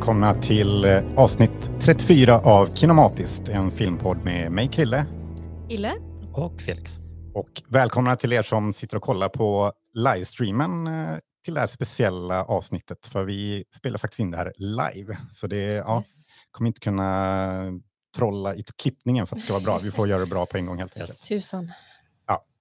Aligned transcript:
Välkomna 0.00 0.34
till 0.34 0.84
eh, 0.84 1.02
avsnitt 1.16 1.70
34 1.80 2.38
av 2.38 2.74
Kinomatiskt, 2.74 3.48
en 3.48 3.70
filmpodd 3.70 4.24
med 4.24 4.52
mig 4.52 4.68
Krille. 4.68 5.06
Ille. 5.68 5.94
Och 6.32 6.60
Felix. 6.60 6.96
Och 7.34 7.62
välkomna 7.68 8.16
till 8.16 8.32
er 8.32 8.42
som 8.42 8.72
sitter 8.72 8.96
och 8.96 9.02
kollar 9.02 9.28
på 9.28 9.72
livestreamen 9.94 10.86
eh, 10.86 11.18
till 11.44 11.54
det 11.54 11.60
här 11.60 11.66
speciella 11.66 12.44
avsnittet, 12.44 13.06
för 13.06 13.24
vi 13.24 13.64
spelar 13.76 13.98
faktiskt 13.98 14.20
in 14.20 14.30
det 14.30 14.36
här 14.36 14.52
live. 14.56 15.16
Så 15.32 15.46
det 15.46 15.56
ja, 15.62 15.96
Yes. 15.98 16.24
kommer 16.50 16.68
inte 16.68 16.80
kunna 16.80 17.80
trolla 18.16 18.54
i 18.54 18.64
klippningen 18.82 19.26
för 19.26 19.36
att 19.36 19.40
det 19.40 19.44
ska 19.44 19.52
vara 19.52 19.64
bra. 19.64 19.78
Vi 19.82 19.90
får 19.90 20.08
göra 20.08 20.20
det 20.20 20.26
bra 20.26 20.46
på 20.46 20.56
en 20.56 20.66
gång 20.66 20.78
helt 20.78 20.92
enkelt. 20.92 21.10
Yes. 21.10 21.20
Tusan. 21.20 21.72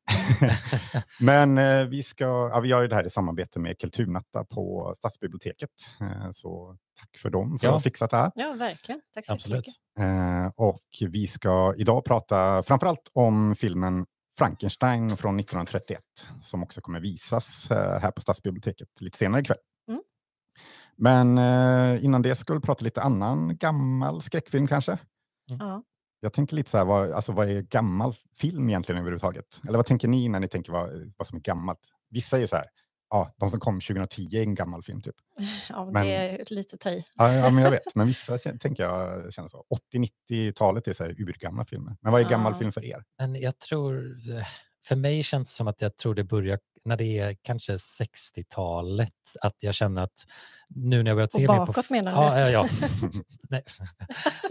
Men 1.19 1.57
eh, 1.57 1.83
vi, 1.83 2.03
ska, 2.03 2.23
ja, 2.25 2.59
vi 2.59 2.69
gör 2.69 2.81
ju 2.81 2.87
det 2.87 2.95
här 2.95 3.05
i 3.05 3.09
samarbete 3.09 3.59
med 3.59 3.79
Kulturnatta 3.79 4.43
på 4.43 4.93
Stadsbiblioteket. 4.95 5.69
Eh, 6.01 6.29
så 6.31 6.77
tack 6.99 7.17
för 7.17 7.29
dem 7.29 7.59
för 7.59 7.67
Ja. 7.67 7.71
att 7.71 7.75
ha 7.75 7.79
fixat 7.79 8.09
det 8.09 8.17
här. 8.17 8.31
Ja, 8.35 8.53
verkligen. 8.53 9.01
Tack 9.13 9.25
så 9.25 9.33
Absolut. 9.33 9.65
jättemycket. 9.97 10.55
Eh, 10.57 10.65
och 10.65 11.11
vi 11.11 11.27
ska 11.27 11.73
idag 11.77 12.05
prata 12.05 12.63
framförallt 12.63 13.09
om 13.13 13.55
filmen 13.55 14.05
Frankenstein 14.37 15.17
från 15.17 15.39
1931 15.39 16.01
som 16.41 16.63
också 16.63 16.81
kommer 16.81 16.99
visas 16.99 17.71
eh, 17.71 17.99
här 17.99 18.11
på 18.11 18.21
Stadsbiblioteket 18.21 18.87
lite 19.01 19.17
senare 19.17 19.41
ikväll. 19.41 19.57
Mm. 19.87 20.01
Men 20.97 21.37
eh, 21.37 22.05
innan 22.05 22.21
det 22.21 22.35
ska 22.35 22.53
vi 22.53 22.59
prata 22.59 22.83
lite 22.83 23.01
annan 23.01 23.57
gammal 23.57 24.21
skräckfilm 24.21 24.67
kanske. 24.67 24.97
Ja. 25.45 25.83
Jag 26.19 26.33
tänker 26.33 26.55
lite 26.55 26.69
så 26.69 26.77
här, 26.77 26.85
vad, 26.85 27.11
alltså, 27.11 27.31
vad 27.31 27.49
är 27.49 27.61
gammal 27.61 28.15
film 28.37 28.69
egentligen 28.69 28.99
överhuvudtaget? 28.99 29.45
Eller 29.67 29.77
vad 29.77 29.85
tänker 29.85 30.07
ni 30.07 30.29
när 30.29 30.39
ni 30.39 30.47
tänker 30.47 30.71
vad, 30.71 31.13
vad 31.17 31.27
som 31.27 31.37
är 31.37 31.41
gammalt? 31.41 31.79
Vissa 32.09 32.39
är 32.39 32.45
så 32.45 32.55
här, 32.55 32.65
ja, 33.09 33.33
de 33.39 33.49
som 33.49 33.59
kom 33.59 33.81
2010 33.81 34.27
är 34.37 34.41
en 34.43 34.55
gammal 34.55 34.83
film 34.83 35.01
typ. 35.01 35.15
ja, 35.69 35.85
Men- 35.93 36.05
det 36.05 36.13
är 36.15 36.53
lite 36.53 36.77
ta 36.77 36.89
i. 36.89 37.05
Ja, 37.15 37.33
ja 37.33 37.49
men 37.49 37.63
jag 37.63 37.71
vet, 37.71 37.81
men 37.95 38.07
vissa 38.07 38.37
tänker 38.37 38.83
jag 38.83 39.33
känner 39.33 39.47
så. 39.49 39.65
80-90-talet 39.93 40.87
är 40.87 40.93
så 40.93 41.03
här 41.03 41.21
urgamla 41.21 41.65
filmer. 41.65 41.95
Men 42.01 42.11
vad 42.11 42.21
är 42.21 42.29
gammal 42.29 42.51
Ja. 42.53 42.59
film 42.59 42.71
för 42.71 42.85
er? 42.85 43.03
Men 43.19 43.35
jag 43.35 43.59
tror, 43.59 44.17
eh, 44.37 44.45
för 44.89 44.95
mig 44.95 45.23
känns 45.23 45.49
det 45.49 45.55
som 45.55 45.67
att 45.67 45.81
jag 45.81 45.97
tror 45.97 46.15
det 46.15 46.23
börjar 46.23 46.59
när 46.85 46.97
det 46.97 47.19
är 47.19 47.37
kanske 47.41 47.73
60-talet, 47.75 49.13
att 49.41 49.63
jag 49.63 49.75
känner 49.75 50.01
att 50.01 50.25
nu 50.69 51.03
när 51.03 51.09
jag 51.09 51.17
börjat 51.17 51.33
Och 51.33 51.39
se 51.39 51.47
mer 51.47 51.57
på... 51.57 51.65
bakåt 51.65 51.89
menar 51.89 52.11
du? 52.11 52.39
Ja, 52.39 52.49
ja. 52.49 52.69
Nej. 53.49 53.63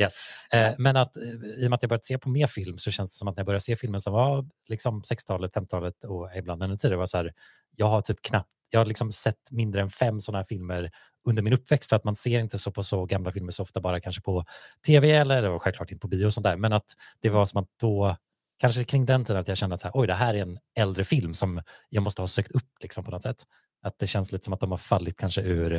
yes. 0.00 0.22
eh, 0.52 0.74
men 0.78 0.96
att 0.96 1.16
eh, 1.16 1.22
i 1.22 1.66
och 1.66 1.70
med 1.70 1.74
att 1.74 1.82
jag 1.82 1.88
börjat 1.88 2.04
se 2.04 2.18
på 2.18 2.28
mer 2.28 2.46
film 2.46 2.78
så 2.78 2.90
känns 2.90 3.12
det 3.12 3.18
som 3.18 3.28
att 3.28 3.36
när 3.36 3.40
jag 3.40 3.46
började 3.46 3.60
se 3.60 3.76
filmer 3.76 3.98
som 3.98 4.12
var 4.12 4.48
liksom 4.68 5.02
60-talet, 5.02 5.54
50-talet 5.54 6.04
och 6.04 6.30
ibland 6.36 6.62
ännu 6.62 6.76
tidigare 6.76 6.98
var 6.98 7.06
så 7.06 7.16
här, 7.16 7.32
jag 7.76 7.86
har 7.86 8.00
typ 8.00 8.22
knappt, 8.22 8.50
jag 8.70 8.80
har 8.80 8.86
liksom 8.86 9.12
sett 9.12 9.50
mindre 9.50 9.80
än 9.80 9.90
fem 9.90 10.20
sådana 10.20 10.38
här 10.38 10.44
filmer 10.44 10.90
under 11.24 11.42
min 11.42 11.52
uppväxt 11.52 11.88
för 11.88 11.96
att 11.96 12.04
man 12.04 12.16
ser 12.16 12.40
inte 12.40 12.58
så 12.58 12.72
på 12.72 12.82
så 12.82 13.06
gamla 13.06 13.32
filmer 13.32 13.50
så 13.50 13.62
ofta 13.62 13.80
bara 13.80 14.00
kanske 14.00 14.22
på 14.22 14.44
tv 14.86 15.10
eller 15.10 15.58
självklart 15.58 15.90
inte 15.90 16.00
på 16.00 16.08
bio 16.08 16.26
och 16.26 16.34
sånt 16.34 16.44
där. 16.44 16.56
Men 16.56 16.72
att 16.72 16.86
det 17.20 17.28
var 17.28 17.46
som 17.46 17.62
att 17.62 17.68
då, 17.80 18.16
kanske 18.58 18.84
kring 18.84 19.06
den 19.06 19.24
tiden 19.24 19.40
att 19.40 19.48
jag 19.48 19.56
kände 19.56 19.74
att 19.74 19.80
så 19.80 19.86
här, 19.88 19.92
oj 19.94 20.06
det 20.06 20.14
här 20.14 20.34
är 20.34 20.42
en 20.42 20.58
äldre 20.74 21.04
film 21.04 21.34
som 21.34 21.62
jag 21.88 22.02
måste 22.02 22.22
ha 22.22 22.26
sökt 22.28 22.50
upp 22.50 22.70
liksom 22.80 23.04
på 23.04 23.10
något 23.10 23.22
sätt. 23.22 23.42
Att 23.82 23.98
det 23.98 24.06
känns 24.06 24.32
lite 24.32 24.44
som 24.44 24.54
att 24.54 24.60
de 24.60 24.70
har 24.70 24.78
fallit 24.78 25.18
kanske 25.18 25.40
ur 25.42 25.72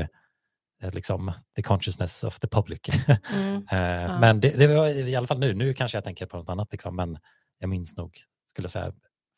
eh, 0.84 0.92
liksom 0.94 1.32
the 1.56 1.62
consciousness 1.62 2.24
of 2.24 2.40
the 2.40 2.48
public. 2.48 2.80
Mm. 3.34 3.56
Eh, 3.72 4.20
Men 4.20 4.40
det, 4.40 4.50
det 4.50 4.68
var 4.68 4.88
i 4.88 5.16
alla 5.16 5.28
fall 5.28 5.40
nu, 5.40 5.54
nu 5.54 5.74
kanske 5.74 5.98
jag 5.98 6.04
tänker 6.04 6.26
på 6.26 6.38
något 6.38 6.50
annat 6.50 6.72
liksom, 6.72 6.96
men 6.96 7.18
jag 7.60 7.70
minns 7.70 7.98
nog, 7.98 8.18
skulle 8.46 8.64
jag 8.66 8.72
säga, 8.72 8.94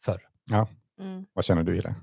förr. 0.06 0.22
Mm. 1.02 1.26
Vad 1.34 1.46
känner 1.46 1.64
du 1.64 1.78
i 1.78 1.82
det? 1.82 1.96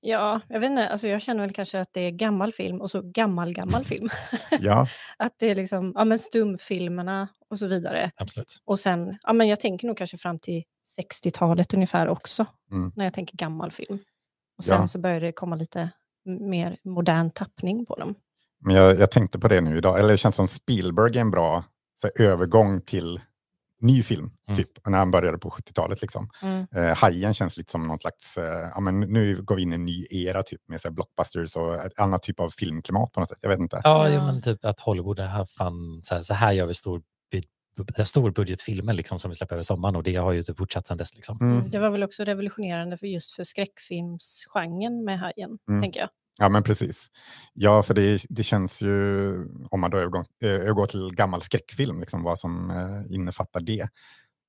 Ja, 0.00 0.40
jag 0.48 0.60
vet 0.60 0.70
inte. 0.70 0.88
Alltså, 0.88 1.08
jag 1.08 1.22
känner 1.22 1.40
väl 1.40 1.52
kanske 1.52 1.80
att 1.80 1.88
det 1.92 2.00
är 2.00 2.10
gammal 2.10 2.52
film 2.52 2.80
och 2.80 2.90
så 2.90 3.02
gammal, 3.02 3.52
gammal 3.52 3.84
film. 3.84 4.08
Ja, 4.60 4.86
att 5.16 5.34
det 5.38 5.50
är 5.50 5.54
liksom, 5.54 5.92
ja 5.96 6.04
men 6.04 6.18
stumfilmerna 6.18 7.28
och 7.50 7.58
så 7.58 7.66
vidare. 7.66 8.10
Absolut. 8.16 8.60
Och 8.64 8.78
sen, 8.78 9.18
ja 9.22 9.32
men 9.32 9.48
jag 9.48 9.60
tänker 9.60 9.86
nog 9.86 9.96
kanske 9.96 10.18
fram 10.18 10.38
till 10.38 10.62
60-talet 11.00 11.74
ungefär 11.74 12.08
också. 12.08 12.46
Mm. 12.72 12.92
När 12.96 13.04
jag 13.04 13.14
tänker 13.14 13.36
gammal 13.36 13.70
film. 13.70 13.98
Och 14.58 14.64
sen 14.64 14.80
Ja. 14.80 14.88
så 14.88 14.98
börjar 14.98 15.20
det 15.20 15.32
komma 15.32 15.56
lite 15.56 15.90
mer 16.24 16.76
modern 16.84 17.30
tappning 17.30 17.86
på 17.86 17.94
dem. 17.98 18.14
men 18.60 18.76
jag, 18.76 19.00
jag 19.00 19.10
tänkte 19.10 19.38
på 19.38 19.48
det 19.48 19.60
nu 19.60 19.78
idag. 19.78 19.98
Eller 19.98 20.08
det 20.08 20.16
känns 20.16 20.34
som 20.36 20.48
Spielberg 20.48 21.16
är 21.16 21.20
en 21.20 21.30
bra 21.30 21.64
här, 22.02 22.22
övergång 22.26 22.80
till 22.80 23.20
ny 23.82 24.02
film. 24.02 24.30
Mm. 24.48 24.56
Typ 24.56 24.86
när 24.86 24.98
han 24.98 25.10
började 25.10 25.38
på 25.38 25.50
70-talet. 25.50 26.02
Liksom. 26.02 26.28
Mm. 26.42 26.66
Eh, 26.76 26.96
Hajen 26.96 27.34
känns 27.34 27.56
lite 27.56 27.70
som 27.70 27.86
någon 27.86 27.98
slags, 27.98 28.36
eh, 28.38 28.70
ja, 28.74 28.80
men 28.80 29.00
nu 29.00 29.42
går 29.42 29.56
vi 29.56 29.62
in 29.62 29.72
i 29.72 29.74
en 29.74 29.84
ny 29.84 30.06
era 30.10 30.42
typ, 30.42 30.60
med 30.68 30.80
så 30.80 30.88
här, 30.88 30.92
blockbusters 30.94 31.56
och 31.56 31.74
ett 31.74 31.98
annat 31.98 32.22
typ 32.22 32.40
av 32.40 32.50
filmklimat 32.50 33.12
på 33.12 33.20
något 33.20 33.28
sätt. 33.28 33.38
Jag 33.40 33.48
vet 33.48 33.58
inte. 33.58 33.80
Ja, 33.84 34.08
Ja. 34.08 34.26
men 34.26 34.42
typ 34.42 34.64
att 34.64 34.80
Hollywood 34.80 35.18
har 35.20 35.46
fan, 35.46 36.00
så 36.02 36.14
här, 36.14 36.22
så 36.22 36.34
här 36.34 36.52
gör 36.52 36.66
vi 36.66 36.74
stor, 36.74 37.02
bu- 37.78 38.04
stor 38.04 38.30
budgetfilmer 38.30 38.92
liksom, 38.92 39.18
som 39.18 39.28
vi 39.30 39.34
släpper 39.34 39.54
över 39.54 39.62
sommaren 39.62 39.96
och 39.96 40.02
det 40.02 40.14
har 40.16 40.32
ju 40.32 40.42
typ 40.44 40.58
fortsatt 40.58 40.86
sedan 40.86 40.96
dess. 40.96 41.14
Liksom. 41.14 41.38
Mm. 41.40 41.56
Mm. 41.58 41.70
Det 41.70 41.78
var 41.78 41.90
väl 41.90 42.02
också 42.02 42.24
revolutionerande 42.24 42.96
för 42.96 43.06
just 43.06 43.32
för 43.32 43.44
skräckfilmsgenren 43.44 45.04
med 45.04 45.18
Hajen, 45.18 45.58
Mm. 45.68 45.82
tänker 45.82 46.00
jag. 46.00 46.08
Ja, 46.38 46.48
men 46.48 46.62
precis. 46.62 47.06
Ja, 47.52 47.82
för 47.82 47.94
det, 47.94 48.22
det 48.28 48.42
känns 48.42 48.82
ju, 48.82 49.34
om 49.70 49.80
man 49.80 49.90
då 49.90 49.98
övergår, 49.98 50.24
eh, 50.42 50.50
övergår 50.50 50.86
till 50.86 51.14
gammal 51.14 51.42
skräckfilm, 51.42 52.00
liksom, 52.00 52.22
vad 52.22 52.38
som 52.38 52.70
eh, 52.70 53.14
innefattar 53.14 53.60
det, 53.60 53.88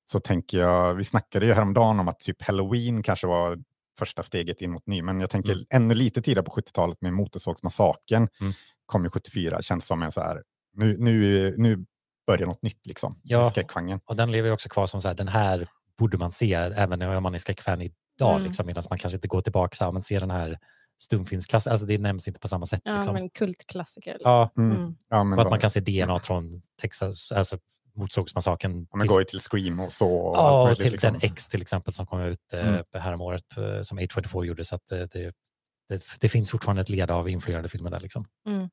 så 0.04 0.20
tänker 0.20 0.58
jag, 0.58 0.94
vi 0.94 1.04
snackade 1.04 1.46
ju 1.46 1.52
häromdagen 1.54 2.00
om 2.00 2.08
att 2.08 2.18
typ 2.18 2.42
Halloween 2.42 3.02
kanske 3.02 3.26
var 3.26 3.58
första 3.98 4.22
steget 4.22 4.60
in 4.62 4.70
mot 4.70 4.86
ny, 4.86 5.02
men 5.02 5.20
jag 5.20 5.30
tänker 5.30 5.52
Mm. 5.52 5.64
ännu 5.70 5.94
lite 5.94 6.22
tidigare 6.22 6.44
på 6.44 6.50
70-talet 6.52 7.00
med 7.00 7.12
Motorsågsmassakern, 7.12 8.28
Mm. 8.40 8.52
kom 8.86 9.04
ju 9.04 9.10
74, 9.10 9.62
känns 9.62 9.86
som 9.86 10.02
en 10.02 10.12
så 10.12 10.20
här, 10.20 10.42
nu, 10.76 10.96
nu, 10.98 11.54
nu 11.56 11.84
börjar 12.26 12.46
något 12.46 12.62
nytt 12.62 12.86
liksom, 12.86 13.20
Ja. 13.22 13.50
skräckgenren. 13.50 14.00
Och 14.04 14.16
den 14.16 14.32
lever 14.32 14.48
ju 14.48 14.52
också 14.54 14.68
kvar 14.68 14.86
som 14.86 15.00
så 15.02 15.08
här, 15.08 15.14
den 15.14 15.28
här 15.28 15.68
borde 15.98 16.18
man 16.18 16.32
se 16.32 16.54
även 16.54 17.02
om 17.02 17.22
man 17.22 17.34
är 17.34 17.38
skräckfan 17.38 17.80
idag, 17.82 18.30
Mm. 18.34 18.42
liksom, 18.42 18.66
medan 18.66 18.84
man 18.90 18.98
kanske 18.98 19.16
inte 19.16 19.28
går 19.28 19.40
tillbaka 19.40 19.76
så 19.76 19.84
här, 19.84 19.92
men 19.92 20.02
ser 20.02 20.20
den 20.20 20.30
här 20.30 20.58
stumfilmsklassen, 20.98 21.70
alltså 21.70 21.86
det 21.86 21.98
nämns 21.98 22.28
inte 22.28 22.40
på 22.40 22.48
samma 22.48 22.66
sätt. 22.66 22.80
Ja, 22.84 22.96
liksom. 22.96 23.14
men 23.14 23.30
kultklassiker. 23.30 24.12
Liksom. 24.12 24.30
Ja, 24.30 24.50
Mm. 24.56 24.76
Mm. 24.76 24.94
Ja, 25.10 25.24
men 25.24 25.38
att 25.38 25.50
man 25.50 25.60
kan 25.60 25.70
se 25.70 25.80
DNA 25.80 26.18
från 26.18 26.50
Texas, 26.80 27.32
alltså 27.32 27.58
Motorsågsmassakern. 27.96 28.86
ja, 28.90 28.96
men 28.96 29.06
går 29.06 29.20
ju 29.20 29.24
till 29.24 29.40
Scream 29.40 29.80
och 29.80 29.92
så. 29.92 30.32
Ja, 30.36 30.70
och 30.70 30.76
till 30.76 30.92
liksom. 30.92 31.12
den 31.12 31.20
X 31.22 31.48
till 31.48 31.62
exempel 31.62 31.94
som 31.94 32.06
kom 32.06 32.20
ut 32.20 32.52
eh, 32.52 32.68
Mm. 32.68 32.84
häromåret 32.94 33.56
eh, 33.56 33.82
som 33.82 33.98
A24 33.98 34.44
gjorde. 34.44 34.64
Så 34.64 34.74
att 34.76 34.92
eh, 34.92 34.98
det, 34.98 35.32
det, 35.88 36.02
det 36.20 36.28
finns 36.28 36.50
fortfarande 36.50 36.82
ett 36.82 36.88
led 36.88 37.10
av 37.10 37.28
influerade 37.28 37.68
filmer 37.68 37.90
där. 37.90 38.00
Liksom. 38.00 38.24
Mm. 38.46 38.68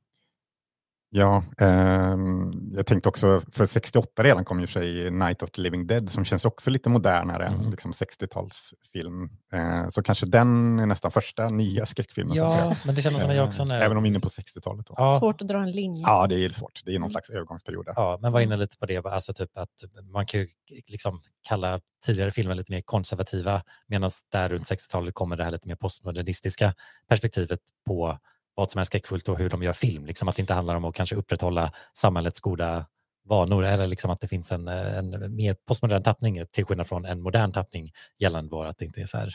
Ja, 1.14 1.44
ehm, 1.58 2.52
jag 2.76 2.86
tänkte 2.86 3.10
också, 3.10 3.42
för 3.52 3.66
68 3.66 4.24
redan 4.24 4.46
kom 4.46 4.60
ju 4.62 4.68
för 4.68 4.80
sig 4.82 5.12
Night 5.12 5.44
of 5.44 5.52
the 5.52 5.62
Living 5.62 5.88
Dead 5.88 6.10
som 6.10 6.26
känns 6.26 6.46
också 6.46 6.70
lite 6.70 6.90
modernare 6.90 7.46
än 7.46 7.54
Mm. 7.54 7.72
liksom 7.72 7.92
60-talsfilm. 7.92 9.30
Eh, 9.54 9.88
så 9.90 10.04
kanske 10.04 10.26
den 10.26 10.80
är 10.80 10.86
nästan 10.86 11.12
första 11.12 11.50
nya 11.50 11.86
skräckfilmen. 11.86 12.32
att. 12.32 12.38
Ja, 12.38 12.76
men 12.86 12.96
det 12.96 13.02
kändes 13.02 13.22
som 13.22 13.32
jag 13.32 13.48
också 13.48 13.62
Eh, 13.62 13.68
när... 13.68 13.82
Även 13.82 13.98
om 13.98 14.04
vi 14.04 14.08
är 14.10 14.12
inne 14.12 14.20
på 14.20 14.30
60-talet. 14.30 14.86
Då. 14.88 14.94
Ja. 14.98 15.20
Svårt 15.20 15.42
att 15.42 15.48
dra 15.48 15.58
en 15.64 15.72
linje. 15.72 16.04
ja, 16.08 16.28
det 16.28 16.46
är 16.46 16.50
svårt. 16.50 16.82
Det 16.86 16.92
är 16.92 16.94
någon 16.94 17.02
Mm. 17.02 17.10
slags 17.10 17.30
övergångsperiod. 17.30 17.84
Ja, 17.96 18.18
men 18.22 18.31
var 18.31 18.40
inne 18.42 18.57
lite 18.57 18.78
på 18.78 18.86
det, 18.86 19.06
alltså 19.06 19.34
typ 19.34 19.57
att 19.57 19.69
man 20.12 20.25
kan 20.25 20.40
ju 20.40 20.48
liksom 20.88 21.22
kalla 21.48 21.80
tidigare 22.06 22.31
filmer 22.31 22.56
lite 22.56 22.72
mer 22.72 22.81
konservativa, 22.81 23.64
medan 23.88 24.10
där 24.31 24.50
runt 24.50 24.66
60-talet 24.72 25.14
kommer 25.14 25.36
det 25.38 25.44
här 25.44 25.52
lite 25.52 25.68
mer 25.68 25.75
postmodernistiska 25.75 26.74
perspektivet 27.10 27.60
på 27.88 28.18
vad 28.56 28.71
som 28.71 28.80
är 28.80 28.83
skräckfullt 28.83 29.30
och 29.30 29.38
hur 29.38 29.50
de 29.50 29.63
gör 29.63 29.74
film. 29.74 30.06
Liksom 30.06 30.27
att 30.27 30.36
det 30.36 30.42
inte 30.42 30.53
handlar 30.53 30.75
om 30.75 30.86
att 30.86 30.95
kanske 30.95 31.15
upprätthålla 31.15 31.71
samhällets 31.94 32.39
goda 32.39 32.86
vanor 33.25 33.63
eller 33.63 33.88
liksom 33.88 34.12
att 34.12 34.21
det 34.21 34.27
finns 34.27 34.51
en, 34.51 34.68
en 34.68 35.36
mer 35.36 35.56
postmodern 35.68 36.03
tappning 36.03 36.45
till 36.51 36.65
skillnad 36.65 36.88
från 36.88 37.06
en 37.06 37.21
modern 37.21 37.51
tappning 37.51 37.92
gällande 38.19 38.50
bara 38.50 38.69
att 38.69 38.77
det 38.77 38.86
inte 38.86 39.01
är 39.01 39.06
så 39.06 39.18
här, 39.18 39.33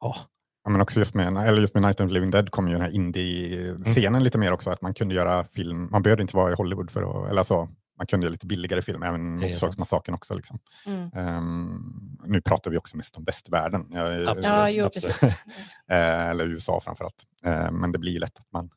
ja, 0.00 0.16
Ja, 0.64 0.70
men 0.70 0.80
också 0.80 0.98
just 0.98 1.14
med, 1.14 1.26
eller 1.48 1.60
just 1.60 1.74
med 1.74 1.82
Night 1.82 2.00
of 2.00 2.08
the 2.08 2.14
Living 2.14 2.30
Dead 2.30 2.50
kom 2.50 2.68
ju 2.68 2.72
den 2.72 2.82
här 2.82 2.94
indie-scenen 2.94 4.14
Mm. 4.14 4.22
lite 4.22 4.38
mer 4.38 4.52
också. 4.52 4.70
Att 4.70 4.80
man 4.80 4.94
kunde 4.94 5.14
göra 5.14 5.44
film, 5.44 5.88
man 5.90 6.02
behövde 6.02 6.22
inte 6.22 6.36
vara 6.36 6.52
i 6.52 6.54
Hollywood 6.54 6.90
för 6.90 7.02
att, 7.24 7.30
eller 7.30 7.42
så, 7.42 7.68
man 7.98 8.06
kunde 8.06 8.24
göra 8.26 8.32
lite 8.32 8.46
billigare 8.46 8.82
film, 8.82 9.02
även. 9.02 9.36
Motorsågsmassakern 9.38 10.14
också. 10.14 10.34
Liksom. 10.34 10.58
Mm. 10.86 11.10
Ehm, 11.14 12.18
nu 12.24 12.40
pratar 12.40 12.70
vi 12.70 12.76
också 12.78 12.96
mest 12.96 13.16
om 13.16 13.24
västvärlden. 13.24 13.86
Jag, 13.90 14.14
är- 14.14 14.20
Absolut. 14.26 14.44
Ja, 14.44 14.70
jo, 14.70 14.84
absolut. 14.86 15.20
precis. 15.20 15.44
Eh, 15.90 16.28
eller 16.28 16.46
USA 16.46 16.80
framförallt. 16.80 17.24
Eh, 17.44 17.70
men 17.70 17.92
det 17.92 17.98
blir 17.98 18.12
ju 18.12 18.18
lätt 18.18 18.38
att 18.38 18.52
man 18.52 18.70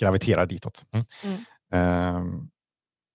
graviterar 0.00 0.46
ditåt. 0.46 0.82
Mm. 0.92 1.06
Mm. 1.22 1.36
Eh, 1.72 2.22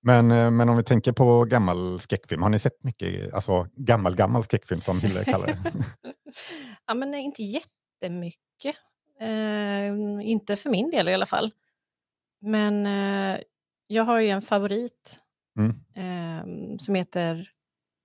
men, 0.03 0.31
eh, 0.31 0.51
men 0.51 0.69
om 0.69 0.77
vi 0.77 0.83
tänker 0.83 1.11
på 1.11 1.43
gammal 1.45 1.99
skräckfilm, 1.99 2.41
har 2.41 2.49
ni 2.49 2.59
sett 2.59 2.83
mycket 2.83 3.33
alltså, 3.33 3.67
gammal, 3.75 4.15
gammal 4.15 4.43
skräckfilm 4.43 4.81
som 4.81 4.99
Hille 4.99 5.25
kallar 5.25 5.47
det? 5.47 5.59
ja, 6.87 6.93
men 6.93 7.11
nej, 7.11 7.21
inte 7.23 7.43
jättemycket. 7.43 8.75
Eh, 9.21 10.27
inte 10.29 10.55
för 10.55 10.69
min 10.69 10.89
del 10.91 11.09
i 11.09 11.13
alla 11.13 11.25
fall. 11.25 11.51
Men 12.41 12.85
eh, 12.85 13.39
jag 13.87 14.03
har 14.03 14.19
ju 14.19 14.29
en 14.29 14.41
favorit 14.41 15.19
Mm. 15.59 15.75
eh, 15.95 16.77
som 16.77 16.95
heter 16.95 17.49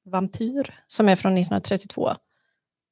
Vampyr, 0.05 0.75
som 0.87 1.09
är 1.09 1.17
från 1.17 1.33
1932. 1.33 2.13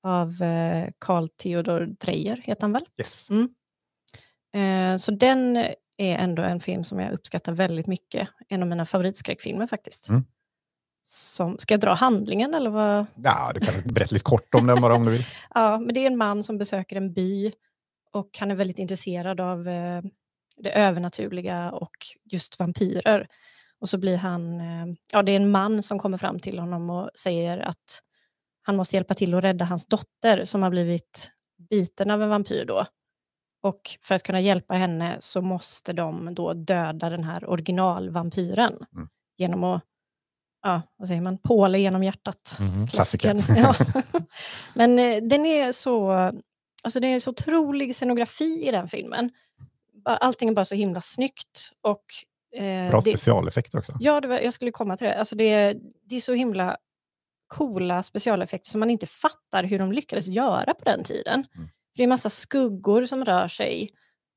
Av 0.02 0.42
eh, 0.42 0.88
Carl 0.98 1.28
Theodor 1.28 1.86
Dreyer, 2.00 2.36
heter 2.44 2.62
han 2.62 2.72
väl? 2.72 2.82
Yes. 2.98 3.28
Eh, 4.54 4.96
så 4.96 5.12
den 5.12 5.56
är 5.96 6.18
ändå 6.18 6.42
en 6.42 6.60
film 6.60 6.84
som 6.84 6.98
jag 7.00 7.12
uppskattar 7.12 7.52
väldigt 7.52 7.86
mycket. 7.86 8.28
En 8.48 8.62
av 8.62 8.68
mina 8.68 8.86
favoritskräckfilmer 8.86 9.66
faktiskt. 9.66 10.08
Mm. 10.08 10.24
Som, 11.02 11.58
ska 11.58 11.74
jag 11.74 11.80
dra 11.80 11.94
handlingen 11.94 12.54
eller 12.54 12.70
vad? 12.70 13.06
Ja, 13.16 13.50
du 13.54 13.60
kan 13.60 13.74
berätta 13.84 14.12
lite 14.14 14.24
kort 14.24 14.54
om 14.54 14.66
den 14.66 14.80
bara 14.80 14.94
om 14.94 15.04
du 15.04 15.10
vill. 15.12 15.24
Ja, 15.54 15.78
men 15.78 15.94
det 15.94 16.00
är 16.00 16.06
en 16.06 16.16
man 16.16 16.42
som 16.42 16.58
besöker 16.58 16.96
en 16.96 17.12
by 17.12 17.52
och 18.12 18.30
han 18.40 18.50
är 18.50 18.54
väldigt 18.54 18.78
intresserad 18.78 19.40
av 19.40 19.68
eh, 19.68 20.02
det 20.62 20.70
övernaturliga 20.72 21.70
och 21.72 21.96
just 22.24 22.58
vampyrer. 22.58 23.28
Och 23.80 23.88
så 23.88 23.98
blir 23.98 24.16
han, 24.16 24.60
eh, 24.60 24.86
ja 25.12 25.22
det 25.22 25.32
är 25.32 25.36
en 25.36 25.50
man 25.50 25.82
som 25.82 25.98
kommer 25.98 26.16
fram 26.16 26.38
till 26.40 26.58
honom 26.58 26.90
och 26.90 27.10
säger 27.14 27.58
att 27.58 28.02
han 28.62 28.76
måste 28.76 28.96
hjälpa 28.96 29.14
till 29.14 29.34
att 29.34 29.44
rädda 29.44 29.64
hans 29.64 29.86
dotter 29.86 30.44
som 30.44 30.62
har 30.62 30.70
blivit 30.70 31.30
biten 31.70 32.10
av 32.10 32.22
en 32.22 32.28
vampyr 32.28 32.64
då. 32.64 32.86
Och 33.62 33.80
för 34.00 34.14
att 34.14 34.22
kunna 34.22 34.40
hjälpa 34.40 34.74
henne 34.74 35.16
så 35.20 35.40
måste 35.42 35.92
de 35.92 36.34
då 36.34 36.52
döda 36.54 37.10
den 37.10 37.24
här 37.24 37.50
originalvampyren 37.50 38.72
Mm. 38.96 39.08
genom 39.36 39.64
att, 39.64 39.82
ja 40.62 40.82
vad 40.96 41.08
säger 41.08 41.20
man, 41.20 41.38
påla 41.38 41.78
genom 41.78 42.02
hjärtat. 42.04 42.58
Klassiker. 42.90 43.32
Klassikern, 43.32 43.56
Ja. 43.56 43.74
Men 44.74 44.98
eh, 44.98 45.22
den 45.22 45.46
är 45.46 45.72
så, 45.72 46.10
alltså 46.82 47.00
det 47.00 47.06
är 47.06 47.20
så 47.20 47.30
otrolig 47.30 47.94
scenografi 47.96 48.68
i 48.68 48.70
den 48.70 48.88
filmen. 48.88 49.30
Allting 50.04 50.48
är 50.48 50.52
bara 50.52 50.64
så 50.64 50.74
himla 50.74 51.00
snyggt. 51.00 51.70
Och, 51.80 52.04
eh, 52.62 52.90
Bra 52.90 53.00
det, 53.00 53.10
specialeffekter 53.10 53.78
också. 53.78 53.92
Ja, 54.00 54.20
det 54.20 54.28
var, 54.28 54.38
jag 54.40 54.54
skulle 54.54 54.70
komma 54.70 54.96
till 54.96 55.06
det. 55.06 55.18
Alltså 55.18 55.36
det, 55.36 55.44
är- 55.44 55.76
det 56.04 56.16
är 56.16 56.20
så 56.20 56.32
himla 56.34 56.76
coola 57.46 58.02
specialeffekter 58.02 58.70
som 58.70 58.80
man 58.80 58.90
inte 58.90 59.06
fattar 59.06 59.64
hur 59.64 59.78
de 59.78 59.92
lyckades 59.92 60.26
göra 60.28 60.74
på 60.74 60.84
den 60.84 61.04
tiden. 61.04 61.46
Mm. 61.56 61.68
Det 61.96 62.02
är 62.02 62.06
massa 62.06 62.28
skuggor 62.30 63.04
som 63.04 63.24
rör 63.24 63.48
sig 63.48 63.90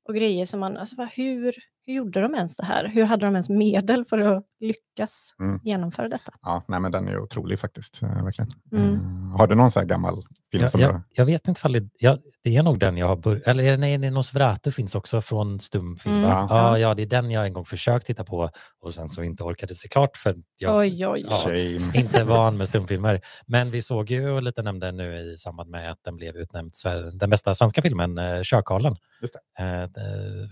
och 0.08 0.14
grejer 0.14 0.46
som 0.46 0.60
man, 0.60 0.76
alltså 0.76 0.96
hur, 1.16 1.54
hur 1.86 1.94
gjorde 1.94 2.20
de 2.20 2.34
ens 2.34 2.56
det 2.56 2.64
här? 2.64 2.88
Hur 2.88 3.04
hade 3.04 3.26
de 3.26 3.34
ens 3.34 3.48
medel 3.48 4.04
för 4.04 4.18
att 4.18 4.44
lyckas 4.60 5.34
Mm. 5.40 5.60
genomföra 5.64 6.08
detta? 6.08 6.32
Ja, 6.42 6.64
nej, 6.68 6.80
men 6.80 6.92
den 6.92 7.08
är 7.08 7.18
otrolig 7.18 7.58
faktiskt. 7.58 8.02
eh, 8.02 8.24
Verkligen. 8.24 8.50
Mm. 8.72 8.94
Eh, 8.94 9.38
Har 9.38 9.46
du 9.46 9.54
någon 9.54 9.70
sån 9.70 9.80
här 9.80 9.88
gammal 9.88 10.14
film 10.52 10.62
Jag, 10.62 10.70
som 10.70 10.80
jag, 10.80 10.94
du... 10.94 11.02
jag 11.10 11.24
vet 11.26 11.48
inte 11.48 11.58
ifall 11.58 11.72
det, 11.72 11.88
ja, 11.98 12.18
det 12.44 12.56
är 12.56 12.62
nog 12.62 12.78
den 12.78 12.96
jag 12.96 13.06
har 13.06 13.16
börjat, 13.16 13.42
eller 13.46 13.76
nej, 13.76 13.98
Nosferatu 14.10 14.72
finns 14.72 14.94
också 14.94 15.20
från 15.20 15.60
stumfilm. 15.60 16.14
Mm, 16.16 16.28
ja. 16.28 16.46
Ja, 16.50 16.78
ja, 16.78 16.94
det 16.94 17.02
är 17.02 17.06
den 17.06 17.30
jag 17.30 17.46
en 17.46 17.52
gång 17.52 17.64
försökt 17.64 18.06
titta 18.06 18.24
på 18.24 18.50
och 18.80 18.94
sen 18.94 19.08
så 19.08 19.22
inte 19.22 19.44
orkade 19.44 19.74
se 19.74 19.88
klart 19.88 20.16
för 20.16 20.34
jag 20.58 20.76
Oj, 20.78 21.06
oj, 21.06 21.26
ja, 21.30 21.36
Shame. 21.36 21.90
inte 21.98 22.24
van 22.24 22.56
med 22.56 22.68
stumfilmer. 22.68 23.20
Men 23.46 23.70
vi 23.70 23.82
såg 23.82 24.10
ju 24.10 24.30
och 24.30 24.42
lite 24.42 24.62
nämnde 24.62 24.92
nu 24.92 25.16
i 25.32 25.36
samband 25.36 25.70
med 25.70 25.90
att 25.90 25.98
den 26.04 26.16
blev 26.16 26.36
utnämnd 26.36 26.72
den 27.12 27.30
bästa 27.30 27.54
svenska 27.54 27.82
filmen, 27.82 28.16
Körkarlen. 28.44 28.96
Just 29.22 29.36
Eh, 29.58 29.64
det- 29.64 30.48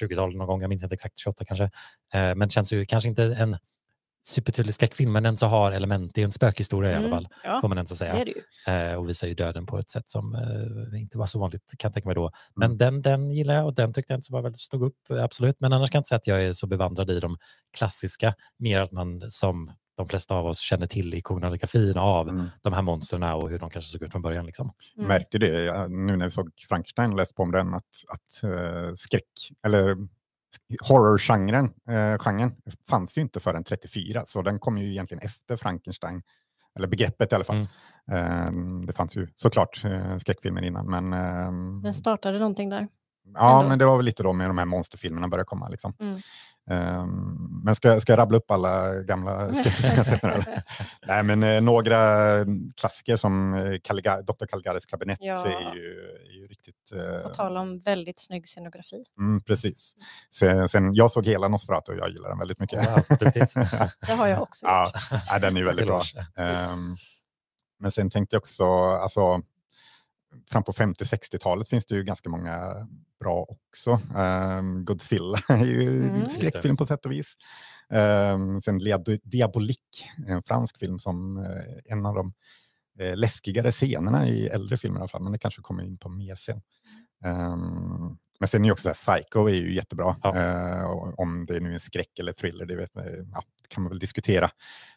20-talet 0.00 0.36
någon 0.36 0.46
gång, 0.46 0.53
jag 0.62 0.68
minns 0.68 0.82
inte 0.82 0.94
exakt, 0.94 1.18
28 1.18 1.44
kanske. 1.44 1.64
Eh, 2.14 2.34
men 2.34 2.48
känns 2.50 2.72
ju 2.72 2.84
kanske 2.86 3.08
inte 3.08 3.24
en 3.24 3.56
supertydlig 4.26 4.74
skräckfilm, 4.74 5.12
men 5.12 5.22
den 5.22 5.36
så 5.36 5.46
har 5.46 5.72
element, 5.72 6.14
det 6.14 6.20
är 6.20 6.24
en 6.24 6.32
spökhistoria 6.32 6.90
i 6.90 6.94
alla 6.94 7.06
Mm, 7.06 7.10
fall, 7.16 7.28
ja, 7.44 7.58
får 7.60 7.68
man 7.68 7.78
ändå 7.78 7.88
det 7.88 7.96
säga. 7.96 8.24
det 8.24 8.30
ju. 8.66 8.72
Eh, 8.74 8.94
och 8.96 9.08
visar 9.08 9.26
ju 9.28 9.34
döden 9.34 9.66
på 9.66 9.78
ett 9.78 9.90
sätt 9.90 10.08
som 10.08 10.34
eh, 10.34 11.00
inte 11.00 11.18
var 11.18 11.26
så 11.26 11.38
vanligt 11.38 11.62
kan 11.78 11.88
jag 11.88 11.92
tänka 11.94 12.08
mig 12.08 12.14
då. 12.14 12.30
Men 12.54 12.66
Mm. 12.70 12.78
den, 12.78 13.02
den 13.02 13.30
gillar 13.30 13.54
jag 13.54 13.66
och 13.66 13.74
den 13.74 13.92
tyckte 13.92 14.12
jag 14.12 14.16
inte 14.18 14.26
så 14.26 14.32
var 14.32 14.42
väldigt 14.42 14.60
stod 14.60 14.82
upp, 14.82 15.10
eh, 15.10 15.24
absolut. 15.24 15.56
Men 15.60 15.72
annars 15.72 15.90
kan 15.90 15.98
jag 15.98 16.00
inte 16.00 16.08
säga 16.08 16.16
att 16.16 16.26
jag 16.26 16.42
är 16.42 16.52
så 16.52 16.66
bevandrad 16.66 17.10
i 17.10 17.20
de 17.20 17.36
klassiska, 17.76 18.34
mer 18.58 18.80
att 18.80 18.92
man 18.92 19.30
som 19.30 19.72
de 19.96 20.08
flesta 20.08 20.34
av 20.34 20.46
oss 20.46 20.58
känner 20.58 20.86
till 20.86 21.14
ikonografin 21.14 21.98
av 21.98 22.28
Mm. 22.28 22.46
de 22.62 22.72
här 22.72 22.82
monstren 22.82 23.22
och 23.22 23.50
hur 23.50 23.58
de 23.58 23.70
kanske 23.70 23.90
såg 23.90 24.02
ut 24.02 24.12
från 24.12 24.22
början. 24.22 24.46
Liksom. 24.46 24.70
Mm. 24.96 25.08
Märkte 25.08 25.38
det 25.38 25.88
nu 25.88 26.16
när 26.16 26.24
vi 26.24 26.30
såg 26.30 26.50
Frankenstein 26.68 27.10
och 27.10 27.16
läste 27.16 27.34
på 27.34 27.42
om 27.42 27.52
den, 27.52 27.74
att, 27.74 27.84
att 28.08 28.50
uh, 28.50 28.94
skräck, 28.94 29.28
eller 29.66 29.96
horror-genren 30.88 31.64
eh, 31.88 32.18
genren 32.18 32.52
fanns 32.88 33.18
ju 33.18 33.22
inte 33.22 33.40
förrän 33.40 33.64
34, 33.64 34.22
så 34.24 34.42
den 34.42 34.58
kom 34.58 34.78
ju 34.78 34.90
egentligen 34.90 35.22
efter 35.24 35.56
Frankenstein, 35.56 36.22
eller 36.76 36.88
begreppet 36.88 37.32
i 37.32 37.34
alla 37.34 37.44
fall. 37.44 37.56
Mm. 37.56 38.80
Eh, 38.80 38.86
det 38.86 38.92
fanns 38.92 39.16
ju 39.16 39.28
såklart 39.34 39.84
uh, 39.84 40.16
skräckfilmer 40.18 40.64
innan, 40.64 40.90
men, 40.90 41.12
ehm, 41.12 41.82
Den 41.82 41.94
startade 41.94 42.38
någonting 42.38 42.68
där. 42.68 42.88
ja, 43.34 43.58
ändå. 43.58 43.68
men 43.68 43.78
det 43.78 43.84
var 43.86 43.96
väl 43.96 44.06
lite 44.06 44.22
då 44.22 44.32
med 44.32 44.50
de 44.50 44.58
här 44.58 44.64
monsterfilmerna 44.64 45.28
började 45.28 45.46
komma. 45.46 45.68
Liksom. 45.68 45.94
Mm. 46.00 46.18
Ehm, 46.70 47.60
men 47.64 47.74
ska, 47.74 47.88
jag- 47.88 48.02
ska 48.02 48.12
jag 48.12 48.18
rabbla 48.18 48.38
upp 48.38 48.50
alla 48.50 48.94
gamla? 49.02 49.50
Nej, 51.06 51.22
men 51.22 51.42
eh, 51.42 51.60
några 51.60 51.98
klassiker 52.76 53.16
som 53.16 53.54
eh, 53.54 53.78
Caligari, 53.84 54.22
Dr. 54.22 54.46
Caligaris 54.46 54.86
kabinett 54.86 55.18
Ja. 55.20 55.46
är, 55.46 55.74
ju, 55.74 55.90
är 56.26 56.40
ju 56.40 56.46
riktigt... 56.46 56.92
eh, 56.92 57.22
På 57.22 57.28
tal 57.28 57.56
om 57.56 57.78
väldigt 57.78 58.20
snygg 58.20 58.48
scenografi. 58.48 59.04
mm, 59.18 59.40
precis. 59.42 59.94
Sen, 60.34 60.68
sen, 60.68 60.94
jag 60.94 61.10
såg 61.10 61.26
hela 61.26 61.48
Nosferatu 61.48 61.92
och 61.92 61.98
jag 61.98 62.08
gillar 62.10 62.28
den 62.28 62.38
väldigt 62.38 62.60
mycket. 62.60 62.86
Wow. 62.86 63.18
Det 64.06 64.12
har 64.12 64.26
jag 64.26 64.42
också 64.42 64.66
ja, 64.66 64.84
gjort. 65.10 65.20
ja, 65.28 65.38
den 65.38 65.56
är 65.56 65.64
väldigt 65.64 65.86
bra. 65.86 66.02
Ehm, 66.36 66.96
men 67.80 67.90
sen 67.90 68.10
tänkte 68.10 68.36
jag 68.36 68.40
också, 68.42 68.64
alltså, 68.90 69.40
fram 70.50 70.62
på 70.62 70.72
50-60-talet 70.72 71.68
finns 71.68 71.86
det 71.86 71.94
ju 71.94 72.02
ganska 72.04 72.28
många 72.30 72.88
bra 73.20 73.46
också. 73.48 74.00
Um, 74.16 74.84
Godzilla 74.84 75.38
är 75.48 75.64
ju 75.64 76.02
Mm. 76.04 76.14
en 76.14 76.30
skräckfilm 76.30 76.76
på 76.76 76.86
sätt 76.86 77.06
och 77.06 77.12
vis. 77.12 77.34
Um, 77.90 78.60
sen 78.60 78.80
Diabolik, 79.24 80.08
en 80.26 80.42
fransk 80.42 80.78
film 80.78 80.98
som 80.98 81.36
eh, 81.38 81.92
en 81.92 82.06
av 82.06 82.14
de 82.14 82.32
eh, 83.00 83.16
läskigare 83.16 83.70
scenerna 83.72 84.28
i 84.28 84.46
äldre 84.48 84.76
filmer 84.76 84.98
i 84.98 85.00
alla 85.00 85.08
fall, 85.08 85.22
men 85.22 85.32
det 85.32 85.38
kanske 85.38 85.62
kommer 85.62 85.82
in 85.84 85.96
på 85.98 86.08
mer 86.08 86.34
sen. 86.34 86.60
Um, 87.24 88.18
men 88.40 88.48
sen 88.48 88.62
är 88.62 88.66
ju 88.66 88.72
också 88.72 88.90
så 88.94 89.10
här, 89.12 89.18
Psycho 89.18 89.46
är 89.48 89.54
ju 89.54 89.74
jättebra. 89.74 90.16
Ja. 90.22 90.86
Och 90.86 91.18
om 91.18 91.46
det 91.46 91.60
nu 91.60 91.74
är 91.74 91.78
skräck 91.78 92.18
eller 92.18 92.32
thriller, 92.32 92.66
det, 92.66 92.76
vet, 92.76 92.90
ja, 92.94 93.42
det 93.62 93.68
kan 93.68 93.82
man 93.82 93.90
väl 93.90 93.98
diskutera. 93.98 94.50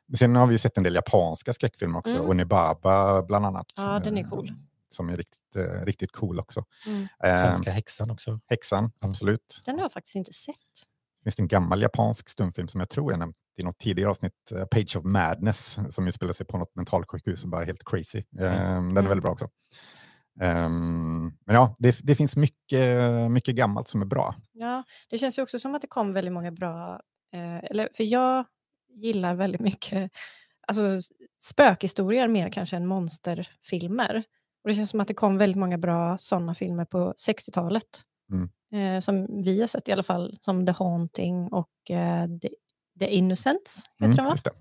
Men 0.08 0.18
sen 0.18 0.36
har 0.36 0.48
vi 0.48 0.54
ju 0.54 0.58
sett 0.58 0.78
en 0.78 0.84
del 0.84 0.96
japanska 0.96 1.54
skräckfilmer 1.54 2.00
också, 2.00 2.16
Mm. 2.16 2.30
Onibaba 2.30 3.24
bland 3.24 3.46
annat. 3.46 3.66
Ja, 3.78 4.00
den 4.00 4.18
är 4.18 4.24
cool. 4.24 4.54
Som 4.94 5.10
är 5.10 5.18
riktigt, 5.18 5.56
eh, 5.56 5.86
riktigt 5.86 6.12
cool 6.12 6.40
också. 6.40 6.66
Mm. 6.88 7.02
Eh, 7.24 7.38
Svenska 7.38 7.72
häxan 7.72 8.12
också. 8.12 8.40
Häxan, 8.48 8.92
absolut. 9.02 9.62
Den 9.66 9.76
har 9.76 9.82
jag 9.82 9.92
faktiskt 9.92 10.16
inte 10.16 10.34
sett. 10.34 10.56
Det 11.20 11.24
finns 11.32 11.40
en 11.40 11.48
gammal 11.48 11.82
japansk 11.82 12.30
stumfilm 12.30 12.68
som 12.68 12.80
jag 12.82 12.90
tror 12.90 13.12
jag 13.12 13.20
nämnt 13.20 13.36
i 13.58 13.64
något 13.64 13.78
tidigare 13.78 14.10
avsnitt, 14.10 14.52
eh, 14.52 14.66
Page 14.66 14.98
of 14.98 15.04
Madness, 15.06 15.78
som 15.90 16.06
ju 16.06 16.12
spelar 16.12 16.34
sig 16.34 16.46
på 16.46 16.58
något 16.58 16.76
mentalsjukhus 16.76 17.44
och 17.44 17.50
bara 17.50 17.62
är 17.62 17.66
helt 17.66 17.84
crazy. 17.86 18.20
Eh, 18.20 18.24
Den 18.34 18.46
är 18.54 18.78
Mm. 18.78 18.94
väldigt 18.94 19.22
bra 19.24 19.32
också. 19.32 19.50
Ehm, 20.42 21.32
men 21.46 21.56
ja, 21.56 21.76
det, 21.80 22.00
det 22.04 22.16
finns 22.16 22.36
mycket, 22.36 23.08
mycket 23.32 23.56
gammalt 23.56 23.88
som 23.88 24.02
är 24.02 24.06
bra. 24.06 24.36
Ja, 24.52 24.84
det 25.10 25.18
känns 25.18 25.38
ju 25.38 25.42
också 25.44 25.60
som 25.60 25.76
att 25.76 25.82
det 25.82 25.88
kom 25.88 26.14
väldigt 26.14 26.34
många 26.34 26.52
bra, 26.52 27.02
eh, 27.34 27.58
eller, 27.58 27.90
för 27.94 28.04
jag 28.04 28.46
gillar 28.90 29.36
väldigt 29.36 29.62
mycket 29.62 30.12
alltså, 30.68 31.02
spökhistorier 31.42 32.28
mer 32.28 32.50
kanske 32.50 32.76
än 32.76 32.88
monsterfilmer. 32.88 34.24
Och 34.68 34.72
det 34.72 34.76
känns 34.76 34.90
som 34.90 35.00
att 35.00 35.08
det 35.08 35.14
kom 35.14 35.38
väldigt 35.38 35.60
många 35.60 35.78
bra 35.78 36.18
sådana 36.18 36.56
filmer 36.56 36.86
på 36.86 37.14
60-talet. 37.28 37.84
Mm. 38.32 38.50
Eh, 38.74 39.02
som 39.02 39.44
vi 39.44 39.60
har 39.60 39.68
sett 39.68 39.90
i 39.90 39.92
alla 39.92 40.04
fall, 40.04 40.38
som 40.42 40.66
The 40.66 40.72
Haunting 40.72 41.48
och 41.48 41.92
eh, 41.92 42.28
The, 42.42 42.50
The 43.00 43.08
Innocents, 43.08 43.84
heter 44.00 44.06
Mm, 44.06 44.16
de 44.16 44.26
va? 44.26 44.32
just 44.32 44.44
det. 44.46 44.52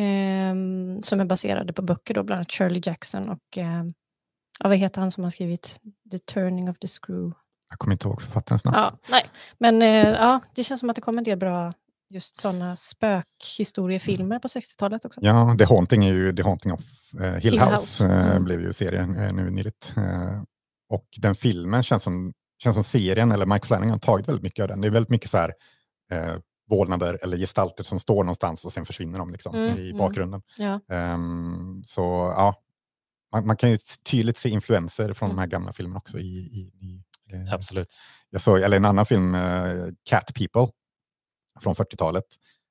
Ehm, 0.00 1.02
som 1.02 1.20
är 1.20 1.24
baserade 1.24 1.72
på 1.72 1.82
böcker, 1.82 2.14
då, 2.14 2.22
bland 2.22 2.38
annat 2.38 2.52
Shirley 2.52 2.82
Jackson 2.84 3.28
och 3.28 3.58
ehm, 3.58 3.90
ja, 4.60 4.68
vad 4.68 4.78
heter 4.78 5.00
han 5.00 5.10
som 5.10 5.24
har 5.24 5.30
skrivit 5.30 5.80
The 6.10 6.18
Turning 6.18 6.70
of 6.70 6.78
the 6.78 6.88
Screw? 6.88 7.32
Jag 7.68 7.78
kommer 7.78 7.94
inte 7.94 8.08
ihåg 8.08 8.22
författarens 8.22 8.64
namn. 8.64 8.76
Ja, 8.76 8.98
nej. 9.10 9.26
Men 9.58 9.82
eh, 9.82 10.08
ja, 10.08 10.40
det 10.54 10.64
känns 10.64 10.80
som 10.80 10.90
att 10.90 10.96
det 10.96 11.02
kommer 11.02 11.18
en 11.18 11.24
del 11.24 11.38
bra 11.38 11.72
just 12.12 12.40
sådana 12.40 12.76
spökhistoriefilmer 12.76 14.38
på 14.38 14.48
60-talet 14.48 15.04
också. 15.04 15.20
Ja, 15.22 15.56
The 15.58 15.64
Haunting 15.64 16.04
är 16.04 16.12
ju 16.12 16.36
The 16.36 16.42
Haunting 16.42 16.72
of 16.72 16.80
eh, 17.20 17.32
Hill, 17.32 17.40
Hill 17.40 17.60
House, 17.60 17.72
House, 17.72 18.06
eh, 18.06 18.30
mm. 18.30 18.44
blev 18.44 18.60
ju 18.60 18.72
serien 18.72 19.16
eh, 19.16 19.32
nu 19.32 19.50
nyligt. 19.50 19.94
Och 20.88 21.06
den 21.18 21.34
filmen 21.34 21.82
känns 21.82 22.02
som, 22.02 22.32
känns 22.62 22.76
som 22.76 22.84
serien, 22.84 23.32
eller 23.32 23.46
Mike 23.46 23.66
Flanagan 23.66 23.90
har 23.90 23.98
tagit 23.98 24.28
väldigt 24.28 24.42
mycket 24.42 24.62
av 24.62 24.68
den. 24.68 24.80
Det 24.80 24.88
är 24.88 24.90
väldigt 24.90 25.10
mycket 25.10 25.30
så 25.30 25.36
här 25.38 25.54
eh, 26.12 26.36
vålnader 26.70 27.18
eller 27.22 27.36
gestalter 27.36 27.84
som 27.84 27.98
står 27.98 28.24
någonstans 28.24 28.64
och 28.64 28.72
sen 28.72 28.84
försvinner 28.86 29.18
de 29.18 29.32
liksom, 29.32 29.54
Mm, 29.54 29.78
i 29.78 29.84
mm. 29.86 29.98
bakgrunden. 29.98 30.42
Ja. 30.56 30.80
Ehm, 30.90 31.82
så 31.84 32.02
ja, 32.36 32.54
man, 33.32 33.46
man 33.46 33.56
kan 33.56 33.70
ju 33.70 33.78
tydligt 34.10 34.38
se 34.38 34.48
influenser 34.48 35.12
från 35.12 35.26
Mm. 35.26 35.36
de 35.36 35.40
här 35.40 35.46
gamla 35.48 35.72
filmerna 35.72 35.98
också. 35.98 36.18
I, 36.18 36.22
i, 36.22 36.60
i, 36.60 37.02
Absolut. 37.52 37.94
jag 38.30 38.40
såg, 38.40 38.60
eller 38.60 38.76
en 38.76 38.84
annan 38.84 39.06
film, 39.06 39.36
Cat 40.10 40.34
People, 40.34 40.72
från 41.62 41.74
40-talet. 41.74 42.24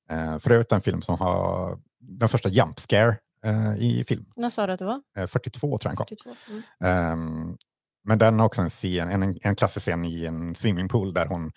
Eh, 0.10 0.40
för 0.40 0.52
övrigt 0.52 0.72
en 0.72 0.82
film 0.82 1.02
som 1.02 1.20
har 1.20 1.78
den 2.00 2.30
första 2.30 2.50
jump 2.50 2.80
scare 2.80 3.18
eh, 3.46 3.76
i 3.78 4.04
film. 4.08 4.26
När 4.36 4.50
sa 4.50 4.68
du 4.68 4.74
att 4.74 4.80
det 4.80 4.86
var? 4.86 5.02
Eh, 5.18 5.28
42 5.28 5.78
tror 5.78 5.80
jag 5.84 5.92
den 5.92 5.96
kom. 5.96 6.06
42? 6.08 6.30
Mm. 6.50 6.64
Ehm, 6.84 7.58
men 8.04 8.18
den 8.18 8.40
har 8.40 8.46
också 8.46 8.62
en, 8.62 8.70
scen, 8.70 9.10
en, 9.10 9.38
en 9.42 9.56
klassisk 9.56 9.84
scen 9.84 10.06
i 10.06 10.26
en 10.26 10.56
swimmingpool 10.56 11.14
där 11.14 11.26
hon, 11.26 11.52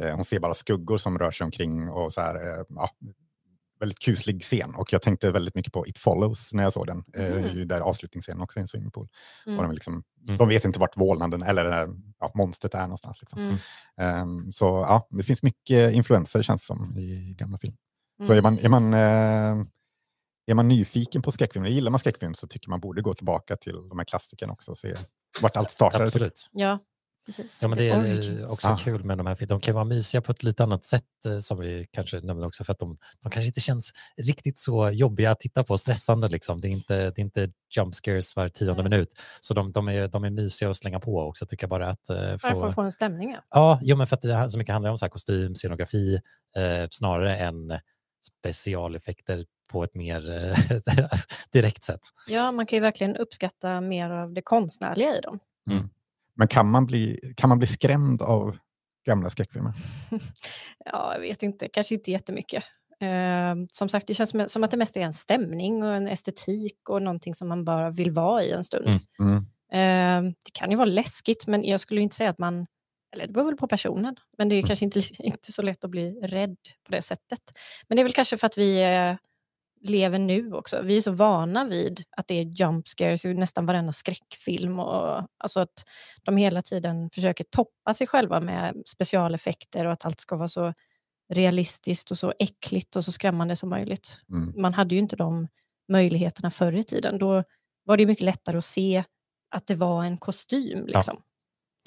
eh, 0.00 0.14
hon 0.14 0.24
ser 0.24 0.40
bara 0.40 0.54
skuggor 0.54 0.98
som 0.98 1.18
rör 1.18 1.30
sig 1.30 1.44
omkring 1.44 1.88
och 1.88 2.12
så 2.12 2.20
här, 2.20 2.34
eh, 2.34 2.64
ja, 2.68 2.90
väldigt 3.80 3.98
kuslig 3.98 4.42
scen 4.42 4.74
och 4.74 4.92
jag 4.92 5.02
tänkte 5.02 5.30
väldigt 5.30 5.54
mycket 5.54 5.72
på 5.72 5.86
It 5.86 5.98
Follows 5.98 6.54
när 6.54 6.62
jag 6.62 6.72
såg 6.72 6.86
den. 6.86 7.04
Eh, 7.16 7.34
Mhm. 7.36 7.56
ju 7.56 7.64
där 7.64 7.80
avslutningsscenen 7.80 8.42
också 8.42 8.58
i 8.58 8.60
en 8.60 8.66
swimmingpool. 8.66 9.08
Mm. 9.46 9.58
Och 9.58 9.64
de, 9.64 9.72
liksom, 9.74 10.02
Mm. 10.28 10.38
de 10.38 10.48
vet 10.48 10.64
inte 10.64 10.80
vart 10.80 10.96
vålnaden 10.96 11.42
eller 11.42 11.82
eh, 11.82 11.88
ja, 12.18 12.32
monstret 12.34 12.74
är 12.74 12.82
någonstans. 12.82 13.20
Liksom. 13.20 13.40
Mm. 13.42 13.56
Ehm, 14.00 14.52
så 14.52 14.64
ja, 14.64 15.06
det 15.10 15.22
finns 15.22 15.42
mycket 15.42 15.92
influenser 15.92 16.42
känns 16.42 16.62
det 16.62 16.66
som 16.66 16.98
i 16.98 17.34
gamla 17.38 17.58
film. 17.58 17.76
Så 18.26 18.32
Mm. 18.32 18.38
är 18.38 18.42
man, 18.50 18.58
är 18.58 18.68
man, 18.68 18.94
eh, 18.94 19.66
är 20.46 20.54
man 20.54 20.68
nyfiken 20.68 21.22
på 21.22 21.32
skräckfilm, 21.32 21.64
gillar 21.66 21.90
man 21.90 21.98
skräckfilm 22.00 22.34
så 22.34 22.46
tycker 22.46 22.70
man 22.70 22.80
borde 22.80 23.02
gå 23.02 23.14
tillbaka 23.14 23.56
till 23.56 23.88
de 23.88 23.98
här 23.98 24.04
klassikerna 24.04 24.52
också 24.52 24.70
och 24.70 24.78
se 24.78 24.94
vart 25.42 25.56
allt 25.56 25.70
startade. 25.70 26.04
Absolut. 26.04 26.48
Ja, 26.52 26.78
precis. 27.28 27.58
Ja, 27.62 27.68
men 27.68 27.78
det 27.78 27.88
är 27.88 28.42
också 28.52 28.68
Ah. 28.68 28.78
kul 28.78 29.04
med 29.04 29.18
de 29.18 29.26
här. 29.26 29.46
De 29.46 29.60
kan 29.60 29.74
vara 29.74 29.84
mysiga 29.84 30.20
på 30.22 30.32
ett 30.32 30.42
lite 30.42 30.62
annat 30.62 30.84
sätt 30.84 31.04
eh, 31.26 31.38
som 31.38 31.58
vi 31.60 31.86
kanske 31.90 32.20
nämnde 32.20 32.46
också 32.46 32.64
för 32.64 32.72
att 32.72 32.78
de, 32.78 32.96
de 33.22 33.30
kanske 33.30 33.46
inte 33.46 33.60
känns 33.60 33.92
riktigt 34.16 34.58
så 34.58 34.90
jobbiga 34.90 35.30
att 35.30 35.40
titta 35.40 35.64
på, 35.64 35.78
stressande 35.78 36.28
liksom. 36.28 36.60
Det 36.60 36.68
är 36.68 36.70
inte, 36.70 36.96
det 37.10 37.18
är 37.20 37.20
inte 37.20 37.50
jump 37.76 37.94
scares 37.94 38.36
var 38.36 38.48
tionde 38.48 38.82
Nej. 38.82 38.90
minut. 38.90 39.08
Så 39.40 39.54
de, 39.54 39.72
de, 39.72 39.88
är, 39.88 40.08
de 40.08 40.24
är 40.24 40.30
mysiga 40.30 40.70
att 40.70 40.76
slänga 40.76 41.00
på 41.00 41.20
också 41.28 41.46
tycker 41.46 41.64
jag 41.64 41.70
bara 41.70 41.90
att 41.90 42.08
eh, 42.10 42.16
Bara 42.16 42.38
för 42.38 42.52
få... 42.52 42.66
att 42.66 42.74
få 42.74 42.82
en 42.82 42.92
stämning. 42.92 43.30
Ja. 43.32 43.40
Ja, 43.50 43.78
jo, 43.82 43.96
men 43.96 44.06
för 44.06 44.16
att 44.16 44.22
det 44.22 44.34
här- 44.34 44.48
så 44.48 44.58
mycket 44.58 44.72
handlar 44.72 44.90
om 44.90 44.98
så 44.98 45.04
här 45.04 45.10
kostym, 45.10 45.54
scenografi 45.54 46.14
eh, 46.56 46.88
snarare 46.90 47.36
än 47.36 47.72
specialeffekter 48.42 49.44
på 49.72 49.84
ett 49.84 49.94
mer 49.94 50.30
eh, 50.30 50.58
direkt 51.52 51.82
sätt. 51.84 52.00
ja, 52.28 52.52
man 52.52 52.66
kan 52.66 52.76
ju 52.76 52.80
verkligen 52.80 53.16
uppskatta 53.16 53.80
mer 53.80 54.10
av 54.10 54.32
det 54.32 54.42
konstnärliga 54.42 55.18
i 55.18 55.20
dem. 55.20 55.38
Men 56.38 56.48
kan 56.48 56.70
man, 56.70 56.86
bli, 56.86 57.32
kan 57.36 57.48
man 57.48 57.58
bli 57.58 57.66
skrämd 57.66 58.22
av 58.22 58.56
gamla 59.06 59.30
skräckfilmer? 59.30 59.72
Ja, 60.92 61.12
jag 61.14 61.20
vet 61.20 61.42
inte, 61.42 61.68
kanske 61.68 61.94
inte 61.94 62.10
jättemycket. 62.10 62.64
Eh, 63.00 63.54
som 63.70 63.88
sagt, 63.88 64.06
det 64.06 64.14
känns 64.14 64.52
som, 64.52 64.64
att 64.64 64.70
det 64.70 64.76
mest 64.76 64.96
är 64.96 65.00
en 65.00 65.12
stämning 65.12 65.82
och 65.82 65.94
en 65.94 66.08
estetik 66.08 66.88
och 66.88 67.02
någonting 67.02 67.34
som 67.34 67.48
man 67.48 67.64
bara 67.64 67.90
vill 67.90 68.10
vara 68.10 68.44
i 68.44 68.52
en 68.52 68.64
stund. 68.64 68.86
Mm. 68.86 69.00
Mm. 69.20 69.44
Eh, 69.72 70.32
det 70.44 70.50
kan 70.52 70.70
ju 70.70 70.76
vara 70.76 70.88
läskigt, 70.88 71.46
men 71.46 71.64
jag 71.64 71.80
skulle 71.80 72.00
inte 72.00 72.16
säga 72.16 72.30
att 72.30 72.38
man, 72.38 72.66
eller 73.14 73.26
det 73.26 73.32
beror 73.32 73.44
väl 73.44 73.56
på 73.56 73.68
personen, 73.68 74.16
men 74.38 74.48
det 74.48 74.54
är 74.54 74.62
kanske 74.62 74.84
inte, 74.84 75.02
inte 75.18 75.52
så 75.52 75.62
lätt 75.62 75.84
att 75.84 75.90
bli 75.90 76.20
rädd 76.22 76.56
på 76.86 76.92
det 76.92 77.02
sättet. 77.02 77.40
Men 77.88 77.96
det 77.96 78.02
är 78.02 78.04
väl 78.04 78.12
kanske 78.12 78.36
för 78.36 78.46
att 78.46 78.58
vi 78.58 78.82
eh, 78.82 79.14
lever 79.80 80.18
nu 80.18 80.52
också. 80.52 80.82
Vi 80.82 80.96
är 80.96 81.00
så 81.00 81.12
vana 81.12 81.64
vid 81.64 82.04
att 82.16 82.26
det 82.26 82.34
är 82.34 82.42
jump 82.42 82.88
scares 82.88 83.24
i 83.24 83.34
nästan 83.34 83.66
varenda 83.66 83.92
skräckfilm 83.92 84.78
och 84.78 85.28
alltså 85.38 85.60
att 85.60 85.84
de 86.22 86.36
hela 86.36 86.62
tiden 86.62 87.10
försöker 87.10 87.44
toppa 87.44 87.94
sig 87.94 88.06
själva 88.06 88.40
med 88.40 88.82
specialeffekter 88.86 89.86
och 89.86 89.92
att 89.92 90.04
allt 90.04 90.20
ska 90.20 90.36
vara 90.36 90.48
så 90.48 90.74
realistiskt 91.32 92.10
och 92.10 92.18
så 92.18 92.32
äckligt 92.38 92.96
och 92.96 93.04
så 93.04 93.12
skrämmande 93.12 93.56
som 93.56 93.68
möjligt. 93.68 94.20
Mm. 94.30 94.62
Man 94.62 94.72
hade 94.74 94.94
ju 94.94 95.00
inte 95.00 95.16
de 95.16 95.48
möjligheterna 95.88 96.50
förr 96.50 96.72
i 96.72 96.84
tiden. 96.84 97.18
Då 97.18 97.44
var 97.84 97.96
det 97.96 98.06
mycket 98.06 98.24
lättare 98.24 98.58
att 98.58 98.64
se 98.64 99.04
att 99.50 99.66
det 99.66 99.74
var 99.74 100.04
en 100.04 100.18
kostym. 100.18 100.86
Liksom. 100.86 101.22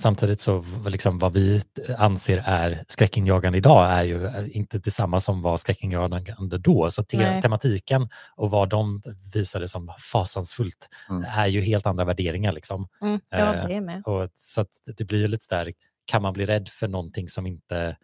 Samtidigt 0.02 0.40
så 0.40 0.66
liksom 0.88 1.20
vad 1.20 1.34
vi 1.34 1.62
anser 1.98 2.44
är 2.46 2.84
skräckinjagande 2.88 3.58
idag 3.58 3.92
är 3.92 4.04
ju 4.04 4.26
eh, 4.26 4.58
inte 4.58 4.80
detsamma 4.80 5.20
som 5.20 5.42
var 5.42 5.58
skräckinjagande 5.58 6.58
då. 6.58 6.92
Så 6.92 7.04
te 7.04 7.18
Nej. 7.18 7.42
tematiken 7.42 8.10
och 8.36 8.52
vad 8.52 8.70
de 8.70 9.02
visade 9.34 9.68
som 9.68 9.92
fasansfullt 10.12 10.90
Mm. 11.10 11.26
är 11.36 11.48
ju 11.48 11.62
helt 11.62 11.86
andra 11.86 12.06
värderingar. 12.06 12.52
Liksom. 12.52 12.88
Mm, 13.02 13.20
ja, 13.32 13.38
Eh, 13.56 13.68
det 13.68 13.74
är 13.74 13.82
med. 13.82 14.04
Och 14.06 14.30
så 14.34 14.62
att 14.62 14.70
det 14.98 15.04
blir 15.04 15.20
ju 15.20 15.28
lite 15.28 15.56
där, 15.56 15.74
kan 16.06 16.22
man 16.22 16.34
bli 16.34 16.46
rädd 16.46 16.70
för 16.70 16.88
någonting 16.88 17.30
som 17.30 17.48
inte 17.48 17.98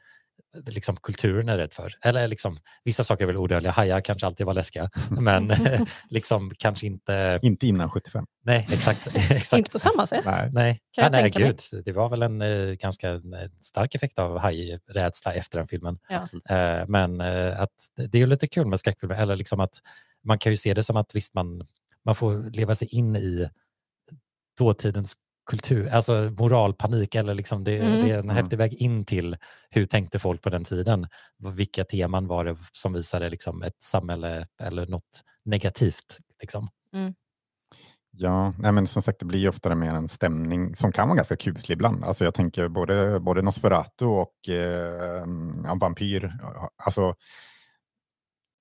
liksom, 0.66 0.98
kulturen 0.98 1.50
är 1.50 1.58
rädd 1.58 1.74
för? 1.74 1.94
Eller 2.02 2.28
liksom, 2.28 2.58
vissa 2.84 3.04
saker 3.04 3.24
är 3.24 3.28
väl 3.28 3.38
odödliga, 3.38 3.72
hajar 3.72 4.02
kanske 4.02 4.28
alltid 4.28 4.46
var 4.46 4.54
läskiga, 4.54 4.90
men 5.10 5.54
liksom 6.10 6.52
kanske 6.58 6.88
inte... 6.88 7.40
Inte 7.42 7.68
innan 7.68 7.90
75. 7.90 8.26
Nej, 8.44 8.68
exakt. 8.72 9.08
exakt. 9.16 9.58
Inte 9.58 9.72
på 9.72 9.80
samma 9.80 10.06
sätt. 10.06 10.26
Nej. 10.26 10.50
Nej, 10.54 10.80
Kan 10.92 11.12
nej, 11.12 11.22
tänka 11.22 11.40
mig. 11.40 11.48
gud. 11.72 11.86
Det 11.86 11.92
var 11.92 12.10
väl 12.10 12.22
en 12.22 12.42
eh, 12.42 12.74
ganska 12.74 13.22
stark 13.62 13.96
effekt 13.96 14.20
av 14.20 14.38
hajrädsla 14.38 15.34
efter 15.34 15.58
den 15.58 15.68
filmen. 15.68 16.00
Ja. 16.10 16.26
Eh, 16.50 16.88
men 16.88 17.22
eh, 17.22 17.62
att 17.62 17.74
det 17.96 18.18
det 18.18 18.18
är 18.18 18.26
ju 18.26 18.28
lite 18.28 18.48
kul 18.48 18.68
med 18.68 18.80
skräckfilmer, 18.80 19.16
eller 19.16 19.36
liksom 19.36 19.60
att 19.60 19.74
man 20.24 20.40
kan 20.40 20.52
ju 20.52 20.58
se 20.58 20.74
det 20.74 20.84
som 20.84 20.98
att 20.98 21.16
visst 21.16 21.34
man, 21.34 21.66
man 22.06 22.16
får 22.16 22.52
leva 22.52 22.76
sig 22.76 22.88
in 22.88 23.16
i 23.16 23.50
dåtidens 24.58 25.16
kultur, 25.48 25.90
alltså 25.90 26.14
moralpanik 26.40 27.16
eller 27.16 27.34
liksom 27.34 27.64
det, 27.64 27.80
Mm. 27.80 28.06
det 28.06 28.12
är 28.12 28.20
en 28.20 28.24
Mm. 28.30 28.36
häftig 28.36 28.58
väg 28.58 28.74
in 28.74 29.06
till 29.06 29.38
hur 29.70 29.86
tänkte 29.86 30.20
folk 30.20 30.42
på 30.42 30.50
den 30.50 30.64
tiden? 30.64 31.08
Vilka 31.56 31.84
teman 31.86 32.28
var 32.28 32.46
det 32.46 32.58
som 32.72 32.94
visade 32.94 33.30
liksom 33.30 33.64
ett 33.64 33.82
samhälle 33.82 34.48
eller 34.62 34.88
något 34.88 35.24
negativt? 35.46 36.18
Liksom? 36.42 36.68
Ja, 38.20 38.54
nej 38.60 38.72
men 38.72 38.88
som 38.88 39.02
sagt 39.02 39.20
det 39.20 39.26
blir 39.26 39.40
ju 39.40 39.50
oftare 39.50 39.76
mer 39.76 39.90
en 39.92 40.08
stämning 40.08 40.76
som 40.76 40.92
kan 40.92 41.08
vara 41.08 41.16
ganska 41.16 41.36
kuslig 41.36 41.76
ibland. 41.76 42.04
Alltså 42.04 42.24
jag 42.24 42.34
tänker 42.34 42.68
både, 42.68 43.20
både 43.20 43.42
Nosferatu 43.42 44.06
och 44.06 44.50
eh, 44.50 45.24
ja, 45.66 45.76
Vampyr. 45.82 46.34
Alltså, 46.86 47.16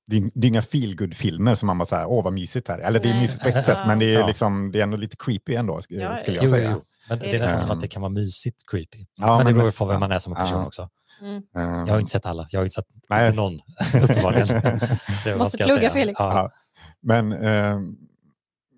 det 0.06 0.16
är, 0.16 0.44
inga 0.46 0.62
feelgood-filmer 0.62 1.54
som 1.54 1.66
man 1.66 1.78
bara 1.78 1.86
så 1.86 1.96
här, 1.96 2.06
åh 2.06 2.24
vad 2.24 2.32
mysigt 2.32 2.68
här. 2.68 2.78
Eller 2.78 3.00
det 3.00 3.08
är 3.08 3.12
Nej. 3.12 3.20
mysigt 3.22 3.42
på 3.42 3.48
ett 3.48 3.64
sätt, 3.64 3.78
men 3.86 3.98
det 3.98 4.14
är, 4.14 4.26
liksom, 4.26 4.72
det 4.72 4.78
är 4.78 4.82
ändå 4.82 4.96
lite 4.96 5.16
creepy 5.18 5.54
ändå, 5.54 5.82
skulle 5.82 6.02
ja. 6.02 6.18
jag 6.26 6.44
Jo, 6.44 6.50
säga. 6.50 6.70
jo. 6.70 6.82
Men 7.08 7.18
det, 7.18 7.36
är 7.36 7.40
nästan 7.40 7.60
som 7.60 7.70
att 7.70 7.80
det 7.80 7.88
kan 7.88 8.02
vara 8.02 8.12
mysigt 8.12 8.56
creepy. 8.70 9.06
Ja, 9.16 9.36
men 9.36 9.46
det 9.46 9.52
beror 9.54 9.78
på 9.78 9.84
vem 9.86 10.00
man 10.00 10.12
är 10.12 10.18
som 10.18 10.34
person 10.34 10.58
Ja. 10.60 10.66
också. 10.66 10.88
Mm. 11.20 11.34
Ehm, 11.56 11.86
Jag 11.86 11.94
har 11.94 12.00
inte 12.00 12.12
sett 12.12 12.26
alla, 12.26 12.46
jag 12.50 12.60
har 12.60 12.64
inte 12.64 12.74
sett 12.74 12.86
Nej. 13.10 13.26
inte 13.26 13.36
någon 13.36 13.54
uppenbarligen. 14.04 14.48
Måste 15.38 15.64
plugga? 15.64 15.90
Felix. 15.90 16.16
Ja. 16.18 16.50
Men, 17.02 17.32
ehm, 17.32 17.96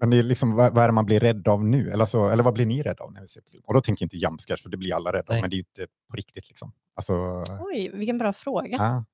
men 0.01 0.11
det 0.11 0.17
är 0.19 0.23
liksom, 0.23 0.55
vad, 0.55 0.75
vad 0.75 0.85
är 0.85 0.89
det 0.89 0.93
man 0.93 1.07
blir 1.07 1.21
rädd 1.21 1.49
av 1.49 1.65
nu? 1.65 1.91
Eller, 1.91 2.05
så, 2.05 2.29
eller 2.29 2.43
vad 2.43 2.55
blir 2.55 2.67
ni 2.67 2.83
rädda 2.83 3.05
av 3.05 3.13
när 3.13 3.21
vi 3.21 3.29
ser 3.29 3.43
film? 3.51 3.63
Och 3.67 3.75
då 3.75 3.81
tänker 3.81 4.03
jag 4.03 4.07
inte 4.07 4.17
jumpscares, 4.17 4.63
för 4.63 4.69
det 4.69 4.77
blir 4.77 4.95
alla 4.95 5.13
rädda 5.13 5.29
av, 5.29 5.35
Nej. 5.35 5.41
men 5.41 5.51
det 5.51 5.55
är 5.55 5.59
ju 5.59 5.65
inte 5.77 5.93
på 6.11 6.17
riktigt. 6.17 6.49
Liksom. 6.49 6.73
Alltså, 6.95 7.45
Oj, 7.61 7.91
vilken 7.95 8.19
bra 8.19 8.33
fråga. 8.33 8.77
ja. 8.77 9.05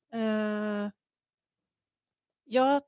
Jag 2.45 2.83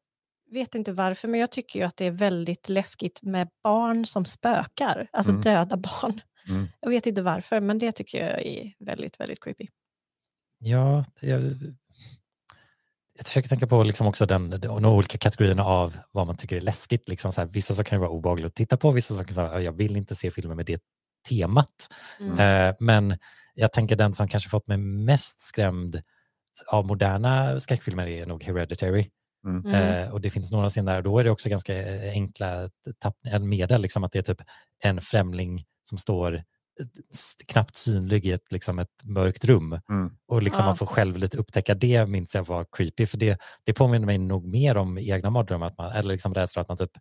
vet 0.50 0.74
inte 0.74 0.92
varför, 0.92 1.28
men 1.28 1.40
jag 1.40 1.50
tycker 1.50 1.84
att 1.84 1.96
det 1.96 2.04
är 2.04 2.10
väldigt 2.10 2.68
läskigt 2.68 3.22
med 3.22 3.48
barn 3.62 4.06
som 4.06 4.24
spökar. 4.24 5.08
Alltså 5.12 5.30
Mm. 5.30 5.42
döda 5.42 5.76
barn. 6.02 6.20
Mm. 6.48 6.68
Jag 6.80 6.90
vet 6.90 7.06
inte 7.06 7.22
varför, 7.22 7.60
men 7.60 7.78
det 7.78 7.92
tycker 7.92 8.26
jag 8.26 8.46
är 8.46 8.72
väldigt, 8.78 9.20
väldigt 9.20 9.44
creepy. 9.44 9.66
Ja, 10.58 11.04
jag, 11.20 11.42
jag 13.18 13.26
försöker 13.26 13.48
tänka 13.48 13.66
på 13.66 13.82
liksom 13.82 14.06
också 14.06 14.26
den, 14.26 14.50
de 14.50 14.84
olika 14.84 15.18
kategorierna 15.18 15.64
av 15.64 15.96
vad 16.12 16.26
man 16.26 16.36
tycker 16.36 16.56
är 16.56 16.60
läskigt. 16.60 17.08
Liksom 17.08 17.32
så 17.32 17.40
här, 17.40 17.48
vissa 17.48 17.74
saker 17.74 17.88
kan 17.88 17.96
ju 17.96 18.00
vara 18.00 18.10
obehagliga 18.10 18.46
att 18.46 18.54
titta 18.54 18.76
på, 18.76 18.90
vissa 18.90 19.14
saker 19.14 19.32
säga 19.32 19.60
jag 19.60 19.72
vill 19.72 19.96
inte 19.96 20.14
se 20.14 20.30
filmer 20.30 20.54
med 20.54 20.66
det 20.66 20.82
temat. 21.28 21.88
Mm. 22.20 22.38
Eh, 22.68 22.76
men 22.80 23.18
jag 23.54 23.72
tänker 23.72 23.96
den 23.96 24.14
som 24.14 24.28
kanske 24.28 24.50
fått 24.50 24.66
mig 24.66 24.76
mest 24.78 25.40
skrämd 25.40 26.02
av 26.66 26.86
moderna 26.86 27.60
skräckfilmer 27.60 28.06
är 28.06 28.26
nog 28.26 28.44
Hereditary. 28.44 29.10
Mm. 29.46 29.66
Mm. 29.66 30.04
Eh, 30.04 30.12
och 30.12 30.20
det 30.20 30.30
finns 30.30 30.50
några 30.52 30.70
scener 30.70 30.94
där, 30.94 31.02
då 31.02 31.18
är 31.18 31.24
det 31.24 31.30
också 31.30 31.48
ganska 31.48 31.82
eh, 31.86 32.10
enkla 32.12 32.70
en 33.22 33.48
medel, 33.48 33.82
liksom 33.82 34.04
att 34.04 34.12
det 34.12 34.18
är 34.18 34.22
typ 34.34 34.42
en 34.84 35.00
främling 35.00 35.64
som 35.88 35.98
står 35.98 36.34
eh, 36.34 36.42
knappt 37.48 37.74
synlig 37.76 38.26
i 38.26 38.32
ett, 38.32 38.52
liksom 38.52 38.78
ett 38.78 39.04
mörkt 39.04 39.44
rum. 39.44 39.80
Mm. 39.90 40.10
Och 40.28 40.42
liksom 40.42 40.62
Ja. 40.62 40.66
man 40.66 40.76
får 40.76 40.86
själv 40.86 41.16
lite 41.16 41.38
upptäcka 41.38 41.74
det, 41.74 42.06
minns 42.06 42.34
jag 42.34 42.46
var 42.46 42.66
creepy, 42.72 43.06
för 43.06 43.18
det, 43.18 43.38
det 43.64 43.72
påminner 43.72 44.06
mig 44.06 44.18
nog 44.18 44.46
mer 44.46 44.76
om 44.76 44.98
egna 44.98 45.30
mardrömmar, 45.30 45.66
att 45.66 45.78
man, 45.78 45.92
eller 45.92 46.12
liksom 46.12 46.34
rädsla 46.34 46.62
att 46.62 46.68
man 46.68 46.76
typ 46.76 46.92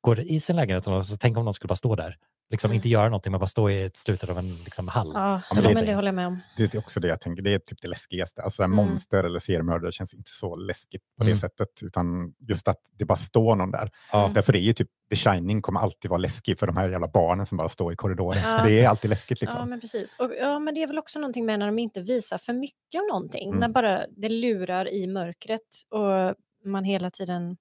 går 0.00 0.20
i 0.20 0.40
sin 0.40 0.56
lägenhet 0.56 0.86
och 0.88 1.06
så 1.06 1.16
tänk 1.16 1.36
om 1.36 1.44
någon 1.44 1.54
skulle 1.54 1.68
bara 1.68 1.76
stå 1.76 1.96
där. 1.96 2.16
Liksom 2.50 2.68
Mm. 2.68 2.76
inte 2.76 2.88
göra 2.88 3.04
någonting, 3.08 3.32
men 3.32 3.40
bara 3.40 3.46
stå 3.46 3.70
i 3.70 3.82
ett 3.82 3.96
slutet 3.96 4.30
av 4.30 4.38
en 4.38 4.54
liksom, 4.64 4.88
hall. 4.88 5.10
Ja, 5.14 5.42
men 5.54 5.62
ja, 5.62 5.68
det- 5.68 5.74
men 5.74 5.86
det 5.86 5.94
håller 5.94 6.08
jag 6.08 6.14
med 6.14 6.26
om. 6.26 6.40
Det 6.56 6.74
är 6.74 6.78
också 6.78 7.00
det 7.00 7.08
jag 7.08 7.20
tänker, 7.20 7.42
det 7.42 7.54
är 7.54 7.58
typ 7.58 7.78
det 7.82 7.88
läskigaste. 7.88 8.42
Alltså 8.42 8.62
en 8.62 8.72
Mm. 8.72 8.86
monster 8.86 9.24
eller 9.24 9.38
seriemördare 9.38 9.92
känns 9.92 10.14
inte 10.14 10.30
så 10.30 10.56
läskigt 10.56 11.02
på 11.18 11.22
Mm. 11.24 11.34
det 11.34 11.40
sättet, 11.40 11.68
utan 11.82 12.34
just 12.48 12.68
att 12.68 12.76
det 12.98 13.04
bara 13.04 13.16
står 13.18 13.56
någon 13.56 13.70
där. 13.70 13.88
Ja. 14.12 14.20
Mm. 14.22 14.34
Därför 14.34 14.56
är 14.56 14.60
ju 14.60 14.72
typ 14.72 14.88
The 15.10 15.16
Shining 15.16 15.62
kommer 15.62 15.80
alltid 15.80 16.08
vara 16.10 16.18
läskig 16.18 16.58
för 16.58 16.66
de 16.66 16.76
här 16.76 16.88
jävla 16.90 17.08
barnen 17.08 17.46
som 17.46 17.58
bara 17.58 17.68
står 17.68 17.92
i 17.92 17.96
korridoren. 17.96 18.40
Ja. 18.44 18.64
Det 18.64 18.80
är 18.80 18.88
alltid 18.88 19.10
läskigt 19.10 19.40
liksom. 19.40 19.60
Ja, 19.60 19.66
men 19.66 19.80
precis. 19.80 20.16
Och, 20.18 20.30
ja, 20.40 20.58
men 20.58 20.74
det 20.74 20.82
är 20.82 20.86
väl 20.86 20.98
också 20.98 21.18
någonting 21.18 21.46
med 21.46 21.58
när 21.58 21.66
de 21.66 21.78
inte 21.78 22.00
visar 22.00 22.38
för 22.38 22.52
mycket 22.52 23.00
av 23.00 23.06
någonting. 23.08 23.48
Mm. 23.48 23.60
När 23.60 23.68
bara 23.68 24.06
det 24.16 24.28
lurar 24.28 24.88
i 24.92 25.06
mörkret 25.06 25.60
och 25.90 26.34
man 26.70 26.84
hela 26.84 27.10
tiden, 27.10 27.56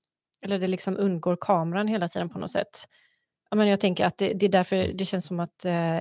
eller 0.46 0.60
det 0.60 0.68
liksom 0.68 0.98
undgår 0.98 1.38
kameran 1.42 1.88
hela 1.88 2.08
tiden 2.08 2.30
på 2.30 2.40
något 2.40 2.52
sätt. 2.52 2.86
Ja, 3.54 3.58
men 3.58 3.68
jag 3.68 3.80
tänker 3.80 4.06
att 4.06 4.18
det, 4.18 4.34
det 4.34 4.46
är 4.46 4.50
därför 4.50 4.94
det 4.94 5.06
känns 5.06 5.26
som 5.26 5.40
att 5.40 5.66
eh, 5.66 5.98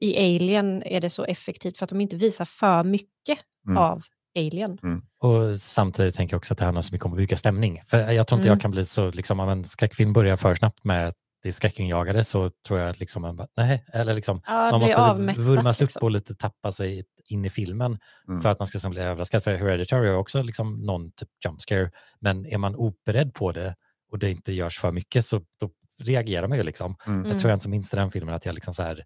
i 0.00 0.16
Alien 0.36 0.82
är 0.82 1.00
det 1.00 1.10
så 1.10 1.24
effektivt 1.24 1.78
för 1.78 1.84
att 1.84 1.90
de 1.90 2.00
inte 2.00 2.16
visar 2.16 2.44
för 2.44 2.82
mycket 2.82 3.38
Mm. 3.66 3.76
av 3.78 4.02
Alien. 4.38 4.78
Och 5.22 5.58
samtidigt 5.60 6.14
tänker 6.14 6.34
jag 6.34 6.38
också 6.38 6.54
att 6.54 6.58
det 6.58 6.64
handlar 6.64 6.82
så 6.82 6.92
mycket 6.94 7.04
om 7.06 7.12
att 7.12 7.16
bygga 7.18 7.36
stämning. 7.36 7.80
För 7.86 7.98
jag 7.98 8.26
tror 8.26 8.38
inte 8.38 8.48
Mm. 8.48 8.56
jag 8.56 8.60
kan 8.60 8.70
bli 8.70 8.84
så, 8.84 9.10
liksom, 9.10 9.40
om 9.40 9.48
en 9.48 9.64
skräckfilm 9.64 10.12
börjar 10.12 10.36
för 10.36 10.54
snabbt 10.54 10.84
med 10.84 11.12
det 11.42 11.48
är 11.48 11.52
skräckinjagade 11.52 12.24
så 12.24 12.50
tror 12.68 12.80
jag 12.80 12.90
att 12.90 13.00
liksom 13.00 13.22
man 13.22 13.36
bara, 13.36 13.48
nej, 13.56 13.84
eller 13.92 14.14
liksom, 14.14 14.42
Ja, 14.46 14.70
man 14.70 14.80
måste 14.80 14.96
avmättat, 14.96 15.42
vurmas 15.44 15.80
liksom. 15.80 15.98
upp 16.00 16.02
och 16.02 16.10
lite 16.10 16.34
tappa 16.34 16.72
sig 16.72 17.04
in 17.28 17.44
i 17.44 17.50
filmen 17.50 17.98
Mm. 18.28 18.42
för 18.42 18.48
att 18.48 18.58
man 18.58 18.66
ska 18.66 18.78
sen 18.78 18.90
bli 18.90 19.00
överraskad. 19.00 19.44
För 19.44 19.54
Hereditary 19.56 20.08
är 20.08 20.16
också 20.16 20.42
liksom 20.42 20.86
någon 20.86 21.12
typ 21.12 21.28
jump 21.46 21.60
scare, 21.60 21.90
men 22.20 22.46
är 22.46 22.58
man 22.58 22.74
oberedd 22.74 23.34
på 23.34 23.52
det 23.52 23.74
och 24.12 24.18
det 24.18 24.30
inte 24.30 24.52
görs 24.52 24.78
för 24.78 24.92
mycket 24.92 25.26
så 25.26 25.38
då 25.60 25.70
reagerar 26.02 26.48
man 26.48 26.58
ju 26.58 26.64
liksom. 26.64 26.96
Mm. 27.06 27.30
Jag 27.30 27.38
tror 27.40 27.50
jag 27.50 27.56
inte 27.56 27.68
minns 27.68 27.90
den 27.90 28.10
filmen 28.10 28.34
att 28.34 28.46
jag 28.46 28.54
liksom 28.54 28.74
så 28.74 28.82
här 28.82 29.04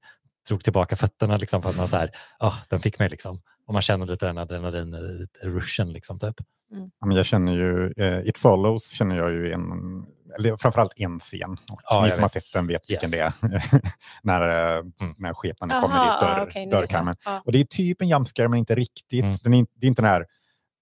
drog 0.48 0.64
tillbaka 0.64 0.96
fötterna 0.96 1.36
liksom 1.36 1.62
för 1.62 1.70
att 1.70 1.76
man 1.76 1.88
så 1.88 1.96
här, 1.96 2.10
ah, 2.38 2.54
den 2.68 2.80
fick 2.80 2.98
mig 2.98 3.08
liksom. 3.08 3.40
Och 3.66 3.72
man 3.72 3.82
känner 3.82 4.06
lite 4.06 4.26
den 4.26 4.38
adrenalin-rushen 4.38 5.92
liksom 5.92 6.18
typ. 6.18 6.34
Ja, 7.00 7.06
men 7.06 7.16
jag 7.16 7.26
känner 7.26 7.52
ju, 7.52 7.92
eh, 7.96 8.28
It 8.28 8.38
Follows 8.38 8.90
känner 8.90 9.16
jag 9.16 9.30
ju 9.32 9.52
en, 9.52 9.62
eller 10.38 10.56
framförallt 10.56 10.92
en 10.96 11.18
scen. 11.18 11.50
Och 11.72 11.80
Ja, 11.84 12.02
ni 12.04 12.10
som 12.10 12.22
har 12.22 12.28
vet. 12.34 12.42
sett 12.42 12.54
den 12.60 12.66
vet 12.66 12.90
vilken 12.90 13.14
Yes. 13.14 13.34
det 13.40 13.46
är. 13.46 13.82
när, 14.22 14.48
eh, 14.76 14.78
Mm. 15.00 15.14
när 15.18 15.34
skepnaden 15.34 15.82
kommer 15.82 15.96
i 16.04 16.20
dörr, 16.20 16.50
jag. 16.54 16.70
dörrkarmen. 16.70 17.16
Ja, 17.24 17.42
Och 17.44 17.52
det 17.52 17.60
är 17.60 17.64
typ 17.64 18.02
en 18.02 18.08
jumpscare 18.08 18.48
men 18.48 18.58
inte 18.58 18.74
riktigt. 18.74 19.24
Mm. 19.24 19.36
Den 19.42 19.54
är, 19.54 19.58
inte- 19.58 19.72
det 19.76 19.86
är 19.86 19.88
inte 19.88 20.02
den 20.02 20.10
här 20.10 20.26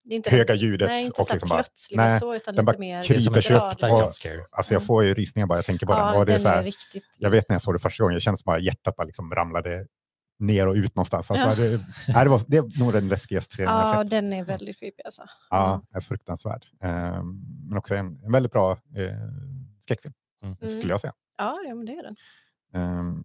det 0.08 0.14
är 0.14 0.16
inte 0.16 0.30
höga 0.30 0.54
ljudet 0.54 0.88
Nej, 0.88 1.04
inte 1.04 1.22
och 1.22 1.28
liksom 1.32 1.48
bara, 1.48 1.62
plötsligt 1.62 1.96
nej, 1.96 2.20
så, 2.20 2.34
utan 2.34 2.54
den 2.54 2.64
lite 2.64 2.72
bara 2.76 2.78
mer 2.78 3.02
kryper 3.02 3.40
sig 3.40 3.56
upp. 3.56 3.62
alltså 3.62 4.74
jag 4.74 4.80
Mm. 4.80 4.86
får 4.86 5.04
ju 5.04 5.14
rysningar 5.14 5.46
bara 5.46 5.58
jag 5.58 5.64
tänker 5.66 5.86
på 5.86 5.92
den. 5.92 6.00
Ja, 6.02 6.18
Och 6.18 6.26
det 6.26 6.32
är 6.32 6.34
den 6.34 6.42
så 6.42 6.48
här, 6.48 6.58
är 6.58 6.62
riktigt... 6.62 7.04
jag 7.18 7.30
vet 7.30 7.48
när 7.48 7.54
jag 7.54 7.62
såg 7.62 7.74
det 7.74 7.78
första 7.78 8.02
gången, 8.04 8.14
jag 8.14 8.22
kände 8.22 8.38
som 8.38 8.44
bara 8.46 8.58
hjärtat 8.58 8.96
bara 8.96 9.04
liksom 9.04 9.30
ramlade 9.34 9.86
ner 10.38 10.68
och 10.68 10.74
ut 10.74 10.96
någonstans. 10.96 11.30
Alltså 11.30 11.46
Ja. 11.48 11.54
det, 11.54 11.80
nej, 12.08 12.24
det, 12.24 12.30
var, 12.30 12.40
det 12.46 12.56
är 12.56 12.78
nog 12.80 12.92
den 12.92 13.08
läskigaste 13.08 13.54
scenen 13.54 13.74
jag 13.74 13.88
Ja, 13.88 14.02
sett. 14.02 14.10
den 14.10 14.32
är 14.32 14.44
väldigt 14.44 14.78
creepy 14.78 15.02
alltså. 15.04 15.22
Ja, 15.50 15.82
är 15.94 16.00
fruktansvärd. 16.00 16.64
Ehm, 16.82 17.40
men 17.68 17.78
också 17.78 17.94
en, 17.94 18.20
en 18.24 18.32
väldigt 18.32 18.52
bra 18.52 18.72
eh, 18.72 19.10
skräckfilm, 19.80 20.14
Mm. 20.44 20.56
Mm. 20.60 20.74
skulle 20.78 20.92
jag 20.92 21.00
säga. 21.00 21.12
Ja, 21.38 21.58
ja, 21.68 21.74
men 21.74 21.86
det 21.86 21.92
är 21.92 22.02
den. 22.02 22.16
Ehm, 22.74 23.24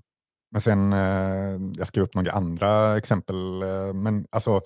men 0.51 0.61
sen, 0.61 0.93
eh, 0.93 1.59
jag 1.77 1.87
skrev 1.87 2.03
upp 2.03 2.15
några 2.15 2.31
andra 2.31 2.97
exempel, 2.97 3.61
eh, 3.61 3.93
men 3.93 4.25
alltså 4.31 4.61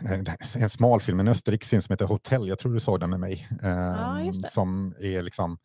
en 0.58 0.70
smal 0.70 1.00
film, 1.00 1.20
en 1.20 1.28
österrikisk 1.28 1.70
film 1.70 1.82
som 1.82 1.92
heter 1.92 2.04
Hotell, 2.04 2.48
jag 2.48 2.58
tror 2.58 2.72
du 2.72 2.80
såg 2.80 3.00
den 3.00 3.10
med 3.10 3.20
mig. 3.20 3.48
ehm, 3.62 4.26
just 4.26 4.42
det. 4.42 4.50
som 4.50 4.94
är 5.00 5.22
liksom, 5.22 5.58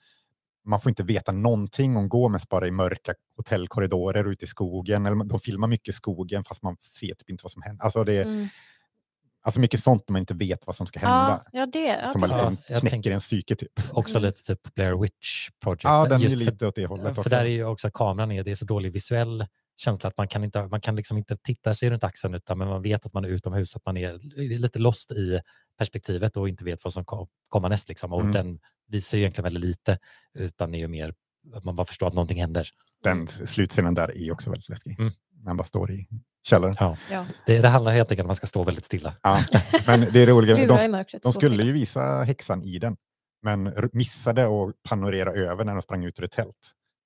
man 0.66 0.82
får 0.82 0.90
inte 0.90 1.04
veta 1.04 1.32
någonting 1.32 1.98
om 1.98 2.10
går 2.10 2.30
mest 2.30 2.50
bara 2.50 2.68
i 2.68 2.72
mörka 2.72 3.14
hotellkorridorer 3.38 4.32
ute 4.32 4.46
i 4.46 4.48
skogen. 4.48 5.06
Eller 5.06 5.24
de 5.24 5.40
filmar 5.40 5.68
mycket 5.68 5.90
i 5.90 5.94
skogen 5.94 6.44
fast 6.44 6.64
man 6.64 6.78
ser 6.80 7.08
typ 7.14 7.30
inte 7.30 7.44
vad 7.44 7.52
som 7.52 7.62
händer. 7.62 7.84
Alltså, 7.84 8.04
det 8.04 8.14
är, 8.14 8.22
Mm. 8.26 8.48
alltså 9.42 9.60
mycket 9.60 9.80
sånt 9.80 10.10
man 10.10 10.20
inte 10.20 10.34
vet 10.34 10.60
vad 10.68 10.76
som 10.76 10.88
ska 10.88 11.00
hända. 11.00 11.44
Ja, 11.52 11.60
ja, 11.60 11.66
det. 11.66 11.80
Ja, 12.06 12.12
som 12.12 12.22
liksom 12.22 12.40
Ja, 12.40 12.58
jag 12.70 12.80
knäcker 12.80 12.90
tänkte- 12.90 13.14
en 13.14 13.20
psyke 13.20 13.56
typ. 13.56 13.72
Också 13.92 14.18
Mm. 14.18 14.28
lite 14.28 14.44
typ 14.44 14.74
Blair 14.76 15.02
Witch 15.02 15.50
Project. 15.64 15.84
Ja, 15.84 16.04
den 16.10 16.22
är 16.22 16.24
ju 16.24 16.30
för- 16.30 16.38
lite 16.38 16.68
åt 16.68 16.76
det 16.76 16.86
hållet 16.86 17.14
För 17.16 17.22
också. 17.22 17.30
där 17.30 17.40
är 17.42 17.46
ju 17.46 17.66
också 17.66 17.92
kameran 17.92 18.32
är, 18.32 18.44
det 18.44 18.52
är 18.52 18.56
så 18.56 18.66
dålig 18.66 18.92
visuell 18.94 19.48
känsla 19.78 20.08
att 20.08 20.18
man 20.18 20.28
kan, 20.28 20.44
inte, 20.44 20.68
man 20.68 20.82
kan 20.82 20.96
liksom 20.96 21.18
inte 21.18 21.38
titta 21.38 21.74
sig 21.74 21.90
runt 21.90 22.04
axeln 22.04 22.34
utan 22.34 22.58
men 22.58 22.68
man 22.68 22.82
vet 22.82 23.06
att 23.06 23.14
man 23.14 23.26
är 23.26 23.30
utomhus, 23.30 23.76
att 23.76 23.86
man 23.86 23.98
är 23.98 24.20
lite 24.58 24.80
lost 24.80 25.12
i 25.12 25.42
perspektivet 25.78 26.38
och 26.38 26.50
inte 26.50 26.64
vet 26.64 26.84
vad 26.84 26.94
som 26.94 27.06
ko- 27.06 27.28
kommer 27.50 27.70
näst. 27.70 27.90
Liksom. 27.90 28.14
Och 28.14 28.20
Mm. 28.22 28.32
den 28.32 28.60
visar 28.88 29.18
ju 29.18 29.22
egentligen 29.24 29.44
väldigt 29.44 29.64
lite 29.64 29.98
utan 30.34 30.74
är 30.76 30.80
ju 30.80 30.88
mer 30.88 31.14
att 31.54 31.64
man 31.64 31.76
bara 31.76 31.88
förstår 31.88 32.08
att 32.08 32.14
någonting 32.14 32.40
händer. 32.42 32.68
Den 33.04 33.28
slutscenen 33.28 33.94
där 33.94 34.18
är 34.18 34.32
också 34.32 34.50
väldigt 34.50 34.70
läskig. 34.70 35.00
Mm. 35.00 35.14
Man 35.44 35.58
bara 35.58 35.64
står 35.64 35.92
i 35.92 36.08
källaren. 36.48 36.76
Ja. 36.80 36.98
Ja. 37.12 37.26
Det, 37.46 37.62
det 37.62 37.68
handlar 37.68 37.94
helt 37.94 38.12
enkelt 38.12 38.24
om 38.24 38.26
att 38.26 38.30
man 38.30 38.36
ska 38.36 38.48
stå 38.48 38.64
väldigt 38.64 38.86
stilla. 38.86 39.16
Ja. 39.24 39.40
Men 39.88 40.00
det 40.00 40.20
är 40.20 40.28
är 40.28 40.68
de, 41.12 41.20
de 41.24 41.34
skulle 41.34 41.64
ju 41.64 41.72
visa 41.72 42.24
häxan 42.24 42.64
i 42.64 42.80
den, 42.80 42.96
men 43.42 43.74
missade 43.94 44.44
att 44.44 44.74
panorera 44.90 45.32
över 45.34 45.66
när 45.66 45.74
de 45.74 45.82
sprang 45.82 46.06
ut 46.06 46.20
ur 46.20 46.24
ett 46.24 46.32
tält. 46.32 46.56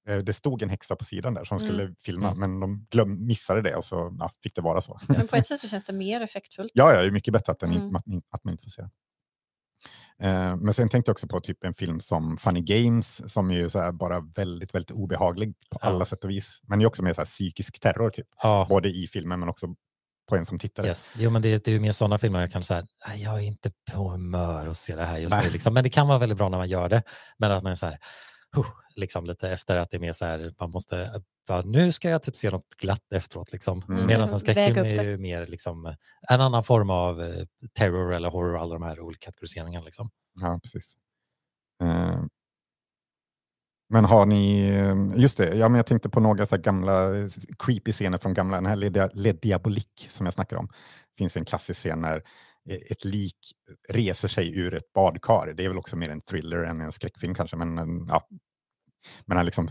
Eh, 0.08 0.18
Det 0.18 0.34
stod 0.34 0.62
en 0.62 0.70
häxa 0.70 0.96
på 0.96 1.04
sidan 1.06 1.34
där 1.34 1.44
som 1.46 1.58
Mm. 1.58 1.70
skulle 1.70 1.96
filma, 2.04 2.28
Mm. 2.32 2.40
men 2.40 2.60
de 2.60 2.88
glöm, 2.92 3.26
missade 3.28 3.62
det 3.62 3.76
och 3.76 3.86
så 3.86 4.16
ja, 4.20 4.32
fick 4.44 4.56
det 4.56 4.62
vara 4.62 4.82
så. 4.82 5.00
Men 5.08 5.16
på 5.28 5.36
ett 5.36 5.48
sätt 5.48 5.60
så 5.60 5.68
känns 5.68 5.86
det 5.86 5.94
mer 5.94 6.22
effektfullt. 6.22 6.72
Ja, 6.74 6.94
ja, 6.94 7.02
det 7.02 7.08
är 7.08 7.12
mycket 7.12 7.34
bättre 7.34 7.52
att, 7.52 7.60
den, 7.60 7.72
Mm. 7.74 7.96
att, 7.96 8.04
att 8.32 8.44
man 8.44 8.52
inte 8.52 8.64
får 8.64 8.70
se. 8.72 8.82
Eh, 10.20 10.56
men 10.58 10.74
sen 10.74 10.90
tänkte 10.90 11.10
jag 11.10 11.14
också 11.14 11.28
på 11.28 11.40
typ 11.40 11.64
en 11.64 11.74
film 11.74 12.00
som 12.00 12.38
Funny 12.38 12.62
Games 12.62 13.34
som 13.34 13.52
är 13.52 13.56
ju 13.56 13.70
så 13.70 13.80
här 13.80 13.92
bara 13.92 14.20
väldigt, 14.20 14.76
väldigt 14.76 14.92
obehaglig 14.92 15.54
på 15.72 15.78
Ja. 15.82 15.88
alla 15.88 16.06
sätt 16.06 16.24
och 16.24 16.30
vis. 16.30 16.60
Men 16.64 16.80
det 16.80 16.86
är 16.86 16.88
också 16.88 17.04
mer 17.04 17.14
så 17.14 17.22
här 17.22 17.26
psykisk 17.26 17.80
terror, 17.80 18.10
typ. 18.10 18.28
Ja, 18.44 18.66
både 18.70 18.90
i 18.90 19.08
filmen 19.08 19.40
men 19.40 19.50
också 19.50 19.68
på 20.30 20.36
en 20.36 20.46
som 20.46 20.60
tittare. 20.60 20.88
yes. 20.88 21.16
jo, 21.18 21.30
men 21.30 21.42
det, 21.42 21.66
det 21.66 21.72
är 21.72 21.74
ju 21.74 21.80
mer 21.80 21.92
sådana 21.92 22.18
filmer 22.18 22.40
jag 22.40 22.52
kan 22.52 22.64
säga, 22.64 22.88
"Nej, 23.08 23.24
jag 23.24 23.36
är 23.36 23.40
inte 23.40 23.72
på 23.94 24.10
humör 24.10 24.68
att 24.68 24.78
se 24.78 24.96
det 24.96 25.06
här 25.06 25.18
just 25.18 25.36
Nej. 25.36 25.46
nu. 25.46 25.52
Liksom. 25.52 25.74
Men 25.74 25.84
det 25.84 25.90
kan 25.90 26.08
vara 26.08 26.18
väldigt 26.18 26.38
bra 26.38 26.50
när 26.50 26.58
man 26.58 26.70
gör 26.70 26.90
det. 26.90 27.04
Men 27.38 27.52
att 27.52 27.64
man 27.64 27.72
är 27.72 27.76
så 27.76 27.86
här, 27.86 27.98
huh, 28.56 28.66
liksom 28.96 29.26
lite 29.26 29.50
efter 29.50 29.76
att 29.78 29.90
det 29.90 29.98
är 29.98 30.02
mer 30.02 30.14
så 30.14 30.26
här, 30.26 30.54
man 30.60 30.72
måste, 30.72 31.22
bara, 31.48 31.62
nu 31.62 31.92
ska 31.92 32.10
jag 32.10 32.24
typ 32.24 32.36
se 32.36 32.50
något 32.52 32.76
glatt 32.78 33.14
efteråt. 33.14 33.52
Liksom. 33.52 33.82
Mm. 33.90 34.06
Medan 34.06 34.22
en 34.22 34.40
skräckfilm 34.40 34.86
är 34.86 35.04
ju 35.04 35.18
mer 35.18 35.48
liksom, 35.48 35.96
en 36.30 36.42
annan 36.42 36.64
form 36.64 36.90
av 36.90 37.24
eh, 37.24 37.46
terror 37.74 38.14
eller 38.14 38.30
horror, 38.30 38.58
alla 38.58 38.74
de 38.74 38.84
här 38.84 39.00
olika 39.00 39.26
kategoriseringarna. 39.26 39.86
Liksom. 39.86 40.10
Ja, 40.42 40.60
precis. 40.64 40.94
Eh, 41.84 42.22
Men 43.90 44.06
har 44.06 44.26
ni, 44.26 44.68
just 45.16 45.38
det, 45.38 45.56
ja, 45.56 45.70
men 45.70 45.76
jag 45.78 45.86
tänkte 45.86 46.10
på 46.10 46.20
några 46.20 46.46
så 46.46 46.56
här 46.56 46.64
gamla 46.64 47.18
eh, 47.18 47.28
creepy 47.60 47.92
scener 47.92 48.18
från 48.18 48.34
gamla, 48.34 48.58
den 48.58 48.66
här 48.66 48.76
Le, 48.76 49.10
Le 49.14 49.32
Diabolique 49.32 50.10
som 50.10 50.26
jag 50.26 50.34
snackar 50.34 50.58
om. 50.58 50.68
Det 50.68 51.18
finns 51.18 51.38
en 51.38 51.46
klassisk 51.46 51.80
scen 51.80 52.02
när 52.02 52.16
eh, 52.16 52.22
ett 52.92 53.06
lik 53.06 53.38
reser 53.90 54.28
sig 54.28 54.60
ur 54.60 54.74
ett 54.74 54.94
badkar. 54.94 55.54
Det 55.58 55.66
är 55.66 55.68
väl 55.70 55.78
också 55.78 55.96
mer 55.96 56.10
en 56.10 56.22
thriller 56.22 56.64
än 56.64 56.82
en 56.82 56.92
skräckfilm 56.92 57.36
kanske, 57.36 57.56
men 57.56 57.78
en, 57.78 58.06
ja. 58.08 58.28
Men 59.26 59.38
han 59.38 59.46
liksom, 59.46 59.68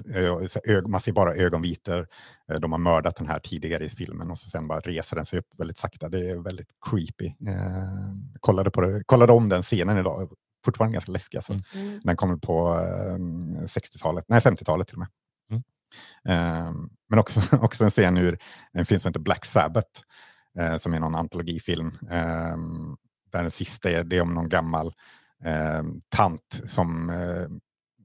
ög- 0.65 0.87
man 0.89 1.01
ser 1.01 1.13
bara 1.13 1.35
ögonvitor. 1.35 2.09
Eh, 2.53 2.61
De 2.61 2.73
har 2.73 2.79
mördat 2.79 3.17
den 3.17 3.29
här 3.29 3.41
tidigare 3.41 3.85
i 3.85 3.89
filmen 3.89 4.31
och 4.31 4.39
så 4.39 4.51
sen 4.51 4.69
bara 4.69 4.81
reser 4.81 5.17
den 5.17 5.27
sig 5.27 5.39
upp 5.39 5.47
väldigt 5.59 5.79
sakta. 5.79 6.09
Det 6.09 6.31
är 6.31 6.39
väldigt 6.39 6.69
creepy. 6.91 7.27
Eh, 7.27 8.13
kollade, 8.41 8.71
på 8.71 8.81
det, 8.81 9.03
kollade 9.07 9.33
om 9.33 9.49
den 9.49 9.63
scenen 9.63 9.99
idag, 9.99 10.31
fortfarande 10.65 10.93
ganska 10.95 11.13
läskig. 11.13 11.39
Alltså. 11.39 11.53
Mm. 11.53 11.65
Mm. 11.75 12.01
Den 12.05 12.17
kommer 12.17 12.37
på 12.37 12.75
eh, 12.75 13.17
60-talet, 13.65 14.25
nej 14.29 14.41
50-talet 14.41 14.87
till 14.89 14.97
och 14.97 14.99
med. 15.01 15.09
Mm. 15.51 15.63
Eh, 16.29 16.73
men 17.11 17.19
också, 17.19 17.41
också 17.63 17.85
en 17.85 17.91
scen 17.91 18.17
ur 18.17 18.39
en 18.73 18.85
film 18.85 18.99
som 19.01 19.09
heter 19.09 19.21
Black 19.21 19.45
Sabbath, 19.45 20.01
eh, 20.59 20.77
som 20.77 20.95
är 20.95 21.01
någon 21.01 21.15
antologifilm. 21.15 21.99
Eh, 22.11 22.57
där 23.33 23.43
den 23.43 23.51
sista 23.51 23.91
är, 23.91 24.05
det 24.05 24.17
är 24.17 24.23
om 24.23 24.35
någon 24.35 24.49
gammal 24.49 24.87
eh, 25.45 25.83
tant 26.09 26.61
som 26.67 27.11
eh, 27.11 27.49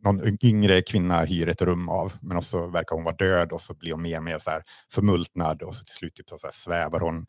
någon 0.04 0.22
yngre 0.44 0.82
kvinna 0.82 1.22
hyr 1.24 1.50
ett 1.50 1.62
rum 1.62 1.90
av, 1.90 2.14
men 2.22 2.38
också 2.38 2.68
verkar 2.68 2.96
hon 2.96 3.04
vara 3.06 3.16
död 3.16 3.52
och 3.52 3.62
så 3.62 3.74
blir 3.74 3.92
hon 3.92 4.02
mer 4.02 4.18
och 4.18 4.24
mer 4.24 4.40
så 4.40 4.50
här 4.50 4.64
förmultnad 4.92 5.62
och 5.62 5.76
så 5.76 5.84
till 5.86 5.94
slut 5.96 6.16
typ 6.16 6.30
så 6.30 6.38
här 6.44 6.52
svävar 6.54 7.00
hon. 7.00 7.26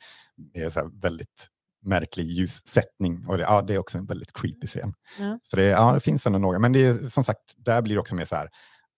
Det 0.54 0.60
är 0.60 0.70
så 0.70 0.80
här 0.80 1.00
väldigt 1.02 1.48
märklig 1.84 2.24
ljussättning 2.26 3.26
och 3.26 3.38
det, 3.38 3.42
ja, 3.42 3.62
det 3.62 3.74
är 3.74 3.78
också 3.78 3.98
en 3.98 4.06
väldigt 4.06 4.32
creepy 4.32 4.66
scen. 4.66 4.94
Ja. 5.18 5.38
Så 5.42 5.56
det, 5.56 5.64
ja, 5.64 5.92
det 5.94 6.00
finns 6.00 6.26
ändå 6.26 6.38
några, 6.38 6.58
men 6.58 6.72
det 6.72 6.86
är 6.86 6.94
som 7.08 7.24
sagt, 7.24 7.40
där 7.56 7.82
blir 7.82 7.94
det 7.94 8.00
också 8.00 8.14
mer 8.14 8.24
så 8.24 8.36
här, 8.36 8.48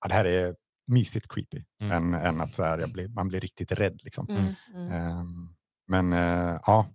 ja, 0.01 0.09
det 0.09 0.15
här 0.15 0.25
är 0.25 0.55
mysigt 0.89 1.29
creepy, 1.29 1.63
Mm. 1.81 2.15
än, 2.15 2.21
än 2.21 2.41
att 2.41 2.55
så 2.55 2.63
här, 2.63 2.87
blir, 2.87 3.09
man 3.09 3.29
blir 3.29 3.41
riktigt 3.41 3.73
rädd. 3.73 4.01
Liksom. 4.03 4.27
Mm. 4.29 4.45
Mm. 4.75 4.93
Ehm, 4.93 5.49
men 5.89 6.13
eh, 6.13 6.61
ja, 6.67 6.87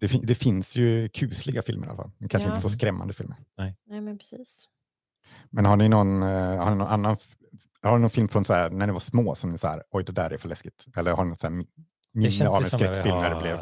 det, 0.00 0.08
fin- 0.08 0.26
det 0.26 0.34
finns 0.34 0.76
ju 0.76 1.08
kusliga 1.08 1.62
filmer 1.62 1.86
i 1.86 1.90
alla 1.90 1.96
fall, 1.96 2.10
men 2.18 2.28
kanske 2.28 2.48
Ja. 2.48 2.54
inte 2.54 2.62
så 2.62 2.68
skrämmande 2.68 3.14
filmer. 3.14 3.36
Nej, 3.56 4.00
men 4.00 4.18
precis. 4.18 4.68
Men 5.50 5.64
har 5.64 5.76
ni 5.76 5.88
någon, 5.88 6.22
eh, 6.22 6.28
har 6.56 6.70
ni 6.70 6.76
någon 6.76 6.88
annan, 6.88 7.16
har 7.82 7.92
ni 7.96 8.00
någon 8.00 8.10
film 8.10 8.28
från 8.28 8.44
så 8.44 8.52
här, 8.52 8.70
när 8.70 8.86
ni 8.86 8.92
var 8.92 9.00
små 9.00 9.34
som 9.34 9.50
ni 9.50 9.58
så 9.58 9.66
här, 9.68 9.82
oj 9.90 10.04
det 10.04 10.12
där 10.12 10.30
är 10.30 10.38
för 10.38 10.48
läskigt? 10.48 10.86
Eller 10.96 11.12
har 11.12 11.24
ni 11.24 11.28
något 11.28 11.40
så 11.40 11.46
här 11.46 11.64
minne 12.12 12.48
av 12.48 12.62
en 12.62 12.70
skräckfilm 12.70 13.16
när 13.16 13.30
det 13.30 13.34
har 13.36 13.42
blev, 13.42 13.58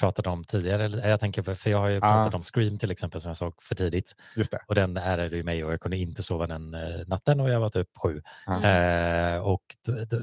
pratat 0.00 0.26
om 0.26 0.44
tidigare. 0.44 0.84
Eller 0.84 1.08
Jag 1.08 1.20
tänker, 1.20 1.54
för 1.54 1.70
jag 1.70 1.78
har 1.78 1.88
ju 1.88 2.00
pratat 2.00 2.34
om 2.34 2.42
Scream 2.42 2.78
till 2.78 2.90
exempel 2.90 3.20
som 3.20 3.28
jag 3.28 3.36
såg 3.36 3.62
för 3.62 3.74
tidigt. 3.74 4.14
just 4.36 4.50
det. 4.50 4.58
Och 4.66 4.74
den 4.74 4.96
ärrade 4.96 5.36
ju 5.36 5.42
mig 5.42 5.64
och 5.64 5.72
jag 5.72 5.80
kunde 5.80 5.96
inte 5.96 6.22
sova 6.22 6.46
den 6.46 6.74
eh, 6.74 6.80
natten 7.06 7.40
och 7.40 7.50
jag 7.50 7.60
var 7.60 7.68
typ 7.68 7.88
sju. 8.02 8.22
Ja. 8.46 8.64
Eh, 8.64 9.38
och 9.46 9.62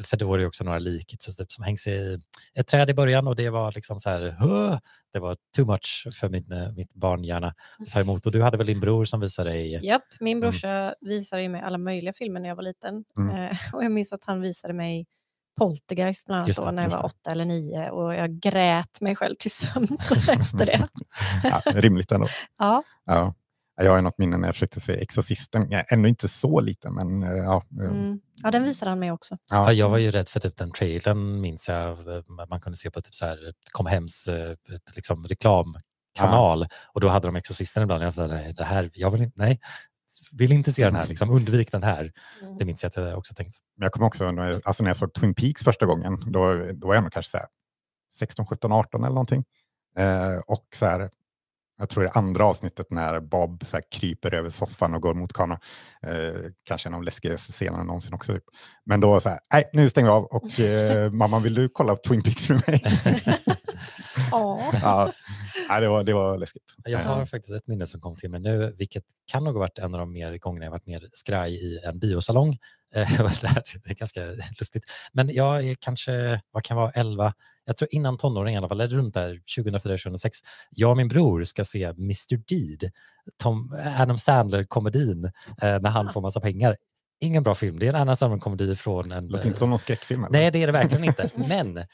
för 0.05 0.17
då 0.17 0.27
var 0.29 0.38
det 0.38 0.45
också 0.47 0.63
några 0.63 0.79
lik 0.79 1.15
så 1.19 1.33
typ, 1.33 1.51
som 1.51 1.63
hängs 1.63 1.88
i 1.88 2.19
ett 2.53 2.67
träd 2.67 2.89
i 2.89 2.93
början 2.93 3.27
och 3.27 3.35
det 3.35 3.49
var 3.49 3.71
liksom 3.71 3.99
så 3.99 4.09
här, 4.09 4.35
"Huh!" 4.39 4.77
det 5.13 5.19
var 5.19 5.35
too 5.55 5.65
much 5.65 6.07
för 6.19 6.29
min, 6.29 6.51
eh, 6.51 6.71
mitt 6.71 6.93
barnhjärna 6.93 7.47
att 7.47 7.91
ta 7.93 7.99
emot. 7.99 8.25
Och 8.25 8.31
du 8.31 8.41
hade 8.41 8.57
väl 8.57 8.67
din 8.67 8.79
bror 8.79 9.05
som 9.05 9.19
visade 9.19 9.49
dig? 9.49 9.85
Japp, 9.85 10.03
min 10.19 10.39
brorsa 10.39 10.95
visade 11.01 11.41
ju 11.41 11.49
mig 11.49 11.61
alla 11.61 11.77
möjliga 11.77 12.13
filmer 12.13 12.39
när 12.39 12.49
jag 12.49 12.55
var 12.55 12.63
liten. 12.63 13.03
Mm. 13.17 13.35
Eh, 13.35 13.51
och 13.73 13.83
jag 13.83 13.91
minns 13.91 14.13
att 14.13 14.23
han 14.23 14.41
visade 14.41 14.73
mig 14.73 15.05
Poltergeist 15.57 16.25
bland 16.25 16.41
annat 16.43 16.55
det, 16.55 16.61
då, 16.61 16.71
när 16.71 16.83
jag 16.83 16.89
var 16.89 16.97
det. 16.97 17.03
åtta 17.05 17.31
eller 17.31 17.45
nio 17.45 17.89
och 17.89 18.15
jag 18.15 18.39
grät 18.39 19.01
mig 19.01 19.15
själv 19.15 19.35
till 19.39 19.51
sömns 19.51 20.11
efter 20.29 20.65
det. 20.65 20.87
Ja, 21.43 21.61
rimligt 21.65 22.11
ändå. 22.11 22.27
Ja, 22.57 22.83
Ja. 23.05 23.33
Jag 23.81 23.91
har 23.91 24.01
något 24.01 24.17
minne 24.17 24.37
när 24.37 24.47
jag 24.47 24.55
försökte 24.55 24.79
se 24.79 24.93
Exorcisten, 24.93 25.67
jag 25.71 25.79
är 25.79 25.93
ännu 25.93 26.07
inte 26.09 26.27
så 26.27 26.59
liten, 26.61 26.93
men 26.93 27.23
eh, 27.23 27.29
ja. 27.29 27.63
eh, 27.81 27.85
mm. 27.89 28.19
ja, 28.43 28.51
den 28.51 28.63
visade 28.63 28.91
han 28.91 28.99
mig 28.99 29.11
också. 29.11 29.37
Ja, 29.51 29.57
ja. 29.57 29.73
jag 29.73 29.89
var 29.89 29.97
ju 29.97 30.11
rädd 30.11 30.29
för 30.29 30.39
typ 30.39 30.57
den 30.57 30.71
trailern 30.71 31.41
minns 31.41 31.69
jag. 31.69 32.15
eh, 32.15 32.23
Man 32.49 32.61
kunde 32.61 32.77
se 32.77 32.91
på 32.91 33.01
typ 33.01 33.15
så 33.15 33.25
här, 33.25 33.37
kom 33.71 33.85
hems 33.85 34.29
liksom 34.95 35.25
reklamkanal 35.27 36.67
och 36.93 37.01
då 37.01 37.07
hade 37.07 37.27
de 37.27 37.35
Exorcisten 37.35 37.83
ibland. 37.83 38.03
Jag 38.03 38.13
sa, 38.13 38.27
"Nej, 38.27 38.53
det 38.57 38.63
här, 38.63 38.89
jag 38.93 39.11
vill 39.11 39.21
inte, 39.21 39.39
nej. 39.39 39.59
Vill 40.31 40.51
inte 40.51 40.73
se 40.73 40.85
den 40.85 40.95
här, 40.95 41.07
liksom, 41.07 41.29
undvik 41.29 41.71
den 41.71 41.83
här. 41.83 42.11
Mm. 42.41 42.57
Det 42.57 42.65
minns 42.65 42.83
jag 42.83 42.89
att 42.89 42.95
jag 42.95 43.17
också 43.17 43.33
tänkt. 43.33 43.55
Men 43.77 43.85
jag 43.85 43.91
kommer 43.91 44.07
också, 44.07 44.31
när 44.31 44.51
jag, 44.51 44.61
alltså 44.65 44.83
när 44.83 44.89
jag 44.89 44.97
såg 44.97 45.13
Twin 45.13 45.33
Peaks 45.33 45.63
första 45.63 45.85
gången, 45.85 46.31
då, 46.31 46.55
då 46.73 46.87
var 46.87 46.95
jag 46.95 47.03
nog 47.03 47.13
kanske 47.13 47.29
så 47.29 47.37
här 47.37 47.47
16, 48.13 48.45
17, 48.45 48.71
18 48.71 49.03
eller 49.03 49.13
någonting. 49.13 49.43
Eh, 49.97 50.37
och 50.47 50.65
så 50.73 50.85
här, 50.85 51.09
jag 51.77 51.89
tror 51.89 52.03
det 52.03 52.09
andra 52.09 52.45
avsnittet 52.45 52.91
när 52.91 53.19
Bob 53.19 53.65
så 53.65 53.77
här, 53.77 53.83
kryper 53.91 54.33
över 54.33 54.49
soffan 54.49 54.93
och 54.93 55.01
går 55.01 55.13
mot 55.13 55.33
kameran. 55.33 55.59
Eh, 56.01 56.51
kanske 56.63 56.89
en 56.89 56.93
av 56.93 57.01
de 57.01 57.05
läskigaste 57.05 57.51
scenerna 57.51 57.83
någonsin 57.83 58.13
också. 58.13 58.33
Typ. 58.33 58.43
Men 58.85 58.99
då 58.99 59.19
så 59.19 59.29
här, 59.29 59.39
nej 59.53 59.69
nu 59.73 59.89
stänger 59.89 60.07
vi 60.07 60.11
av 60.11 60.23
och 60.23 60.59
eh, 60.59 61.11
mamma 61.11 61.39
vill 61.39 61.53
du 61.53 61.69
kolla 61.69 61.95
på 61.95 62.01
Twin 62.07 62.23
Peaks 62.23 62.49
med 62.49 62.61
mig? 62.67 62.81
Ja. 64.31 64.71
ja, 64.81 65.11
nej, 65.69 65.81
det, 65.81 65.87
var, 65.87 66.03
det 66.03 66.13
var 66.13 66.37
läskigt. 66.37 66.63
Jag 66.83 66.99
har 66.99 67.25
faktiskt 67.25 67.53
ett 67.53 67.67
minne 67.67 67.85
som 67.85 68.01
kom 68.01 68.15
till 68.15 68.29
mig 68.29 68.39
nu, 68.39 68.75
vilket 68.77 69.03
kan 69.31 69.43
nog 69.43 69.53
ha 69.53 69.59
varit 69.59 69.79
en 69.79 69.93
av 69.93 69.99
de 69.99 70.11
mer 70.11 70.37
gångerna 70.37 70.65
jag 70.65 70.71
varit 70.71 70.85
mer 70.85 71.09
skraj 71.13 71.53
i 71.53 71.79
en 71.83 71.99
biosalong. 71.99 72.57
Eh, 72.95 73.17
det 73.83 73.89
är 73.89 73.93
ganska 73.93 74.25
lustigt. 74.59 74.83
Men 75.13 75.33
jag 75.33 75.67
är 75.67 75.75
kanske, 75.79 76.41
vad 76.51 76.63
kan 76.63 76.77
vara, 76.77 76.91
11, 76.91 77.33
jag 77.65 77.77
tror 77.77 77.89
innan 77.91 78.17
tonåring 78.17 78.53
i 78.55 78.57
alla 78.57 78.67
fall, 78.67 78.81
eller 78.81 78.97
runt 78.97 79.13
där 79.13 79.41
2004-2006. 79.57 80.29
Jag 80.71 80.91
och 80.91 80.97
min 80.97 81.07
bror 81.07 81.43
ska 81.43 81.65
se 81.65 81.83
Mr 81.83 82.37
Deed, 82.37 82.91
Tom, 83.37 83.73
Adam 83.97 84.17
Sandler-komedin, 84.17 85.25
eh, 85.61 85.79
när 85.81 85.89
han 85.89 86.13
får 86.13 86.21
massa 86.21 86.39
pengar. 86.39 86.75
Ingen 87.19 87.43
bra 87.43 87.55
film, 87.55 87.79
det 87.79 87.87
är 87.87 87.89
en 87.89 87.95
Adam 87.95 88.15
Sandler-komedi 88.15 88.75
från 88.75 89.11
en... 89.11 89.27
Det 89.27 89.31
låter 89.31 89.47
inte 89.47 89.59
som 89.59 89.69
någon 89.69 89.79
skräckfilm. 89.79 90.23
eller? 90.23 90.39
Nej, 90.39 90.51
det 90.51 90.63
är 90.63 90.67
det 90.67 90.73
verkligen 90.73 91.03
inte. 91.03 91.29
Men 91.35 91.85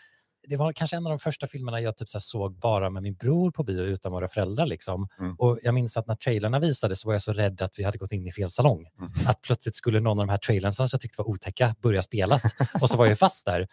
det 0.48 0.56
var 0.58 0.74
kanske 0.74 0.96
en 0.98 1.06
av 1.06 1.10
de 1.10 1.20
första 1.20 1.48
filmerna 1.48 1.82
jag 1.82 1.98
typ 1.98 2.10
så 2.10 2.18
här 2.18 2.22
såg 2.22 2.60
bara 2.60 2.90
med 2.90 3.04
min 3.04 3.16
bror 3.16 3.52
på 3.52 3.64
bio 3.64 3.82
utan 3.82 4.12
våra 4.12 4.28
föräldrar. 4.28 4.66
Liksom. 4.66 5.08
Mm. 5.20 5.36
Och 5.36 5.60
jag 5.64 5.74
minns 5.74 5.98
att 5.98 6.08
när 6.08 6.16
trailerna 6.16 6.60
visades 6.60 7.02
så 7.02 7.08
var 7.08 7.14
jag 7.14 7.22
så 7.22 7.34
rädd 7.34 7.62
att 7.62 7.80
vi 7.80 7.84
hade 7.84 7.98
gått 7.98 8.12
in 8.12 8.28
i 8.28 8.32
fel 8.32 8.52
salong. 8.52 8.88
Mm. 9.00 9.12
Att 9.26 9.42
plötsligt 9.42 9.76
skulle 9.76 10.00
någon 10.00 10.20
av 10.20 10.28
de 10.28 10.32
här 10.32 10.38
trailersarna 10.38 10.88
som 10.88 10.96
jag 10.96 11.02
tyckte 11.02 11.22
var 11.22 11.30
otäcka 11.30 11.76
börja 11.82 12.02
spelas. 12.02 12.44
Och 12.82 12.90
så 12.90 12.98
var 12.98 13.06
jag 13.06 13.20
fast 13.20 13.46
där. 13.46 13.68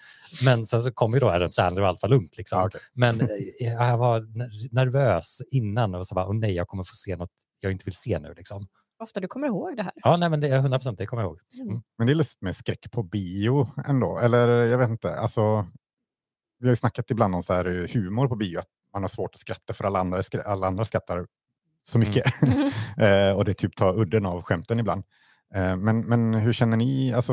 Men 0.44 0.64
sen 0.64 0.82
så 0.82 0.92
kom 0.92 1.14
ju 1.14 1.20
då 1.20 1.30
Adam 1.30 1.50
Sandler 1.50 1.82
och 1.82 1.88
allt 1.88 2.02
var 2.02 2.08
lugnt. 2.08 2.36
Liksom. 2.36 2.62
Okej. 2.62 2.80
Men 2.92 3.20
eh, 3.20 3.26
jag 3.60 3.98
var 3.98 4.20
ner- 4.20 4.74
nervös 4.74 5.42
innan 5.50 5.94
och 5.94 6.06
så 6.06 6.14
bara, 6.14 6.26
åh 6.28 6.34
nej, 6.34 6.52
jag 6.52 6.68
kommer 6.68 6.84
få 6.84 6.94
se 6.94 7.16
något 7.16 7.30
jag 7.60 7.72
inte 7.72 7.84
vill 7.84 7.94
se 7.96 8.18
nu. 8.18 8.34
Liksom. 8.36 8.66
Ofta 9.02 9.20
du 9.20 9.28
kommer 9.28 9.46
ihåg 9.46 9.76
det 9.76 9.82
här. 9.82 9.92
Ja, 9.94 10.16
nej, 10.16 10.28
men 10.30 10.40
det 10.40 10.48
är 10.48 10.56
100 10.58 10.78
procent, 10.78 10.98
det 10.98 11.06
kommer 11.06 11.22
jag 11.22 11.28
ihåg. 11.30 11.38
Mm. 11.60 11.68
Mm. 11.68 11.82
Men 11.98 12.06
det 12.06 12.12
är 12.12 12.14
lustigt 12.14 12.42
med 12.42 12.56
skräck 12.56 12.90
på 12.90 13.02
bio 13.02 13.68
ändå. 13.86 14.18
Eller 14.18 14.48
jag 14.48 14.78
vet 14.78 14.88
inte, 14.88 15.14
alltså. 15.14 15.66
Vi 16.58 16.66
har 16.66 16.72
ju 16.72 16.76
snackat 16.76 17.10
ibland 17.10 17.34
om 17.34 17.42
så 17.42 17.54
här 17.54 17.64
eh, 17.82 17.88
humor 17.94 18.28
på 18.28 18.36
bio, 18.36 18.58
att 18.58 18.66
man 18.92 19.02
har 19.02 19.08
svårt 19.08 19.34
att 19.34 19.40
skratta 19.40 19.74
för 19.74 19.84
alla 19.84 19.98
andra, 20.00 20.22
alla 20.46 20.66
andra 20.66 20.84
skrattar 20.84 21.26
så 21.82 21.98
mycket. 21.98 22.24
eh, 22.98 23.36
och 23.36 23.44
det 23.44 23.54
typ 23.54 23.76
tar 23.76 23.98
udden 24.00 24.26
av 24.26 24.42
skämten 24.42 24.80
ibland. 24.80 25.04
Eh, 25.54 25.76
men, 25.76 26.00
men 26.00 26.34
hur 26.34 26.52
känner 26.52 26.76
ni 26.76 27.12
alltså, 27.14 27.32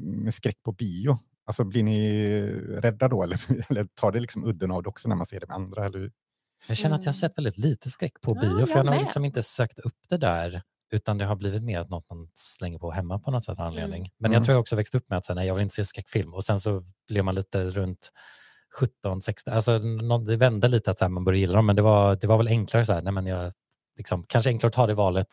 med 0.00 0.34
skräck 0.34 0.62
på 0.62 0.72
bio? 0.72 1.18
Alltså 1.46 1.64
blir 1.64 1.82
ni 1.82 2.42
rädda 2.78 3.08
då 3.08 3.22
eller, 3.22 3.40
eller 3.70 3.84
tar 3.94 4.12
det 4.12 4.20
liksom 4.20 4.44
udden 4.44 4.70
av 4.70 4.82
det 4.82 4.88
också 4.88 5.08
när 5.08 5.16
man 5.16 5.26
ser 5.26 5.40
det 5.40 5.46
med 5.46 5.56
andra? 5.56 5.86
Eller? 5.86 6.10
Jag 6.68 6.76
känner 6.76 6.94
att 6.96 7.04
jag 7.04 7.12
har 7.12 7.16
Mm. 7.22 7.30
sett 7.30 7.38
väldigt 7.38 7.58
lite 7.58 7.90
skräck 7.90 8.20
på 8.20 8.36
Ja, 8.36 8.40
bio, 8.40 8.66
för 8.66 8.76
jag 8.76 8.84
har 8.84 8.90
med. 8.90 9.00
liksom 9.00 9.24
inte 9.24 9.42
sökt 9.42 9.78
upp 9.78 9.94
det 10.08 10.16
där, 10.16 10.62
utan 10.92 11.18
det 11.18 11.24
har 11.24 11.36
blivit 11.36 11.62
mer 11.62 11.80
att 11.80 11.88
något 11.90 12.10
man 12.10 12.28
slänger 12.34 12.78
på 12.78 12.90
hemma 12.90 13.18
på 13.18 13.30
något 13.30 13.44
sätt 13.44 13.58
anledning. 13.58 14.10
Men 14.18 14.32
jag 14.32 14.36
Mm. 14.38 14.44
tror 14.44 14.54
jag 14.54 14.60
också 14.60 14.76
växt 14.76 14.94
upp 14.94 15.08
med 15.10 15.18
att 15.18 15.24
säga, 15.24 15.34
nej, 15.34 15.46
jag 15.46 15.54
vill 15.54 15.62
inte 15.62 15.74
se 15.74 15.84
skräckfilm. 15.84 16.34
Och 16.34 16.44
sen 16.44 16.60
så 16.60 16.84
blev 17.08 17.24
man 17.24 17.34
lite 17.34 17.64
runt 17.70 18.10
17, 18.78 19.22
16, 19.22 19.54
alltså 19.54 19.78
det 20.26 20.36
vände 20.36 20.68
lite 20.68 20.90
att 20.90 20.98
så 20.98 21.04
här, 21.04 21.10
man 21.10 21.24
började 21.24 21.40
gilla 21.40 21.56
dem, 21.56 21.66
men 21.66 21.76
det 21.76 21.82
var, 21.82 22.16
det 22.16 22.26
var 22.26 22.36
väl 22.36 22.48
enklare 22.48 22.86
så 22.86 22.92
här, 22.92 23.02
nej 23.02 23.12
men 23.12 23.26
jag, 23.26 23.52
liksom, 23.96 24.24
kanske 24.28 24.50
enklare 24.50 24.68
att 24.68 24.74
ta 24.74 24.86
det 24.86 24.94
valet 24.94 25.28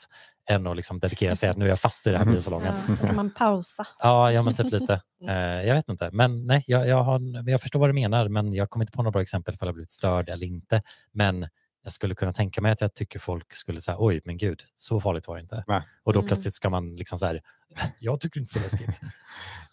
än 0.49 0.67
att 0.67 0.75
liksom 0.75 0.99
dedikera 0.99 1.35
sig 1.35 1.49
att 1.49 1.57
nu 1.57 1.65
är 1.65 1.69
jag 1.69 1.79
fast 1.79 2.07
i 2.07 2.09
den 2.09 2.19
här 2.19 2.25
Mhm. 2.25 2.33
biosalongen. 2.33 2.73
Ja, 2.87 2.95
då 3.01 3.07
kan 3.07 3.15
man 3.15 3.31
pausa. 3.31 3.87
Ja, 3.99 4.31
ja 4.31 4.41
men 4.41 4.53
typ 4.53 4.71
lite. 4.71 5.01
Eh, 5.29 5.67
jag 5.67 5.75
vet 5.75 5.89
inte. 5.89 6.09
Men 6.13 6.47
nej, 6.47 6.63
jag, 6.67 6.87
jag, 6.87 7.03
har, 7.03 7.49
jag 7.49 7.61
förstår 7.61 7.79
vad 7.79 7.89
du 7.89 7.93
menar, 7.93 8.27
men 8.27 8.53
jag 8.53 8.69
kommer 8.69 8.83
inte 8.83 8.91
på 8.91 9.01
några 9.03 9.11
bra 9.11 9.21
exempel 9.21 9.53
för 9.53 9.57
att 9.57 9.61
jag 9.61 9.67
har 9.67 9.73
blivit 9.73 9.91
störd 9.91 10.29
eller 10.29 10.45
inte. 10.45 10.81
Men 11.11 11.47
jag 11.83 11.93
skulle 11.93 12.15
kunna 12.15 12.33
tänka 12.33 12.61
mig 12.61 12.71
att 12.71 12.81
jag 12.81 12.93
tycker 12.93 13.19
folk 13.19 13.53
skulle 13.53 13.81
säga, 13.81 13.97
oj, 13.99 14.21
men 14.25 14.37
gud, 14.37 14.61
så 14.75 14.99
farligt 15.01 15.27
var 15.27 15.35
det 15.35 15.41
inte. 15.41 15.63
Nej. 15.67 15.81
Och 16.03 16.13
då 16.13 16.19
Mm. 16.19 16.27
plötsligt 16.27 16.55
ska 16.55 16.69
man 16.69 16.95
liksom 16.95 17.17
så 17.17 17.25
här, 17.25 17.41
jag 17.99 18.19
tycker 18.19 18.39
inte 18.39 18.53
så 18.53 18.59
läskigt. 18.59 18.99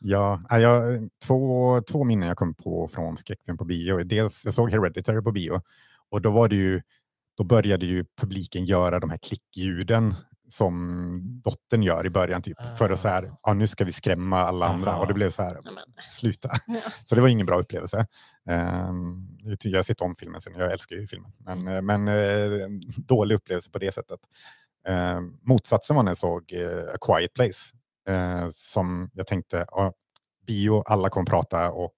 Ja, 0.00 0.42
ja, 0.50 0.58
jag, 0.58 1.08
två, 1.26 1.82
två 1.82 2.04
minnen 2.04 2.28
jag 2.28 2.36
kom 2.36 2.54
på 2.54 2.88
från 2.88 3.16
skräckfilm 3.16 3.56
på 3.58 3.64
bio. 3.64 4.04
Dels, 4.04 4.44
jag 4.44 4.54
såg 4.54 4.70
Hereditary 4.70 5.22
på 5.22 5.32
bio 5.32 5.60
och 6.10 6.22
då 6.22 6.30
var 6.30 6.48
det 6.48 6.56
ju, 6.56 6.82
då 7.36 7.44
började 7.44 7.86
ju 7.86 8.04
publiken 8.20 8.64
göra 8.64 9.00
de 9.00 9.10
här 9.10 9.18
klickljuden 9.18 10.14
som 10.50 11.20
dottern 11.44 11.82
gör 11.82 12.06
i 12.06 12.10
början, 12.10 12.42
typ, 12.42 12.56
för 12.78 12.90
att 12.90 13.00
så 13.00 13.08
här, 13.08 13.32
ja, 13.42 13.52
nu 13.52 13.66
ska 13.66 13.84
vi 13.84 13.92
skrämma 13.92 14.40
alla 14.40 14.66
andra. 14.66 14.90
Aha. 14.90 15.00
Och 15.00 15.06
det 15.06 15.14
blev 15.14 15.30
så 15.30 15.42
här, 15.42 15.54
Ja, 15.64 15.70
men- 15.70 15.84
sluta. 16.10 16.48
Ja. 16.66 16.80
Så 17.04 17.14
det 17.14 17.20
var 17.20 17.28
ingen 17.28 17.46
bra 17.46 17.58
upplevelse. 17.60 18.06
Um, 18.88 19.38
jag 19.62 19.78
har 19.78 19.82
sett 19.82 20.00
om 20.00 20.14
filmen 20.14 20.40
sen, 20.40 20.52
jag 20.58 20.72
älskar 20.72 20.96
ju 20.96 21.06
filmen. 21.06 21.32
Men, 21.38 21.68
eh, 21.68 21.82
men 21.82 22.08
eh, 22.08 22.68
dålig 22.96 23.34
upplevelse 23.34 23.70
på 23.70 23.78
det 23.78 23.92
sättet. 23.94 24.20
Eh, 24.88 25.20
motsatsen 25.42 25.96
var 25.96 26.02
när 26.02 26.10
jag 26.10 26.18
såg 26.18 26.52
eh, 26.52 26.94
A 26.94 26.96
Quiet 27.00 27.34
Place. 27.34 27.76
eh, 28.08 28.48
som 28.50 29.10
jag 29.14 29.26
tänkte, 29.26 29.64
ja, 29.70 29.92
bio, 30.46 30.82
alla 30.86 31.08
kommer 31.08 31.26
prata 31.26 31.70
och 31.70 31.94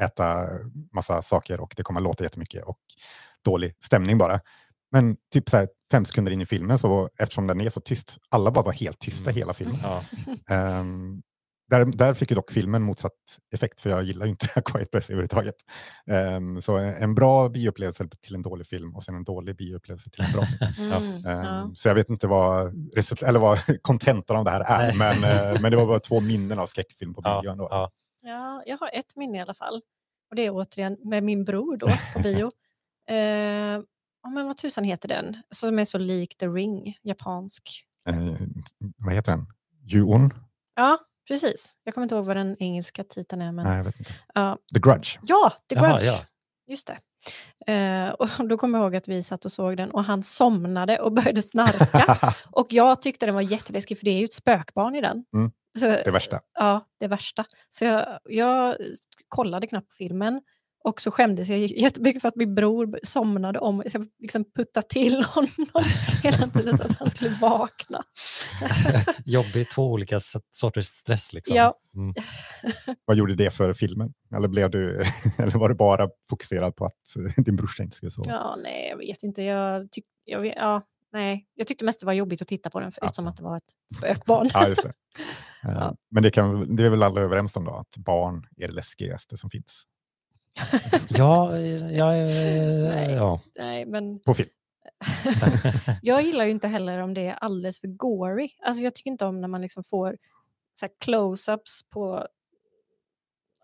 äta 0.00 0.48
massa 0.94 1.22
saker 1.22 1.60
och 1.60 1.72
det 1.76 1.82
kommer 1.82 2.00
låta 2.00 2.24
jättemycket 2.24 2.64
och 2.64 2.78
dålig 3.44 3.74
stämning 3.84 4.18
bara. 4.18 4.40
Men 4.90 5.16
typ 5.32 5.48
så 5.48 5.56
här, 5.56 5.68
fem 5.92 6.04
sekunder 6.04 6.32
in 6.32 6.40
i 6.40 6.46
filmen, 6.46 6.78
så, 6.78 7.08
eftersom 7.18 7.46
den 7.46 7.60
är 7.60 7.70
så 7.70 7.80
tyst, 7.80 8.18
alla 8.28 8.50
bara 8.50 8.64
var 8.64 8.72
helt 8.72 8.98
tysta 8.98 9.30
Mm. 9.30 9.38
hela 9.38 9.54
filmen. 9.54 9.76
Ja. 9.82 10.04
Ehm, 10.56 11.22
där, 11.70 11.84
där 11.84 12.14
fick 12.14 12.30
ju 12.30 12.34
dock 12.34 12.50
filmen 12.52 12.82
motsatt 12.82 13.12
effekt, 13.54 13.80
för 13.80 13.90
jag 13.90 14.02
gillar 14.04 14.26
ju 14.26 14.30
inte 14.30 14.46
Quiet 14.64 14.90
Place 14.90 15.12
överhuvudtaget. 15.12 15.54
Ehm, 16.10 16.60
så 16.60 16.76
en 16.76 17.14
bra 17.14 17.48
bioupplevelse 17.48 18.08
till 18.22 18.34
en 18.34 18.42
dålig 18.42 18.66
film 18.66 18.94
och 18.96 19.02
sen 19.02 19.14
en 19.14 19.24
dålig 19.24 19.56
bioupplevelse 19.56 20.10
till 20.10 20.24
en 20.24 20.32
bra 20.32 20.42
film. 20.46 20.72
Mm, 20.92 21.14
Ehm, 21.26 21.46
ja. 21.46 21.70
Så 21.74 21.88
jag 21.88 21.94
vet 21.94 22.08
inte 22.10 22.26
vad, 22.26 22.66
eller 23.26 23.38
vad 23.40 23.58
kontentan 23.82 24.36
av 24.36 24.44
det 24.44 24.50
här 24.50 24.60
är, 24.80 24.94
men, 24.98 25.16
eh, 25.54 25.60
men 25.60 25.70
det 25.70 25.76
var 25.76 25.86
bara 25.86 26.00
två 26.00 26.20
minnen 26.20 26.58
av 26.58 26.66
skräckfilm 26.66 27.14
på 27.14 27.20
bio 27.20 27.40
Ja, 27.44 27.52
ändå. 27.52 27.68
ja. 27.70 27.90
Ja, 28.24 28.62
jag 28.66 28.78
har 28.78 28.90
ett 28.94 29.16
minne 29.16 29.38
i 29.38 29.40
alla 29.40 29.54
fall. 29.54 29.82
Och 30.30 30.36
det 30.36 30.46
är 30.46 30.50
återigen 30.50 30.96
med 31.04 31.22
min 31.24 31.44
bror 31.44 31.76
då 31.76 31.88
på 32.14 32.18
bio. 32.22 32.46
eh, 33.08 33.80
ja, 34.22 34.30
men 34.30 34.46
vad 34.46 34.56
tusan 34.56 34.84
heter 34.84 35.08
den? 35.08 35.36
Som 35.50 35.78
är 35.78 35.84
så 35.84 35.98
lik 35.98 36.36
The 36.38 36.46
Ring, 36.46 36.96
japansk. 37.02 37.84
Eh, 38.08 38.14
vad 38.98 39.14
heter 39.14 39.32
den? 39.32 39.46
Ju-on? 39.86 40.30
Ja, 40.74 40.98
precis. 41.28 41.76
Jag 41.84 41.94
kommer 41.94 42.02
inte 42.02 42.14
ihåg 42.14 42.24
vad 42.24 42.36
den 42.36 42.56
engelska 42.58 43.04
titeln 43.04 43.42
är. 43.42 43.52
Men, 43.52 43.64
Nej, 43.66 43.76
jag 43.76 43.84
vet 43.84 43.98
inte. 43.98 44.12
ja. 44.34 44.58
The 44.74 44.80
Grudge. 44.80 45.18
ja, 45.22 45.52
The 45.68 45.74
Jaha, 45.74 45.88
Grudge. 45.90 46.06
ja. 46.06 46.18
Just 46.66 46.86
det. 46.86 46.98
Eh, 47.72 48.08
och 48.10 48.28
då 48.48 48.58
kommer 48.58 48.78
jag 48.78 48.84
ihåg 48.84 48.96
att 48.96 49.08
vi 49.08 49.22
satt 49.22 49.44
och 49.44 49.52
såg 49.52 49.76
den 49.76 49.90
och 49.90 50.04
han 50.04 50.22
somnade 50.22 50.98
och 50.98 51.12
började 51.12 51.42
snarka. 51.42 52.34
och 52.50 52.66
jag 52.70 53.02
tyckte 53.02 53.26
den 53.26 53.34
var 53.34 53.42
jätteläskig 53.42 53.98
för 53.98 54.04
det 54.04 54.10
är 54.10 54.18
ju 54.18 54.24
ett 54.24 54.32
spökbarn 54.32 54.94
i 54.94 55.00
den. 55.00 55.24
Mm, 55.34 55.50
Så, 55.78 55.86
det 55.86 56.10
värsta. 56.10 56.40
Ja, 56.54 56.86
det 57.00 57.08
värsta. 57.08 57.44
Så 57.68 57.84
jag, 57.84 58.18
jag 58.24 58.76
kollade 59.28 59.66
knappt 59.66 59.88
på 59.88 59.94
filmen 59.94 60.40
och 60.84 61.00
så 61.00 61.10
skämdes 61.10 61.48
jag 61.48 61.58
jättemycket 61.58 62.22
för 62.22 62.28
att 62.28 62.36
min 62.36 62.54
bror 62.54 62.98
somnade 63.02 63.58
om. 63.58 63.82
Så 63.86 63.98
jag 63.98 64.06
liksom 64.18 64.44
puttade 64.56 64.86
till 64.88 65.24
honom 65.24 65.50
hela 66.22 66.48
tiden 66.48 66.78
så 66.78 66.84
att 66.84 66.98
han 66.98 67.10
skulle 67.10 67.30
vakna. 67.40 68.02
Jobbigt, 69.24 69.70
två 69.70 69.90
olika 69.90 70.20
sorters 70.50 70.86
stress. 70.86 71.32
Liksom. 71.32 71.56
Ja. 71.56 71.74
Mm. 71.96 72.14
Vad 73.04 73.16
gjorde 73.16 73.34
det 73.34 73.50
för 73.54 73.72
filmen? 73.72 74.12
Eller, 74.36 74.48
blev 74.48 74.70
du, 74.70 75.04
eller 75.38 75.58
var 75.58 75.68
du 75.68 75.74
bara 75.74 76.08
fokuserad 76.30 76.76
på 76.76 76.84
att 76.84 77.16
eh, 77.16 77.44
din 77.44 77.56
brorsa 77.56 77.82
inte 77.82 77.96
skulle 77.96 78.10
sova? 78.10 78.30
Ja, 78.30 78.56
nej, 78.62 78.88
jag 78.88 78.96
vet 78.96 79.22
inte. 79.22 79.42
Jag, 79.42 79.90
tyck, 79.92 80.04
jag, 80.24 80.46
ja, 80.46 80.82
nej. 81.12 81.46
jag 81.54 81.66
tyckte 81.66 81.84
mest 81.84 82.00
det 82.00 82.06
var 82.06 82.12
jobbigt 82.12 82.42
att 82.42 82.48
titta 82.48 82.70
på 82.70 82.80
den 82.80 82.92
för, 82.92 83.00
Ja. 83.02 83.06
eftersom 83.06 83.26
att 83.26 83.36
det 83.36 83.42
var 83.42 83.56
ett 83.56 83.96
spökbarn. 83.98 84.50
Ja, 84.54 84.68
just 84.68 84.82
det. 84.82 84.88
Eh, 84.88 84.94
Ja. 85.74 85.96
Men 86.10 86.22
det, 86.22 86.30
kan, 86.30 86.76
det 86.76 86.84
är 86.84 86.90
väl 86.90 87.02
alla 87.02 87.20
överens 87.20 87.56
om 87.56 87.64
då, 87.64 87.74
att 87.74 87.96
barn 87.96 88.46
är 88.56 88.68
det 88.68 88.74
läskigaste 88.74 89.36
som 89.36 89.50
finns 89.50 89.84
Ja, 91.08 91.58
ja, 91.58 92.16
ja, 92.16 92.26
Nej. 92.88 93.12
ja. 93.12 93.40
nej, 93.58 93.86
men 93.86 94.20
på 94.20 94.34
film. 94.34 94.48
jag 96.02 96.22
gillar 96.22 96.44
ju 96.44 96.50
inte 96.50 96.68
heller 96.68 96.98
om 96.98 97.14
det 97.14 97.26
är 97.26 97.34
alldeles 97.34 97.80
för 97.80 97.88
gory. 97.88 98.48
Alltså 98.62 98.82
jag 98.82 98.94
tycker 98.94 99.10
inte 99.10 99.24
om 99.24 99.40
när 99.40 99.48
man 99.48 99.62
liksom 99.62 99.84
får 99.84 100.16
så 100.74 100.86
här 100.86 100.92
close-ups 101.04 101.80
på 101.92 102.26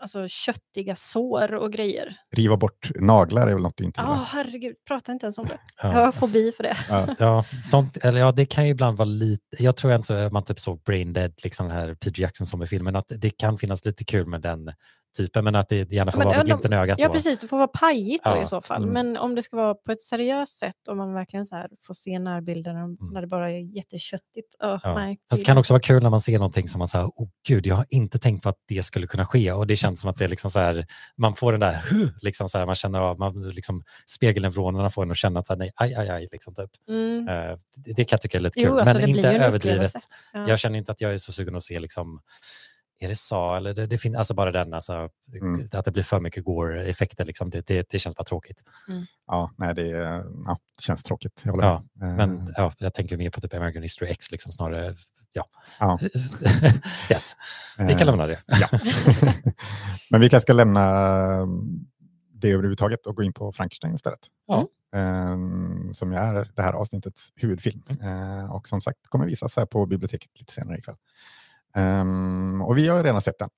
alltså, 0.00 0.28
köttiga 0.28 0.96
sår 0.96 1.54
och 1.54 1.72
grejer. 1.72 2.16
Riva 2.36 2.56
bort 2.56 2.90
naglar 3.00 3.46
är 3.46 3.54
väl 3.54 3.62
något 3.62 3.76
du 3.76 3.84
inte 3.84 4.00
Ja, 4.00 4.06
gillar? 4.06 4.24
herregud, 4.24 4.76
prata 4.88 5.12
inte 5.12 5.26
ens 5.26 5.38
om 5.38 5.44
det. 5.46 5.58
Ja. 5.82 5.92
Jag 5.92 6.04
har 6.04 6.12
fobi 6.12 6.52
för 6.52 6.62
det. 6.62 6.76
Ja. 6.88 7.06
Ja, 7.18 7.44
sånt, 7.62 7.96
eller 7.96 8.20
ja, 8.20 8.32
det 8.32 8.46
kan 8.46 8.64
ju 8.64 8.70
ibland 8.70 8.98
vara 8.98 9.08
lite... 9.08 9.42
Jag 9.58 9.76
tror 9.76 9.94
inte 9.94 10.06
så, 10.06 10.28
man 10.32 10.44
typ 10.44 10.58
såg 10.58 10.82
Brain 10.82 11.12
Dead, 11.12 11.32
liksom 11.42 11.68
den 11.68 11.76
här 11.76 11.94
Peter 11.94 12.20
Jackson 12.22 12.46
som 12.46 12.62
i 12.62 12.66
filmen, 12.66 12.96
att 12.96 13.12
det 13.16 13.30
kan 13.30 13.58
finnas 13.58 13.84
lite 13.84 14.04
kul 14.04 14.26
med 14.26 14.40
den 14.40 14.72
typen, 15.16 15.44
men 15.44 15.54
att 15.54 15.68
det 15.68 15.92
gärna 15.92 16.10
får 16.10 16.18
Men 16.18 16.26
vara 16.26 16.36
med 16.36 16.46
glimten 16.46 16.72
i 16.72 16.76
ögat. 16.76 16.98
Ja, 16.98 17.06
då. 17.06 17.12
precis. 17.12 17.38
Det 17.38 17.48
får 17.48 17.56
vara 17.56 17.68
pajigt 17.68 18.24
då 18.24 18.30
Ja, 18.30 18.42
i 18.42 18.46
så 18.46 18.60
fall. 18.60 18.82
mm. 18.82 18.92
Men 18.94 19.16
om 19.16 19.34
det 19.34 19.42
ska 19.42 19.56
vara 19.56 19.74
på 19.74 19.92
ett 19.92 20.00
seriöst 20.00 20.58
sätt, 20.58 20.88
om 20.88 20.96
man 20.96 21.14
verkligen 21.14 21.46
så 21.46 21.56
här 21.56 21.68
får 21.86 21.94
se 21.94 22.18
närbilderna 22.18 22.78
Mm. 22.80 22.96
när 23.12 23.20
det 23.20 23.26
bara 23.26 23.50
är 23.50 23.76
jätteköttigt. 23.76 24.54
Oh, 24.64 24.80
Ja. 24.82 24.94
nej, 24.94 25.18
Fast 25.30 25.40
det 25.42 25.46
kan 25.46 25.58
också 25.58 25.72
vara 25.74 25.80
kul 25.80 26.02
när 26.02 26.10
man 26.10 26.20
ser 26.20 26.38
någonting 26.38 26.68
som 26.68 26.78
man 26.78 26.88
säger, 26.88 27.04
oh 27.06 27.28
gud, 27.48 27.66
jag 27.66 27.74
har 27.76 27.86
inte 27.88 28.18
tänkt 28.18 28.42
på 28.42 28.48
att 28.48 28.58
det 28.68 28.82
skulle 28.82 29.06
kunna 29.06 29.26
ske. 29.26 29.52
Och 29.52 29.66
det 29.66 29.76
känns 29.76 30.00
som 30.00 30.10
att 30.10 30.16
det 30.16 30.24
är 30.24 30.28
liksom 30.28 30.50
så 30.50 30.58
här, 30.58 30.86
man 31.16 31.34
får 31.34 31.52
den 31.52 31.60
där, 31.60 31.82
liksom 32.22 32.48
så 32.48 32.58
här, 32.58 32.66
man 32.66 32.74
känner 32.74 33.00
av, 33.00 33.18
man 33.18 33.48
liksom, 33.50 33.82
spegelneuronerna 34.06 34.90
får 34.90 35.02
en 35.02 35.10
att 35.10 35.16
känna 35.16 35.40
att 35.40 35.46
så 35.46 35.52
här, 35.52 35.58
nej, 35.58 35.72
aj, 35.76 35.94
aj, 35.94 36.08
aj, 36.08 36.28
liksom 36.32 36.54
typ. 36.54 36.70
Mm. 36.88 37.28
Eh, 37.28 37.56
det, 37.76 37.92
det 37.92 38.04
kan 38.04 38.16
jag 38.16 38.20
tycka 38.20 38.38
är 38.38 38.42
lite 38.42 38.60
Jo, 38.60 38.70
kul, 38.70 38.80
alltså, 38.80 38.98
men 38.98 39.08
inte 39.08 39.28
överdrivet. 39.28 39.92
Ja. 40.32 40.48
Jag 40.48 40.58
känner 40.58 40.78
inte 40.78 40.92
att 40.92 41.00
jag 41.00 41.12
är 41.12 41.18
så 41.18 41.32
sugen 41.32 41.56
att 41.56 41.62
se 41.62 41.80
liksom, 41.80 42.20
är 42.98 43.08
det 43.08 43.16
sa 43.16 43.56
eller 43.56 43.74
det, 43.74 43.86
det 43.86 43.98
finns 43.98 44.16
alltså 44.16 44.34
bara 44.34 44.52
den, 44.52 44.74
alltså, 44.74 45.08
Mm. 45.40 45.66
att 45.72 45.84
det 45.84 45.90
blir 45.90 46.02
för 46.02 46.20
mycket 46.20 46.44
gore-effekter, 46.44 47.24
liksom, 47.24 47.50
det, 47.50 47.66
det, 47.66 47.86
det 47.90 47.98
känns 47.98 48.16
bara 48.16 48.24
tråkigt. 48.24 48.64
Ja, 49.26 49.50
nej, 49.56 49.74
det, 49.74 49.88
ja, 50.44 50.58
det 50.76 50.82
känns 50.82 51.02
tråkigt. 51.02 51.42
Jag 51.44 51.62
Ja, 51.62 51.82
med. 51.94 52.08
Eh, 52.10 52.16
Men 52.16 52.52
ja, 52.56 52.72
jag 52.78 52.94
tänker 52.94 53.16
mer 53.16 53.30
på 53.30 53.40
typ 53.40 53.54
American 53.54 53.82
History 53.82 54.10
X, 54.10 54.30
liksom, 54.32 54.52
snarare, 54.52 54.96
ja. 55.32 55.44
Ja. 55.80 55.98
yes, 57.10 57.36
vi 57.78 57.92
eh, 57.92 57.98
kan 57.98 58.06
lämna 58.06 58.26
det. 58.26 58.40
Ja. 58.46 58.68
Men 60.10 60.20
vi 60.20 60.30
kanske 60.30 60.44
ska 60.44 60.52
lämna 60.52 60.82
det 62.32 62.50
överhuvudtaget 62.50 63.06
och 63.06 63.16
gå 63.16 63.22
in 63.22 63.32
på 63.32 63.52
Frankenstein 63.52 63.94
istället. 63.94 64.20
Ja. 64.46 64.66
Ehm, 64.94 65.94
som 65.94 66.12
är 66.12 66.52
det 66.56 66.62
här 66.62 66.72
avsnittets 66.72 67.32
huvudfilm. 67.36 67.82
Mm. 67.88 68.38
Eh, 68.38 68.50
och 68.52 68.68
som 68.68 68.80
sagt 68.80 68.98
kommer 69.08 69.26
visas 69.26 69.56
här 69.56 69.66
på 69.66 69.86
biblioteket 69.86 70.30
lite 70.38 70.52
senare 70.52 70.78
ikväll. 70.78 70.96
Ehm, 71.76 72.62
och 72.62 72.78
vi 72.78 72.88
har 72.88 72.96
ju 72.96 73.02
redan 73.02 73.20
sett 73.20 73.38
den. 73.38 73.48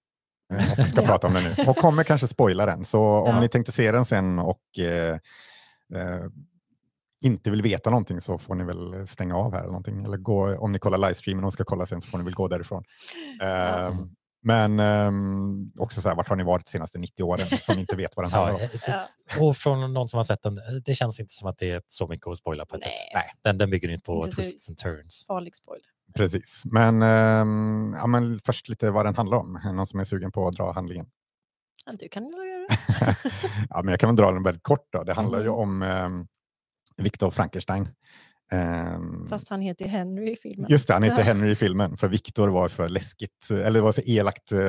eh, 0.53 0.81
och 0.81 0.87
ska 0.89 1.01
Ja. 1.03 1.07
prata 1.07 1.27
om 1.27 1.35
den 1.35 1.45
nu. 1.45 1.65
Och 1.67 1.77
kommer 1.77 2.05
kanske 2.05 2.27
spoila 2.29 2.67
den. 2.67 2.85
Så 2.85 3.01
om 3.03 3.35
Ja. 3.35 3.41
ni 3.41 3.49
tänkte 3.49 3.73
se 3.73 3.93
den 3.93 4.05
sen 4.05 4.39
och 4.39 4.61
eh, 4.79 5.15
eh, 5.95 6.25
inte 7.25 7.51
vill 7.51 7.63
veta 7.63 7.91
någonting 7.91 8.21
så 8.21 8.39
får 8.39 8.55
ni 8.55 8.65
väl 8.65 9.07
stänga 9.09 9.37
av 9.37 9.53
här 9.53 9.59
eller 9.61 9.69
någonting. 9.69 10.05
Eller 10.05 10.17
gå, 10.17 10.57
om 10.59 10.73
ni 10.73 10.79
kollar 10.79 10.99
livestreamen 10.99 11.45
och 11.45 11.53
ska 11.53 11.65
kolla 11.65 11.87
sen 11.87 12.01
så 12.01 12.11
får 12.11 12.19
ni 12.19 12.25
väl 12.25 12.35
gå 12.35 12.49
därifrån. 12.49 12.85
Ehm, 13.43 13.93
Mm. 13.93 14.09
men 14.43 14.81
ehm, 14.81 15.71
också 15.79 16.01
så 16.01 16.09
här, 16.09 16.17
vart 16.17 16.29
har 16.29 16.37
ni 16.37 16.45
varit 16.45 16.65
de 16.65 16.71
senaste 16.71 16.99
90 16.99 17.23
åren 17.25 17.47
som 17.61 17.79
inte 17.79 17.97
vet 17.97 18.17
vad 18.17 18.25
den 18.25 18.33
handlar 18.33 18.61
Ja, 18.61 18.65
om? 18.65 18.71
det, 18.87 19.41
och 19.45 19.57
från 19.57 19.95
någon 19.95 20.09
som 20.09 20.17
har 20.17 20.25
sett 20.25 20.43
den, 20.43 20.59
det 20.85 20.95
känns 20.95 21.21
inte 21.21 21.33
som 21.35 21.49
att 21.49 21.59
det 21.59 21.71
är 21.71 21.83
så 21.87 22.09
mycket 22.09 22.27
att 22.27 22.37
spoila 22.39 22.67
på 22.67 22.77
ett 22.77 22.83
Nej. 22.85 22.97
sätt. 22.99 23.11
Nej, 23.15 23.25
den, 23.43 23.59
den 23.59 23.71
bygger 23.71 23.89
inte 23.89 24.05
på 24.05 24.25
Inte 24.25 24.37
twists 24.37 24.69
and 24.69 24.79
turns. 24.79 25.25
Farlig 25.29 25.57
spoiler. 25.57 25.85
Precis. 26.15 26.63
Men, 26.67 27.03
ehm, 27.03 27.95
ja, 27.99 28.07
men 28.07 28.41
först 28.45 28.69
lite 28.69 28.91
vad 28.91 29.07
den 29.07 29.17
handlar 29.17 29.39
om. 29.39 29.61
Någon 29.75 29.87
som 29.87 30.01
är 30.01 30.05
sugen 30.05 30.33
på 30.33 30.47
att 30.49 30.55
dra 30.55 30.73
handlingen? 30.73 31.07
Ja, 31.87 31.93
du 31.99 32.09
kan 32.09 32.29
göra 32.29 32.67
det. 32.69 33.17
ja, 33.71 33.83
men 33.83 33.89
jag 33.93 34.01
kan 34.01 34.09
väl 34.09 34.17
dra 34.17 34.33
den 34.33 34.43
väldigt 34.43 34.63
kort. 34.63 34.87
Då. 34.93 35.05
Det 35.05 35.13
handlar 35.13 35.39
ju 35.39 35.45
Mm. 35.47 35.59
om 35.59 35.83
um, 35.83 36.27
Viktor 36.97 37.31
Frankenstein. 37.31 37.89
Ehm, 38.53 39.27
Fast 39.29 39.49
han 39.49 39.61
heter 39.61 39.85
ju 39.85 39.91
Henry 39.91 40.33
i 40.33 40.37
filmen. 40.37 40.71
Just 40.71 40.87
det, 40.89 40.95
han 40.95 41.03
heter. 41.03 41.23
Henry 41.23 41.51
i 41.51 41.57
filmen. 41.57 41.97
För 41.97 42.09
Viktor 42.09 42.49
var 42.49 42.69
för 42.69 42.89
läskigt, 42.89 43.51
eller 43.51 43.81
var 43.81 43.93
för 43.93 44.11
elakt 44.11 44.53
eh, 44.53 44.61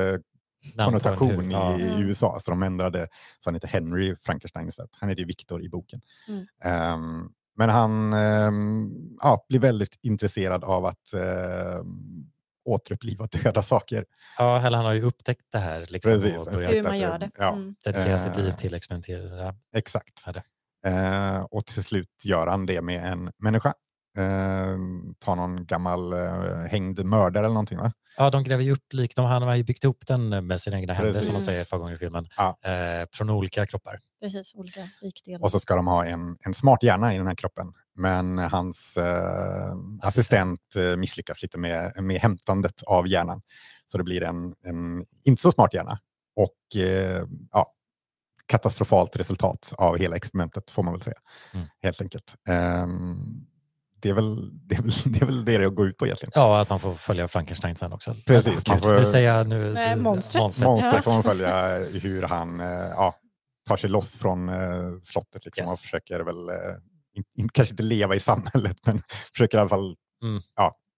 konnotation 0.84 1.50
i, 1.50 1.54
ja. 1.54 1.78
i. 1.78 2.00
USA, 2.00 2.38
så 2.40 2.50
de 2.50 2.62
ändrade 2.62 3.08
så 3.38 3.50
han 3.50 3.54
heter 3.54 3.68
Henry 3.68 4.16
Frankenstein 4.22 4.68
istället. 4.68 4.90
Han 5.00 5.08
heter 5.08 5.20
ju 5.20 5.26
Victor 5.26 5.64
i 5.64 5.68
boken. 5.68 6.00
Mm. 6.28 6.46
Ehm, 6.64 7.28
men 7.56 7.68
han 7.68 8.12
ehm, 8.12 8.90
ja, 9.22 9.44
blir 9.48 9.58
väldigt 9.60 9.98
intresserad 10.02 10.64
av 10.64 10.84
att 10.86 11.12
ehm, 11.12 12.26
återuppliva 12.64 13.26
döda 13.44 13.62
saker. 13.62 14.04
Ja, 14.38 14.66
eller 14.66 14.76
han 14.76 14.86
har 14.86 14.92
ju 14.92 15.02
upptäckt 15.02 15.42
det 15.52 15.58
här. 15.58 15.86
Liksom, 15.88 16.12
Precis. 16.12 16.52
Hur 16.52 16.82
man 16.82 16.98
gör 16.98 17.18
det. 17.18 17.30
Ja. 17.38 17.52
Mm. 17.52 17.74
dedikera 17.84 18.18
sitt 18.18 18.36
liv 18.36 18.48
Eh. 18.48 18.56
till 18.56 18.74
experimentera. 18.74 19.54
Exakt. 19.76 20.24
Ja. 20.26 20.42
Eh, 20.90 21.40
och 21.50 21.66
till 21.66 21.84
slut 21.84 22.08
gör 22.24 22.46
han 22.46 22.66
det 22.66 22.82
med 22.82 23.12
en 23.12 23.32
människa. 23.38 23.74
Eh, 24.16 24.78
tar 25.18 25.36
någon 25.36 25.66
gammal 25.66 26.12
eh, 26.12 26.68
hängd 26.70 27.04
mördare 27.04 27.44
eller 27.44 27.54
någonting 27.54 27.78
va? 27.78 27.92
Ja, 28.16 28.30
de 28.30 28.44
gräver 28.44 28.64
ju 28.64 28.72
upp 28.72 28.92
lik. 28.92 29.16
De, 29.16 29.24
han 29.24 29.42
har 29.42 29.54
ju 29.54 29.64
byggt 29.64 29.84
ihop 29.84 30.06
den 30.06 30.46
med 30.46 30.60
sina 30.60 30.78
egna 30.78 30.92
händer, 30.92 31.12
som 31.12 31.20
man 31.20 31.34
Precis. 31.34 31.46
säger 31.46 31.62
ett 31.62 31.70
par 31.70 31.78
gånger 31.78 31.94
i 31.94 31.98
filmen. 31.98 32.28
Ja. 32.36 32.58
Eh, 32.70 33.06
från 33.12 33.30
olika 33.30 33.66
kroppar. 33.66 33.98
Precis, 34.22 34.54
olika 34.54 34.80
likdelar. 35.02 35.42
Och 35.42 35.50
så 35.50 35.60
ska 35.60 35.76
de 35.76 35.86
ha 35.86 36.06
en, 36.06 36.36
en 36.40 36.54
smart 36.54 36.82
hjärna 36.82 37.14
i 37.14 37.16
den 37.18 37.26
här 37.26 37.34
kroppen. 37.34 37.72
Men 37.94 38.38
hans 38.38 38.96
eh, 38.96 39.74
assistent 40.02 40.76
eh, 40.76 40.96
misslyckas 40.96 41.42
lite 41.42 41.58
med, 41.58 42.02
med 42.02 42.20
hämtandet 42.20 42.82
av 42.82 43.08
hjärnan. 43.08 43.42
Så 43.86 43.98
det 43.98 44.04
blir 44.04 44.22
en, 44.22 44.54
en 44.64 45.04
inte 45.24 45.42
så 45.42 45.52
smart 45.52 45.74
hjärna. 45.74 45.98
Och 46.36 46.80
eh, 46.80 47.26
ja, 47.52 47.72
katastrofalt 48.46 49.16
resultat 49.16 49.72
av 49.78 49.98
hela 49.98 50.16
experimentet 50.16 50.70
får 50.70 50.82
man 50.82 50.92
väl 50.94 51.02
säga. 51.02 51.18
Mm. 51.54 51.66
Helt 51.82 52.00
enkelt. 52.00 52.34
Ehm, 52.48 53.46
det, 54.02 54.08
är 54.08 54.12
väl, 54.14 54.50
det, 54.68 54.74
är 54.74 54.82
väl, 54.82 54.92
det 55.12 55.22
är 55.22 55.26
väl 55.26 55.44
det 55.44 55.58
det 55.58 55.68
går 55.70 55.88
ut 55.88 55.96
på 55.96 56.06
egentligen. 56.06 56.32
Ja, 56.34 56.60
att 56.60 56.70
man 56.70 56.80
får 56.80 56.94
följa 56.94 57.28
Frankenstein 57.28 57.76
sen 57.76 57.92
också. 57.92 58.16
Precis, 58.26 58.54
Gud, 58.54 58.68
man 58.68 58.78
får- 58.80 58.98
Nu 58.98 59.06
säger 59.06 59.36
jag 59.36 59.48
nu... 59.48 59.72
Nej, 59.72 59.96
monstret. 59.96 60.42
monstret. 60.42 60.66
Monstret 60.68 60.92
Ja. 60.94 61.02
får 61.02 61.12
man 61.12 61.22
följa 61.32 61.78
hur 61.78 62.22
han 62.22 62.60
eh, 62.60 62.66
ja, 62.68 63.14
tar 63.68 63.76
sig 63.76 63.90
loss 63.90 64.16
från 64.16 64.48
eh, 64.48 64.98
slottet 65.02 65.44
liksom, 65.44 65.62
Yes. 65.64 65.72
och 65.72 65.78
försöker 65.80 66.20
väl, 66.20 66.36
in, 67.14 67.24
in, 67.38 67.48
kanske 67.48 67.72
inte 67.72 67.82
leva 67.82 68.14
i 68.14 68.20
samhället, 68.20 68.76
men 68.86 69.02
försöker 69.34 69.58
i 69.58 69.60
alla 69.60 69.68
fall 69.68 69.96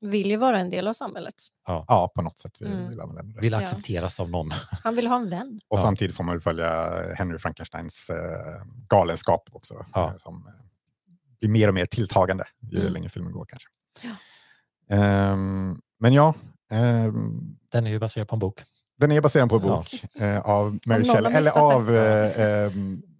Vill 0.00 0.30
ju 0.30 0.36
vara 0.36 0.58
en 0.60 0.70
del 0.70 0.88
av 0.88 0.94
samhället. 0.94 1.34
ja, 1.66 2.12
på 2.14 2.22
något 2.22 2.38
sätt. 2.38 2.60
Vill, 2.60 2.72
Mm. 2.72 2.88
vill. 2.88 3.34
Vill 3.40 3.52
Ja. 3.52 3.58
accepteras 3.58 4.20
av 4.20 4.30
någon. 4.30 4.50
Han 4.82 4.94
vill 4.96 5.06
ha 5.06 5.16
en 5.16 5.30
vän. 5.30 5.60
Och 5.68 5.78
Ja. 5.78 5.82
samtidigt 5.82 6.16
får 6.16 6.24
man 6.24 6.34
väl 6.34 6.40
följa 6.42 6.96
Henry 7.14 7.38
Frankensteins 7.38 8.10
eh, 8.10 8.62
galenskap 8.88 9.48
också. 9.52 9.86
Ja. 9.94 10.14
Som 10.18 10.48
blir 11.48 11.60
mer 11.60 11.68
och 11.68 11.74
mer 11.74 11.86
tilltagande 11.86 12.44
ju 12.72 12.80
Mm. 12.80 12.92
längre 12.92 13.08
filmen 13.08 13.32
går 13.32 13.46
kanske. 13.48 13.68
Ja. 14.02 14.10
Ehm, 14.96 15.80
men 16.00 16.12
ja, 16.12 16.34
ehm, 16.70 17.40
Den 17.72 17.86
är 17.86 17.90
ju 17.90 17.98
baserad 17.98 18.28
på 18.28 18.34
en 18.36 18.40
bok. 18.40 18.62
Den 18.98 19.12
är 19.12 19.20
baserad 19.20 19.48
på 19.48 19.56
en 19.56 19.66
Ja. 19.66 19.76
bok 19.76 20.04
eh, 20.20 20.40
av 20.40 20.78
Mary 20.86 21.04
Shelley, 21.04 21.32
eller 21.32 21.58
av 21.58 21.94
eh, 21.96 22.72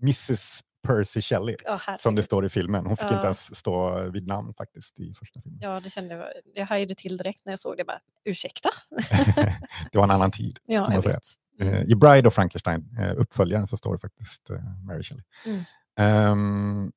Mrs 0.03 0.61
Percy 0.87 1.21
Shelley, 1.23 1.57
Ja, 1.65 1.81
som 1.99 2.15
det 2.15 2.23
står 2.23 2.45
i 2.47 2.49
filmen. 2.49 2.87
Hon 2.87 2.97
fick 2.97 3.11
Ja. 3.11 3.15
inte 3.15 3.27
ens 3.27 3.57
stå 3.57 4.01
vid 4.11 4.27
namn 4.27 4.55
faktiskt 4.55 5.01
i 5.01 5.15
första 5.15 5.41
filmen. 5.41 5.61
Ja, 5.63 5.81
det 5.81 5.91
kände 5.91 6.15
jag. 6.15 6.27
Jag 6.55 6.67
hajade 6.67 6.95
till 6.95 7.17
direkt 7.17 7.41
när 7.45 7.53
jag 7.53 7.59
såg 7.59 7.77
det. 7.77 7.85
Bara, 7.85 7.99
ursäkta? 8.25 8.69
det 9.93 9.99
var 9.99 10.05
en 10.05 10.11
annan 10.11 10.31
tid. 10.31 10.59
Ja, 10.67 10.81
man 10.81 10.93
jag 10.93 11.03
säga. 11.03 11.15
vet. 11.59 11.75
Eh, 11.75 11.83
I 11.83 11.95
Bride 11.95 12.29
of 12.29 12.35
Frankenstein, 12.35 12.97
eh, 13.01 13.13
uppföljaren, 13.17 13.67
så 13.67 13.77
står 13.77 13.93
det 13.93 13.99
faktiskt 14.01 14.51
eh, 14.51 14.57
Mary 14.87 15.03
Shelley. 15.03 15.25
Mm. 15.47 15.63
Ehm, 15.99 16.93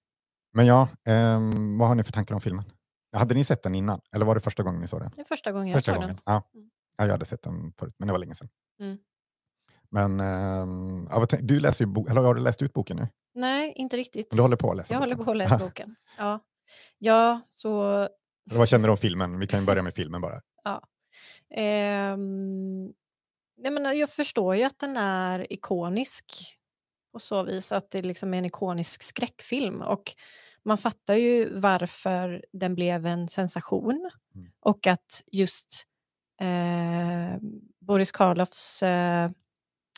men 0.58 0.66
ja, 0.66 0.88
ehm, 1.06 1.78
vad 1.78 1.88
har 1.88 1.96
ni 1.96 2.04
för 2.04 2.12
tankar 2.12 2.36
om 2.36 2.42
filmen? 2.42 2.66
Hade 3.16 3.36
ni 3.36 3.44
sett 3.44 3.64
den 3.64 3.76
innan? 3.76 4.02
Eller 4.12 4.26
var 4.26 4.36
det 4.36 4.42
första 4.42 4.64
gången 4.64 4.82
ni 4.82 4.88
såg 4.88 5.00
den? 5.02 5.12
Det 5.16 5.22
är 5.22 5.26
första 5.26 5.52
gången 5.52 5.68
jag 5.68 5.76
Första 5.76 5.92
såg 5.92 6.02
gången. 6.02 6.16
den. 6.16 6.22
Ja. 6.26 6.50
Mm. 6.54 6.70
ja, 6.98 7.06
jag 7.06 7.12
hade 7.12 7.26
sett 7.26 7.42
den 7.44 7.74
förut, 7.80 7.96
men 8.00 8.08
det 8.08 8.12
var 8.12 8.20
länge 8.20 8.36
sedan. 8.36 8.50
Mm. 8.80 8.98
Men 9.90 10.20
ehm, 10.20 11.08
ja, 11.12 11.26
du 11.40 11.60
läser 11.60 11.86
ju 11.86 11.92
bo- 11.92 12.08
eller 12.08 12.22
har 12.22 12.36
du 12.36 12.42
läst 12.42 12.62
ut 12.62 12.74
boken 12.74 12.98
nu? 12.98 13.08
Nej, 13.34 13.74
inte 13.76 13.98
riktigt. 13.98 14.32
Du 14.32 14.42
håller 14.42 14.56
på 14.58 14.72
att 14.72 14.78
läsa 14.78 14.94
jag 14.94 15.00
håller 15.00 15.16
boken? 15.16 15.26
på 15.26 15.32
att 15.32 15.38
läsa 15.38 15.58
boken. 15.58 15.96
Ja, 16.18 16.40
ja 16.98 17.42
så 17.50 17.84
Eller 18.50 18.58
Vad 18.58 18.70
känner 18.70 18.88
du 18.88 18.92
om 18.92 18.98
filmen? 18.98 19.40
Vi 19.40 19.48
kan 19.48 19.60
ju 19.60 19.66
börja 19.66 19.82
med 19.84 19.94
filmen 19.94 20.22
bara. 20.22 20.42
Ehm, 21.50 22.94
nej 23.58 23.72
men 23.72 23.98
jag 23.98 24.10
förstår 24.10 24.56
ju 24.56 24.64
att 24.64 24.80
den 24.80 24.98
är 24.98 25.54
ikonisk 25.54 26.58
på 27.14 27.20
så 27.20 27.44
vis 27.44 27.72
att 27.72 27.92
det 27.92 28.02
liksom 28.02 28.34
är 28.34 28.38
en 28.38 28.46
ikonisk 28.46 29.04
skräckfilm 29.04 29.82
och 29.82 30.04
man 30.68 30.78
fattar 30.78 31.16
ju 31.16 31.60
varför 31.60 32.46
den 32.54 32.76
blev 32.76 33.06
en 33.06 33.28
sensation 33.28 34.10
Mm. 34.36 34.52
och 34.60 34.88
att 34.88 35.24
just 35.32 35.84
eh, 36.42 37.40
Boris 37.80 38.12
Karloffs 38.12 38.84
eh, 38.84 39.30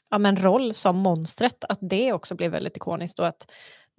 ja, 0.09 0.17
men 0.17 0.37
roll 0.37 0.73
som 0.73 0.97
monstret, 0.97 1.63
att 1.69 1.79
det 1.81 2.13
också 2.13 2.35
blev 2.35 2.51
väldigt 2.51 2.77
ikoniskt 2.77 3.19
och 3.19 3.27
att 3.27 3.51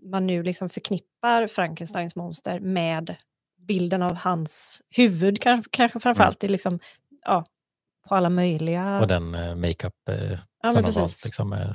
man 0.02 0.26
nu 0.26 0.42
liksom 0.42 0.68
förknippar 0.68 1.46
Frankensteins 1.46 2.16
monster 2.16 2.60
med 2.60 3.16
bilden 3.58 4.02
av 4.02 4.14
hans 4.14 4.82
huvud 4.90 5.40
kanske, 5.40 5.70
kanske 5.72 6.00
framförallt. 6.00 6.40
Det 6.40 6.46
är 6.46 6.48
liksom, 6.48 6.78
ja, 7.24 7.44
på 8.08 8.14
alla 8.14 8.30
möjliga... 8.30 9.00
Och 9.00 9.08
den 9.08 9.34
eh, 9.34 9.54
makeup 9.54 10.08
eh, 10.08 10.16
men 10.62 10.72
som 10.74 10.84
har 10.84 10.92
valt, 10.92 11.24
liksom, 11.24 11.52
eh, 11.52 11.72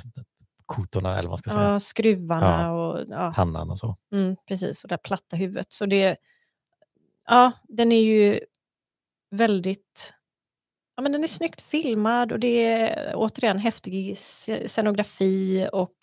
kotorna 0.66 1.10
eller 1.12 1.22
vad 1.22 1.30
man 1.30 1.38
ska 1.38 1.50
säga. 1.50 1.62
ja, 1.62 1.78
skruvarna 1.80 2.72
och 2.72 3.04
ja, 3.08 3.32
Pannan 3.36 3.70
och 3.70 3.78
så. 3.78 3.96
mm, 4.12 4.36
precis, 4.48 4.84
och 4.84 4.88
det 4.88 4.98
platta 4.98 5.36
huvudet. 5.36 5.72
Så 5.72 5.86
det, 5.86 6.16
ja, 7.26 7.52
den 7.68 7.92
är 7.92 8.00
ju 8.00 8.40
väldigt, 9.30 10.14
ja 10.96 11.02
men 11.02 11.12
den 11.12 11.22
är 11.24 11.28
snyggt 11.28 11.60
filmad 11.60 12.32
och 12.32 12.40
det 12.40 12.64
är 12.64 13.12
återigen 13.16 13.58
häftig 13.58 14.14
sce- 14.14 14.66
scenografi 14.66 15.68
och 15.72 15.96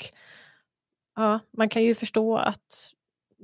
ja, 1.15 1.39
man 1.57 1.69
kan 1.69 1.83
ju 1.83 1.95
förstå 1.95 2.37
att 2.37 2.89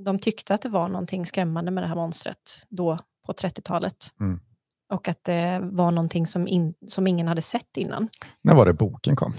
de 0.06 0.20
tyckte 0.20 0.54
att 0.54 0.62
det 0.62 0.70
var 0.70 0.88
någonting 0.88 1.26
skrämmande 1.26 1.72
med 1.72 1.84
det 1.84 1.88
här 1.88 1.96
monstret 1.96 2.66
då 2.70 3.00
på 3.26 3.34
30-talet. 3.34 4.12
Mm. 4.20 4.40
Och 4.94 5.08
att 5.08 5.24
det 5.24 5.60
var 5.64 5.92
någonting 5.92 6.26
som, 6.26 6.48
in, 6.48 6.74
som 6.88 7.08
ingen 7.08 7.28
hade 7.28 7.42
sett 7.42 7.78
innan. 7.78 8.10
När 8.42 8.56
var 8.56 8.66
det 8.66 8.74
boken 8.74 9.16
kom? 9.16 9.34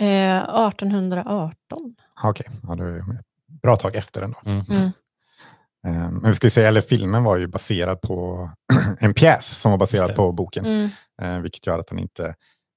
Eh, 0.00 0.66
1818. 0.66 1.94
Okej, 2.24 2.46
ja, 2.62 2.74
det 2.74 2.84
är 2.84 2.98
ett 2.98 3.26
bra 3.62 3.76
tag 3.76 3.96
efter 3.96 4.22
ändå. 4.22 4.38
Mm. 4.46 4.64
Mm. 4.70 4.84
Eh, 5.86 6.10
Men 6.10 6.30
vi 6.30 6.34
ska 6.34 6.46
ju 6.46 6.50
säga, 6.50 6.68
eller 6.68 6.80
filmen 6.80 7.24
var 7.24 7.36
ju 7.36 7.46
baserad 7.46 8.00
på 8.00 8.50
en 9.00 9.14
pjäs 9.14 9.60
som 9.60 9.70
var 9.70 9.78
baserad 9.78 10.14
på 10.14 10.32
boken. 10.32 10.64
Mm. 10.64 10.88
Eh, 11.22 11.40
vilket 11.40 11.66
gör 11.66 11.78
att 11.78 11.86
den 11.86 11.98
inte 11.98 12.34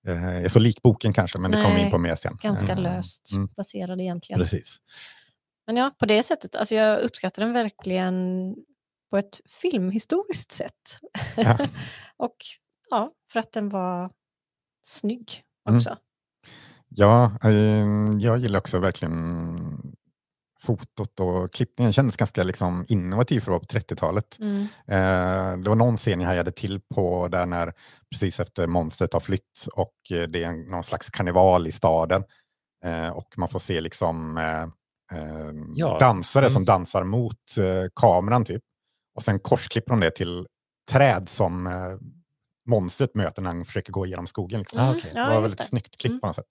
eh, 0.07 0.23
är 0.23 0.47
så 0.49 0.59
lik 0.59 0.81
boken 0.81 1.13
kanske, 1.13 1.39
men 1.39 1.51
det 1.51 1.57
kommer 1.57 1.75
vi 1.75 1.79
in 1.79 1.85
Nej, 1.85 1.91
på 1.91 1.97
mer 1.97 2.15
sen. 2.15 2.37
Ganska 2.41 2.71
Eh, 2.71 2.79
löst 2.79 3.31
mm. 3.33 3.47
baserad 3.57 4.01
egentligen. 4.01 4.39
Precis. 4.41 4.77
Men 5.67 5.75
ja, 5.77 5.91
på 5.99 6.05
det 6.05 6.23
sättet, 6.23 6.55
alltså 6.55 6.75
jag 6.75 6.99
uppskattar 6.99 7.43
den 7.43 7.53
verkligen 7.53 8.15
på 9.11 9.17
ett 9.17 9.41
filmhistoriskt 9.61 10.51
sätt. 10.51 10.99
Ja. 11.35 11.57
och 12.17 12.35
ja, 12.89 13.11
för 13.31 13.39
att 13.39 13.51
den 13.51 13.69
var 13.69 14.09
snygg 14.83 15.43
Mm. 15.69 15.77
också. 15.77 15.97
Ja, 16.89 17.31
eh, 17.43 17.51
jag 18.19 18.37
gillar 18.37 18.59
också 18.59 18.79
verkligen 18.79 19.95
fotot 20.63 21.19
och 21.19 21.53
klippningen 21.53 21.93
kändes 21.93 22.17
ganska 22.17 22.43
liksom 22.43 22.85
innovativ 22.87 23.39
för 23.39 23.51
att 23.51 23.53
vara 23.53 23.59
på 23.59 23.65
30-talet. 23.93 24.37
Mm. 24.39 24.61
Eh, 24.87 25.57
det 25.63 25.69
var 25.69 25.75
någon 25.75 25.97
scen 25.97 26.21
jag 26.21 26.27
hajade 26.27 26.51
till 26.51 26.81
på 26.95 27.27
där 27.27 27.45
när 27.45 27.73
precis 28.11 28.39
efter 28.39 28.67
monstret 28.67 29.13
har 29.13 29.19
flytt 29.19 29.65
och 29.73 29.93
eh, 30.11 30.23
det 30.27 30.43
är 30.43 30.71
någon 30.71 30.83
slags 30.83 31.09
karneval 31.09 31.67
i 31.67 31.71
staden. 31.71 32.23
Eh, 32.85 33.09
och 33.09 33.33
man 33.37 33.49
får 33.49 33.59
se 33.59 33.81
liksom 33.81 34.37
eh, 34.37 34.61
eh, 35.19 35.51
Ja. 35.75 35.97
dansare 35.99 36.45
Mm. 36.45 36.53
som 36.53 36.65
dansar 36.65 37.03
mot 37.03 37.35
kameran 37.95 38.45
typ. 38.45 38.61
Och 39.15 39.23
sen 39.23 39.39
korsklipper 39.39 39.91
de 39.91 39.99
det 39.99 40.11
till 40.11 40.47
träd 40.91 41.29
som 41.29 41.67
monstret 42.69 43.15
möter 43.15 43.41
när 43.41 43.49
han 43.49 43.65
försöker 43.65 43.93
gå 43.93 44.05
igenom 44.05 44.27
skogen. 44.27 44.59
Liksom. 44.59 44.79
Ah, 44.79 44.83
Mm. 44.83 44.97
okej. 44.97 45.11
det 45.13 45.19
var 45.21 45.41
väldigt 45.41 45.57
det. 45.57 45.63
snyggt 45.65 45.97
klipp 45.97 46.09
Mm. 46.11 46.19
på 46.21 46.27
något 46.27 46.35
sätt. 46.35 46.45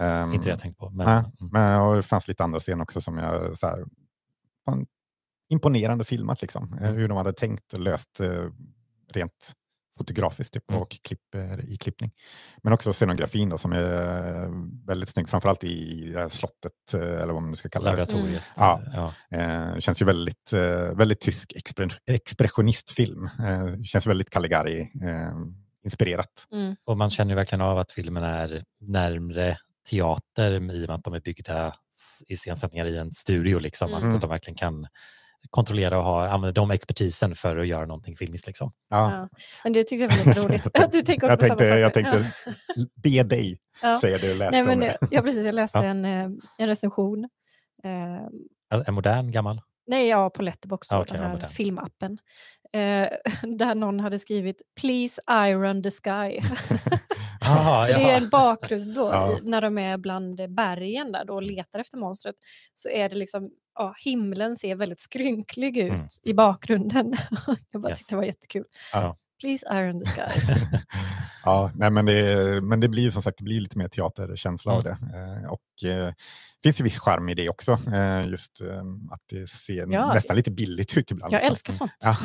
Ehm, 0.00 0.32
Inte 0.32 0.44
det 0.44 0.50
jag 0.50 0.58
tänkt 0.60 0.78
på. 0.78 0.90
Men, 0.90 1.06
Nej, 1.06 1.16
mm. 1.16 1.32
men 1.52 1.80
och 1.80 1.96
det 1.96 2.02
fanns 2.02 2.28
lite 2.28 2.44
andra 2.44 2.60
scener 2.60 2.82
också 2.82 3.00
som 3.00 3.18
jag 3.18 3.58
så 3.58 3.66
här, 3.66 3.84
imponerande 5.48 6.04
filmat 6.04 6.42
liksom. 6.42 6.72
Eh, 6.72 6.78
Mm. 6.88 6.94
Hur 6.96 7.08
de 7.08 7.16
hade 7.16 7.32
tänkt 7.32 7.72
och 7.72 7.80
löst 7.80 8.20
eh, 8.20 8.44
rent 9.12 9.52
fotografiskt 10.00 10.54
typ, 10.54 10.70
Mm. 10.70 10.82
och 10.82 10.90
klipp, 11.04 11.34
eh, 11.34 11.72
i 11.72 11.76
klippning. 11.76 12.10
Men 12.62 12.72
också 12.72 12.92
scenografin 12.92 13.48
då, 13.48 13.58
som 13.58 13.72
är 13.72 14.42
eh, 14.44 14.50
väldigt 14.86 15.08
snygg, 15.08 15.28
framförallt 15.28 15.64
i 15.64 16.14
slottet 16.30 16.72
eh, 16.94 17.00
eller 17.22 17.32
vad 17.32 17.42
man 17.42 17.56
ska 17.56 17.68
kalla 17.68 17.90
det. 17.90 17.96
Laboratoriet. 17.96 18.42
Ja. 18.56 18.82
Ja. 18.94 19.12
Eh, 19.38 19.78
känns 19.78 20.02
ju 20.02 20.06
väldigt, 20.06 20.52
eh, 20.52 20.92
väldigt 20.96 21.20
tysk 21.20 21.52
expre- 21.56 21.98
expressionistfilm. 22.10 23.24
Eh, 23.38 23.82
känns 23.82 24.06
väldigt 24.06 24.30
Caligari 24.30 24.80
eh, 24.80 25.34
inspirerat. 25.84 26.46
Mm. 26.52 26.76
Och 26.84 26.98
man 26.98 27.10
känner 27.10 27.30
ju 27.30 27.36
verkligen 27.36 27.60
av 27.60 27.78
att 27.78 27.92
filmen 27.92 28.22
är 28.22 28.62
närmre 28.80 29.56
teater 29.90 30.52
i 30.52 30.58
och 30.58 30.62
med 30.62 30.90
att 30.90 31.04
de 31.04 31.14
är 31.14 31.20
byggda 31.20 31.68
s- 31.94 32.22
i 32.28 32.36
scensättningar 32.36 32.86
i 32.86 32.96
en 32.96 33.12
studio. 33.12 33.58
Liksom, 33.58 33.94
Mm. 33.94 34.14
Att 34.14 34.20
de 34.20 34.30
verkligen 34.30 34.56
kan 34.56 34.86
kontrollera 35.50 35.98
och 35.98 36.04
ha, 36.04 36.28
använder 36.28 36.52
de 36.52 36.70
expertisen 36.70 37.34
för 37.34 37.56
att 37.56 37.66
göra 37.66 37.86
någonting 37.86 38.16
filmiskt. 38.16 38.46
Liksom. 38.46 38.70
Ja. 38.90 39.12
Ja. 39.12 39.28
Men 39.64 39.72
det 39.72 39.84
tyckte 39.84 40.04
jag 40.04 40.08
var 40.08 40.16
lite 40.34 40.40
roligt. 40.40 40.66
Att 40.78 40.92
du 40.92 41.02
tänker 41.02 41.26
Jag 41.28 41.38
på 41.40 41.46
tänkte, 41.46 41.64
jag 41.64 41.94
tänkte 41.94 42.32
be 43.02 43.22
dig 43.22 43.58
Ja. 43.82 44.00
säga 44.00 44.18
det 44.18 44.26
du 44.32 44.38
läste 44.38 44.50
Nej, 44.50 44.60
om 44.72 44.78
men, 44.78 44.80
det. 44.80 44.96
ja, 45.10 45.22
precis. 45.22 45.44
Jag 45.46 45.54
läste 45.54 45.78
Ja. 45.78 45.84
en, 45.84 46.04
eh, 46.04 46.28
en 46.58 46.66
recension. 46.66 47.24
Eh, 47.84 47.90
Alltså, 48.74 48.88
En 48.88 48.94
modern, 48.94 49.30
gammal? 49.32 49.60
nej, 49.86 50.08
ja, 50.08 50.30
på 50.30 50.42
Letterboxd, 50.42 50.90
då, 50.92 50.96
Ah, 50.96 51.00
okej, 51.02 51.18
den 51.18 51.40
här 51.40 51.48
filmappen. 51.48 52.18
Eh, 52.72 53.08
där 53.58 53.74
någon 53.74 54.00
hade 54.00 54.18
skrivit 54.18 54.62
“Please 54.80 55.20
iron 55.30 55.82
the 55.82 55.90
sky”. 55.90 56.40
Ah, 57.50 57.86
För 57.86 57.94
det 57.94 58.10
är 58.10 58.16
en 58.16 58.28
bakgrund 58.28 58.94
då, 58.94 59.10
Ja. 59.12 59.38
när 59.42 59.60
de 59.60 59.78
är 59.78 59.96
bland 59.96 60.54
bergen 60.54 61.12
där 61.12 61.24
då 61.24 61.34
och 61.34 61.42
letar 61.42 61.78
efter 61.78 61.98
monstret. 61.98 62.34
Så 62.74 62.88
är 62.88 63.08
det 63.08 63.16
liksom, 63.16 63.50
ja, 63.74 63.94
himlen 64.04 64.56
ser 64.56 64.74
väldigt 64.74 65.00
skrynklig 65.00 65.76
ut 65.76 65.92
Mm. 65.98 66.06
i 66.22 66.34
bakgrunden. 66.34 67.14
jag 67.70 67.80
bara 67.82 67.90
Yes. 67.90 67.98
tyckte 67.98 68.12
det 68.14 68.16
var 68.16 68.24
jättekul. 68.24 68.64
Ja. 68.92 69.16
Please 69.40 69.66
iron 69.72 70.04
the 70.04 70.10
sky. 70.10 70.42
Ja, 71.44 71.70
nej, 71.74 71.90
men, 71.90 72.06
det, 72.06 72.60
men 72.62 72.80
det 72.80 72.88
blir 72.88 73.10
som 73.10 73.22
sagt 73.22 73.38
det 73.38 73.44
blir 73.44 73.60
lite 73.60 73.78
mer 73.78 73.88
teaterkänsla 73.88 74.72
av 74.72 74.82
det. 74.82 74.96
Mm. 75.02 75.44
Eh, 75.44 75.50
och 75.50 75.88
eh, 75.90 76.12
finns 76.62 76.80
ju 76.80 76.84
viss 76.84 76.98
charm 76.98 77.28
i 77.28 77.34
det 77.34 77.48
också. 77.48 77.78
Eh, 77.94 78.28
just 78.28 78.60
eh, 78.60 78.78
att 79.10 79.20
det 79.30 79.46
ser 79.50 79.92
Ja. 79.92 80.14
nästan 80.14 80.36
lite 80.36 80.50
billigt 80.50 80.96
ut 80.96 81.10
ibland. 81.10 81.32
Jag 81.32 81.40
också. 81.40 81.50
älskar 81.50 81.72
sånt. 81.72 81.92
Ja. 82.04 82.16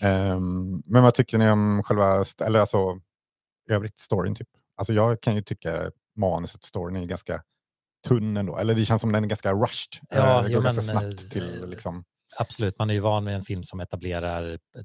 Ehm, 0.08 0.82
men 0.86 1.02
vad 1.02 1.14
tycker 1.14 1.38
ni 1.38 1.50
om 1.50 1.82
själva, 1.84 2.24
eller 2.46 2.58
alltså 2.60 2.78
övrigt 3.70 4.00
storyn 4.00 4.34
typ? 4.34 4.48
Alltså 4.76 4.92
jag 4.92 5.20
kan 5.20 5.34
ju 5.34 5.42
tycka 5.42 5.90
manuset, 6.16 6.64
storyn 6.64 6.96
är 6.96 7.06
ganska 7.06 7.42
tunn 8.08 8.36
ändå. 8.36 8.58
Eller 8.58 8.74
det 8.74 8.84
känns 8.84 9.00
som 9.00 9.12
den 9.12 9.24
är 9.24 9.28
ganska 9.28 9.52
rushed. 9.52 10.00
Ja, 10.10 10.38
Eh, 10.38 10.44
det 10.44 10.50
jo, 10.50 10.58
går 10.58 10.64
ganska 10.64 10.94
men, 10.94 11.00
snabbt 11.00 11.22
eh, 11.22 11.28
till 11.28 11.70
liksom. 11.70 12.04
Absolut, 12.36 12.78
man 12.78 12.90
är 12.90 12.94
ju 12.94 13.00
van 13.00 13.24
med 13.24 13.34
en 13.34 13.44
film 13.44 13.62
som 13.62 13.80
etablerar 13.80 14.52
eh, 14.52 14.82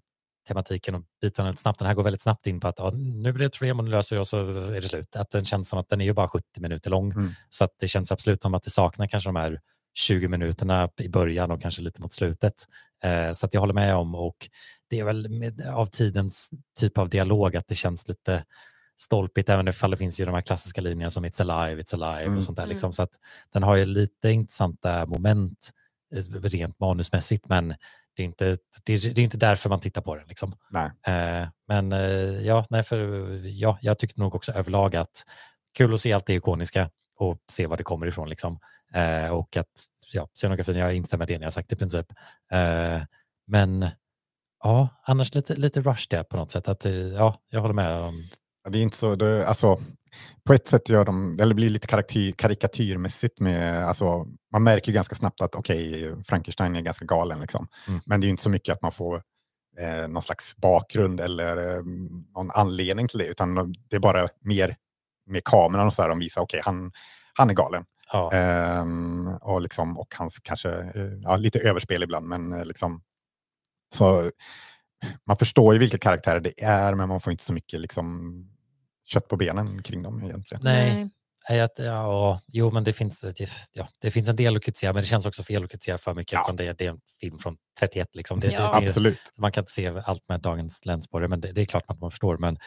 tematiken 0.48 0.96
och 0.96 1.04
bitarna 1.22 1.54
snabbt. 1.54 1.80
Den 1.80 1.88
här 1.88 1.96
går 1.96 2.04
väldigt 2.04 2.22
snabbt 2.22 2.48
in 2.48 2.60
på 2.60 2.68
att 2.68 2.80
ja, 2.80 2.92
nu 2.96 3.34
blir 3.34 3.40
det 3.40 3.46
ett 3.46 3.54
problem 3.54 3.80
och 3.80 3.86
nu 3.86 3.92
löser 3.92 4.16
vi 4.16 4.22
och 4.22 4.28
så 4.28 4.40
är 4.40 4.82
det 4.82 4.90
slut. 4.90 5.16
Att 5.16 5.32
den 5.32 5.46
känns 5.46 5.70
som 5.70 5.80
att 5.80 5.90
den 5.90 6.02
är 6.02 6.06
ju 6.06 6.14
bara 6.14 6.28
70 6.28 6.46
minuter 6.60 6.90
lång. 6.90 7.12
Mm. 7.12 7.32
Så 7.50 7.64
att 7.64 7.72
det 7.80 7.88
känns 7.88 8.12
absolut 8.12 8.42
som 8.42 8.54
att 8.54 8.64
det 8.64 8.70
saknar 8.70 9.08
kanske 9.08 9.28
de 9.28 9.36
här 9.36 9.60
20 9.96 10.28
minuterna 10.28 10.90
i 10.98 11.10
början 11.10 11.52
och 11.52 11.62
kanske 11.62 11.82
lite 11.82 12.02
mot 12.02 12.14
slutet. 12.14 12.54
Eh, 13.04 13.32
så 13.32 13.46
att 13.46 13.54
jag 13.54 13.62
håller 13.62 13.74
med 13.74 13.96
om 13.96 14.16
och 14.16 14.50
det 14.90 15.00
är 15.00 15.04
väl 15.04 15.30
med, 15.30 15.68
av 15.68 15.86
tidens 15.86 16.50
typ 16.80 16.98
av 16.98 17.10
dialog 17.10 17.56
att 17.56 17.68
det 17.68 17.76
känns 17.76 18.08
lite 18.08 18.44
stolpigt, 19.00 19.50
även 19.50 19.68
ifall 19.68 19.92
det 19.92 19.98
finns 19.98 20.20
ju 20.20 20.26
de 20.26 20.34
här 20.34 20.42
klassiska 20.42 20.82
linjerna 20.82 21.10
som 21.10 21.26
It's 21.26 21.42
alive, 21.42 21.82
It's 21.82 21.94
alive 21.94 22.24
Mm. 22.26 22.38
och 22.38 22.44
sånt 22.44 22.56
där. 22.56 22.64
Mm. 22.64 22.70
Liksom. 22.70 22.94
Så 22.94 23.04
att 23.04 23.12
den 23.54 23.64
har 23.64 23.76
ju 23.76 23.86
lite 23.86 24.32
intressanta 24.32 25.06
moment 25.06 25.70
eh, 26.16 26.42
rent 26.42 26.80
manusmässigt, 26.80 27.50
men 27.50 27.68
det 28.16 28.24
är 28.24 28.26
inte, 28.26 28.58
det 28.84 28.94
är, 28.94 29.14
det 29.14 29.22
är 29.22 29.24
inte 29.24 29.38
därför 29.38 29.70
man 29.70 29.80
tittar 29.80 30.02
på 30.02 30.16
den. 30.16 30.28
Liksom. 30.28 30.56
Eh, 31.08 31.48
men 31.68 31.92
eh, 31.92 32.42
ja, 32.46 32.66
nej, 32.70 32.84
för, 32.84 32.98
ja, 33.46 33.78
jag 33.82 34.00
tyckte 34.00 34.20
nog 34.20 34.36
också 34.36 34.52
överlag 34.52 34.96
att 34.96 35.24
kul 35.78 35.94
att 35.94 36.02
se 36.02 36.14
allt 36.14 36.26
det 36.26 36.34
ikoniska 36.34 36.90
och 37.16 37.38
se 37.52 37.68
var 37.68 37.78
det 37.78 37.84
kommer 37.84 38.08
ifrån. 38.08 38.30
Liksom. 38.30 38.60
Eh, 38.94 39.30
och 39.30 39.58
att 39.58 39.68
ja, 40.14 40.28
scenografin, 40.34 40.76
jag 40.76 40.96
instämmer 40.96 41.26
i 41.32 41.34
det 41.34 41.40
ni 41.40 41.44
har 41.46 41.52
sagt 41.52 41.72
i 41.72 41.76
princip. 41.76 42.06
Men 43.48 43.88
ja, 44.64 44.88
annars 45.04 45.36
lite, 45.36 45.56
lite 45.56 45.82
rush 45.82 46.08
det 46.10 46.24
på 46.24 46.38
något 46.38 46.52
sätt. 46.52 46.68
Att, 46.68 46.86
ja, 47.14 47.36
jag 47.50 47.62
håller 47.62 47.74
med. 47.74 48.02
Om, 48.02 48.24
Det 48.70 48.80
är 48.80 48.82
inte 48.84 48.98
så, 48.98 49.16
det, 49.16 49.48
alltså, 49.48 49.80
på 50.46 50.54
ett 50.54 50.68
sätt 50.68 50.90
gör 50.90 51.06
de, 51.06 51.40
eller 51.40 51.56
blir 51.56 51.70
lite 51.70 51.88
karikatyr, 51.88 52.32
karikatyrmässigt 52.32 53.40
med, 53.40 53.88
alltså, 53.88 54.28
man 54.52 54.64
märker 54.64 54.88
ju 54.88 54.94
ganska 54.94 55.16
snabbt 55.16 55.42
att 55.42 55.56
okej, 55.56 56.16
Frankenstein 56.28 56.76
är 56.76 56.82
ganska 56.82 57.06
galen 57.06 57.40
liksom. 57.40 57.68
Mm. 57.88 58.02
Men 58.06 58.22
det 58.22 58.28
är 58.28 58.30
inte 58.30 58.44
så 58.44 58.50
mycket 58.50 58.74
att 58.74 58.82
man 58.82 58.92
får 58.92 59.22
eh, 59.80 60.08
någon 60.08 60.22
slags 60.22 60.58
bakgrund 60.58 61.22
eller 61.22 61.58
eh, 61.78 61.84
någon 62.36 62.52
anledning 62.52 63.08
till 63.08 63.20
det, 63.20 63.26
utan 63.28 63.74
det 63.90 63.96
är 63.96 64.00
bara 64.00 64.28
mer 64.42 64.76
med 65.26 65.44
kameran 65.44 65.88
och 65.88 65.94
så 65.94 66.02
här, 66.02 66.10
de 66.10 66.20
visar 66.20 66.42
okej, 66.42 66.62
han, 66.66 66.92
han 67.34 67.50
är 67.50 67.54
galen. 67.54 67.86
ja, 68.12 68.32
Ehm, 68.34 69.28
och, 69.28 69.62
liksom, 69.62 69.98
och 69.98 70.16
hans 70.18 70.40
kanske, 70.40 70.70
eh, 70.72 71.14
ja, 71.24 71.38
lite 71.38 71.60
överspel 71.60 72.04
ibland, 72.04 72.28
men 72.28 72.54
eh, 72.54 72.66
liksom, 72.66 73.02
så 73.96 74.32
man 75.28 75.38
förstår 75.38 75.74
ju 75.74 75.80
vilka 75.80 75.98
karaktärer 75.98 76.40
det 76.40 76.64
är, 76.64 76.96
men 76.96 77.08
man 77.10 77.20
får 77.20 77.32
inte 77.32 77.44
så 77.44 77.54
mycket 77.54 77.80
liksom, 77.80 78.34
kött 79.06 79.28
på 79.28 79.38
benen 79.38 79.82
kring 79.84 80.04
dem 80.04 80.24
egentligen. 80.24 80.64
Nej. 80.64 81.10
Nej, 81.50 81.62
att, 81.62 81.80
ja, 81.80 82.42
jo, 82.48 82.72
men 82.72 82.84
det 82.84 82.94
finns, 82.94 83.22
det, 83.22 83.50
ja, 83.74 83.88
det 84.02 84.12
finns 84.12 84.30
en 84.30 84.36
del 84.36 84.56
att 84.56 84.64
kritisera, 84.64 84.94
men 84.94 85.02
det 85.04 85.08
känns 85.08 85.26
också 85.26 85.44
fel 85.44 85.64
att 85.64 85.70
kritisera 85.72 85.98
för 85.98 86.14
mycket 86.14 86.34
Ja. 86.34 86.40
eftersom 86.40 86.56
det, 86.56 86.68
är- 86.68 86.74
det 86.74 86.86
är 86.86 86.90
en 86.90 87.00
film 87.22 87.40
från 87.40 87.58
31. 87.80 88.08
Liksom. 88.16 88.40
Det, 88.40 88.48
Ja. 88.48 88.52
det, 88.74 88.80
det, 88.80 88.86
Absolut. 88.86 89.20
man 89.38 89.52
kan 89.52 89.62
inte 89.62 89.72
se 89.72 89.88
allt 90.06 90.30
med 90.30 90.42
dagens 90.42 90.86
lens 90.86 91.08
på 91.08 91.20
det, 91.20 91.28
men 91.28 91.40
det, 91.42 91.52
det 91.52 91.62
är 91.62 91.66
klart 91.66 91.84
att 91.88 92.00
man 92.00 92.12
förstår. 92.12 92.38
Men 92.38 92.58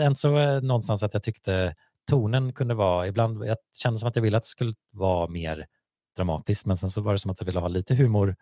än 0.00 0.16
så 0.16 0.38
eh, 0.38 0.60
någonstans 0.62 1.02
att 1.02 1.14
jag 1.14 1.22
tyckte 1.22 1.74
tonen 2.10 2.52
kunde 2.52 2.74
vara, 2.74 3.06
ibland, 3.06 3.44
jag 3.46 3.56
kände 3.82 3.98
som 3.98 4.08
att 4.08 4.16
jag 4.16 4.22
ville 4.22 4.36
att 4.36 4.42
det 4.42 4.46
skulle 4.48 4.72
vara 4.92 5.28
mer 5.28 5.66
dramatiskt, 6.16 6.66
men 6.66 6.76
sen 6.76 6.90
så 6.90 7.00
var 7.00 7.12
det 7.12 7.18
som 7.18 7.30
att 7.30 7.40
jag 7.40 7.46
ville 7.46 7.60
ha 7.60 7.68
lite 7.68 7.94
humor, 7.94 8.36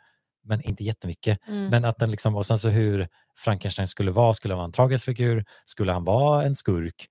men 0.44 0.60
inte 0.62 0.84
jättemycket. 0.84 1.38
Mm. 1.48 1.66
Men 1.66 1.84
att 1.84 1.98
den 1.98 2.10
liksom, 2.10 2.36
och 2.36 2.46
sen 2.46 2.58
så 2.58 2.68
hur 2.68 3.08
Frankenstein 3.38 3.88
skulle 3.88 4.10
vara, 4.10 4.34
skulle 4.34 4.54
han 4.54 4.58
vara 4.58 4.64
en 4.66 4.72
tragisk 4.72 5.04
figur? 5.04 5.44
Skulle 5.64 5.92
han 5.92 6.04
vara 6.04 6.44
en 6.44 6.54
skurk? 6.54 7.06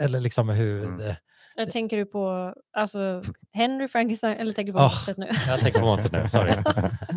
Eller 0.00 0.20
liksom 0.20 0.48
hur... 0.48 0.84
Mm. 0.84 1.00
eh, 1.00 1.14
Jag 1.56 1.70
tänker 1.70 1.96
du 1.96 2.06
på 2.06 2.54
alltså, 2.76 3.22
Henry 3.52 3.88
Frankenstein 3.88 4.36
eller 4.40 4.52
tänker 4.52 4.72
du 4.72 4.78
på 4.78 4.84
Ah. 4.84 4.88
monstret 4.88 5.16
nu? 5.16 5.28
Jag 5.46 5.60
tänker 5.60 5.78
på 5.80 5.86
monstret 5.86 6.12
nu, 6.12 6.28
sorry. 6.28 6.52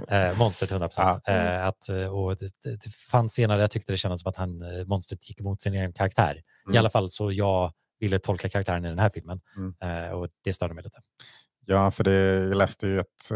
Eh, 0.07 0.37
monstret 0.37 0.71
100 0.71 0.87
procent. 0.87 1.23
Ja. 1.25 1.33
Eh, 1.33 1.65
att, 1.67 1.89
eh, 1.89 2.05
och 2.17 2.37
det, 2.37 2.45
det, 2.63 2.69
det 2.71 2.91
fanns 3.11 3.33
senare, 3.33 3.61
jag 3.61 3.71
tyckte 3.71 3.93
det 3.93 3.97
kändes 3.97 4.21
som 4.21 4.29
att 4.29 4.35
han, 4.35 4.61
eh, 4.61 4.85
monstret 4.87 5.29
gick 5.29 5.39
emot 5.39 5.61
sin 5.61 5.73
egen 5.73 5.93
karaktär. 5.93 6.35
I 6.35 6.41
Mm. 6.69 6.79
alla 6.79 6.89
fall 6.89 7.09
så 7.09 7.31
jag 7.31 7.71
ville 7.99 8.19
tolka 8.19 8.49
karaktären 8.49 8.85
i 8.85 8.87
den 8.87 8.99
här 8.99 9.09
filmen. 9.09 9.41
Mm. 9.57 10.05
Eh, 10.05 10.11
och 10.11 10.27
det 10.43 10.53
störde 10.53 10.73
mig 10.73 10.83
lite. 10.83 10.99
Ja, 11.65 11.91
för 11.91 12.03
det, 12.03 12.11
jag 12.47 12.55
läste 12.57 12.87
ju 12.87 12.99
att... 12.99 13.31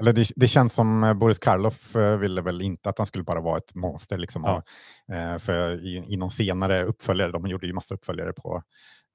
Eller 0.00 0.12
det, 0.12 0.28
det 0.36 0.48
känns 0.48 0.74
som 0.74 1.04
eh, 1.04 1.14
Boris 1.14 1.38
Karloff 1.38 1.96
eh, 1.96 2.16
ville 2.16 2.42
väl 2.42 2.62
inte 2.62 2.88
att 2.88 2.98
han 2.98 3.06
skulle 3.06 3.24
bara 3.24 3.40
vara 3.40 3.58
ett 3.58 3.74
monster. 3.74 4.18
Liksom, 4.18 4.42
Ja. 4.44 4.62
och, 5.08 5.14
eh, 5.14 5.38
för 5.38 5.84
i, 5.84 6.04
i 6.08 6.16
någon 6.16 6.30
senare 6.30 6.84
uppföljare, 6.84 7.32
de 7.32 7.46
gjorde 7.46 7.66
ju 7.66 7.72
massa 7.72 7.94
uppföljare 7.94 8.32
på 8.32 8.62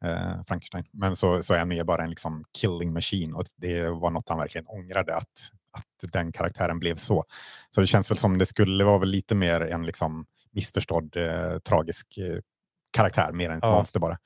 eh, 0.06 0.44
Frankenstein. 0.48 0.84
Men 0.94 1.16
så, 1.16 1.44
så 1.44 1.54
är 1.54 1.60
han 1.60 1.68
mer 1.68 1.84
bara 1.84 2.04
en 2.04 2.10
liksom 2.10 2.44
killing 2.62 2.94
machine 2.94 3.34
och 3.34 3.44
det 3.58 3.90
var 3.90 4.12
något 4.12 4.30
han 4.30 4.38
verkligen 4.38 4.68
ångrade 4.68 5.16
att, 5.16 5.34
att 5.78 6.12
den 6.12 6.32
karaktären 6.32 6.80
blev 6.80 6.96
så. 6.96 7.26
Så 7.70 7.82
det 7.82 7.88
känns 7.88 8.12
väl 8.12 8.18
som 8.18 8.38
det 8.38 8.46
skulle 8.46 8.84
vara 8.84 8.98
väl 9.00 9.10
lite 9.10 9.36
mer 9.36 9.62
en 9.62 9.86
liksom 9.86 10.26
missförstådd 10.52 11.16
eh, 11.18 11.60
tragisk 11.60 12.18
eh, 12.18 12.40
karaktär 12.98 13.32
mer 13.32 13.50
än 13.50 13.58
ett 13.58 13.64
Ja. 13.64 13.72
monster 13.76 14.00
bara. 14.00 14.18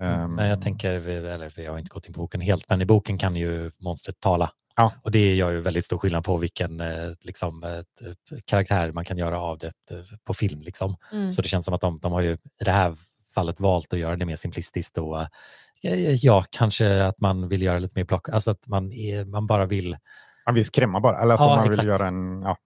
Mm, 0.00 0.34
Men 0.34 0.46
jag 0.46 0.54
Ehm, 0.56 0.62
tänker, 0.62 0.98
vi- 0.98 1.14
eller 1.16 1.52
vi 1.56 1.66
har 1.66 1.78
inte 1.78 1.88
gått 1.90 2.06
in 2.06 2.12
på 2.14 2.20
boken 2.20 2.40
helt, 2.40 2.68
men 2.68 2.82
i 2.82 2.86
boken 2.86 3.18
kan 3.18 3.36
ju 3.36 3.70
monstret 3.78 4.20
tala. 4.20 4.50
Ja. 4.76 4.92
Och 5.02 5.10
det 5.10 5.34
gör 5.34 5.50
ju 5.50 5.60
väldigt 5.60 5.84
stor 5.84 5.98
skillnad 5.98 6.24
på 6.24 6.36
vilken 6.36 6.80
eh, 6.80 7.10
liksom, 7.20 7.62
eh, 7.64 7.80
karaktär 8.44 8.92
man 8.92 9.04
kan 9.04 9.18
göra 9.18 9.40
av 9.40 9.58
det 9.58 9.66
eh, 9.90 9.96
på 10.24 10.34
film. 10.34 10.58
Liksom. 10.62 10.96
Mm. 11.12 11.32
Så 11.32 11.42
det 11.42 11.48
känns 11.48 11.64
som 11.64 11.74
att 11.74 11.80
de, 11.80 11.98
de 11.98 12.12
har 12.12 12.20
ju 12.20 12.32
i 12.32 12.64
det 12.64 12.70
här 12.72 12.96
fallet 13.34 13.60
valt 13.60 13.92
att 13.92 13.98
göra 13.98 14.16
det 14.16 14.26
mer 14.26 14.36
simplistiskt 14.36 14.98
och 14.98 15.26
ja, 16.22 16.44
kanske 16.50 17.04
att 17.04 17.20
man 17.20 17.48
vill 17.48 17.62
göra 17.62 17.78
lite 17.78 17.98
mer 17.98 18.04
plock, 18.04 18.28
alltså 18.28 18.50
att 18.50 18.66
man, 18.68 18.92
är, 18.92 19.24
man 19.24 19.46
bara 19.46 19.66
vill, 19.66 19.96
Man 20.46 20.54
vill 20.54 20.64
skrämma 20.64 21.00
bara, 21.00 21.20
eller 21.22 21.32
alltså 21.32 21.46
Ja, 21.48 21.54
man 21.56 21.62
vill 21.62 21.70
exakt. 21.72 21.86
göra 21.88 22.08
en... 22.08 22.42
Ja, 22.42 22.56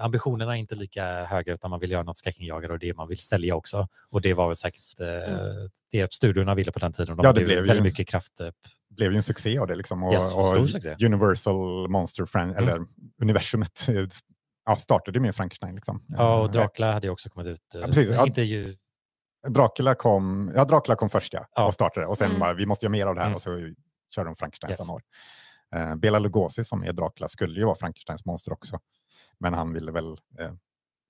ambitionerna 0.00 0.56
är 0.56 0.60
inte 0.60 0.74
lika 0.74 1.24
höga 1.24 1.52
utan 1.54 1.70
man 1.70 1.80
vill 1.80 1.90
göra 1.90 2.02
något 2.02 2.18
skräckinjagande 2.18 2.72
och 2.72 2.78
det 2.78 2.96
man 2.96 3.08
vill 3.08 3.18
sälja 3.18 3.54
också. 3.54 3.88
Och 4.10 4.20
det 4.20 4.34
var 4.34 4.46
väl 4.46 4.56
säkert 4.56 5.00
eh, 5.00 5.06
Mm. 5.08 5.70
det 5.90 6.12
studiorna 6.12 6.54
ville 6.54 6.72
på 6.72 6.78
den 6.78 6.92
tiden. 6.92 7.16
De 7.16 7.24
Ja, 7.24 7.32
det 7.32 7.40
ju 7.40 7.46
blev 7.46 7.58
ju- 7.58 7.64
väldigt 7.66 7.82
mycket 7.84 8.08
kraft. 8.08 8.40
eh, 8.40 8.48
blev 8.90 9.10
ju 9.12 9.16
en 9.16 9.22
succé 9.22 9.58
av 9.58 9.66
det. 9.66 9.74
Liksom. 9.74 10.02
Och, 10.02 10.12
Yes, 10.12 10.34
och 10.34 10.46
stor 10.46 10.66
succé. 10.66 10.96
Universal 11.06 11.88
Monster, 11.88 12.24
Fran- 12.24 12.50
Mm. 12.50 12.56
eller 12.56 12.84
universumet, 13.22 13.88
eh, 13.88 14.06
ja, 14.66 14.76
startade 14.76 15.20
med 15.20 15.34
Frankenstein. 15.36 15.74
Liksom. 15.74 16.04
Ja, 16.08 16.40
och 16.40 16.50
Dracula 16.50 16.92
hade 16.92 17.06
ju 17.06 17.10
också 17.10 17.28
kommit 17.28 17.46
ut. 17.48 17.60
Ja, 17.74 17.86
precis. 17.86 18.10
Ja. 18.10 18.26
Inte 18.26 18.42
ju, 18.42 18.76
Dracula 19.48 19.94
kom, 19.94 20.52
ja, 20.54 20.64
Dracula 20.64 20.96
kom 20.96 21.08
först 21.08 21.32
ja, 21.32 21.46
Ja. 21.54 21.66
och 21.66 21.74
startade 21.74 22.06
och 22.06 22.18
sen 22.18 22.26
Mm. 22.28 22.40
bara, 22.40 22.54
vi 22.54 22.66
måste 22.66 22.84
göra 22.86 22.90
mer 22.92 23.06
av 23.06 23.14
det 23.14 23.20
här 23.20 23.26
Mm. 23.26 23.34
och 23.34 23.40
så 23.42 23.50
körde 24.14 24.28
de 24.28 24.36
Frankenstein 24.36 24.70
Yes. 24.70 24.78
samma 24.78 24.92
år. 24.94 25.02
Eh, 25.76 25.94
Bela 25.96 26.18
Lugosi 26.18 26.64
som 26.64 26.84
är 26.84 26.92
Dracula 26.92 27.28
skulle 27.28 27.58
ju 27.60 27.64
vara 27.66 27.74
Frankensteins 27.74 28.24
monster 28.24 28.52
också. 28.52 28.78
Men 29.40 29.54
han 29.54 29.72
ville 29.72 29.92
väl 29.92 30.10
eh, 30.38 30.52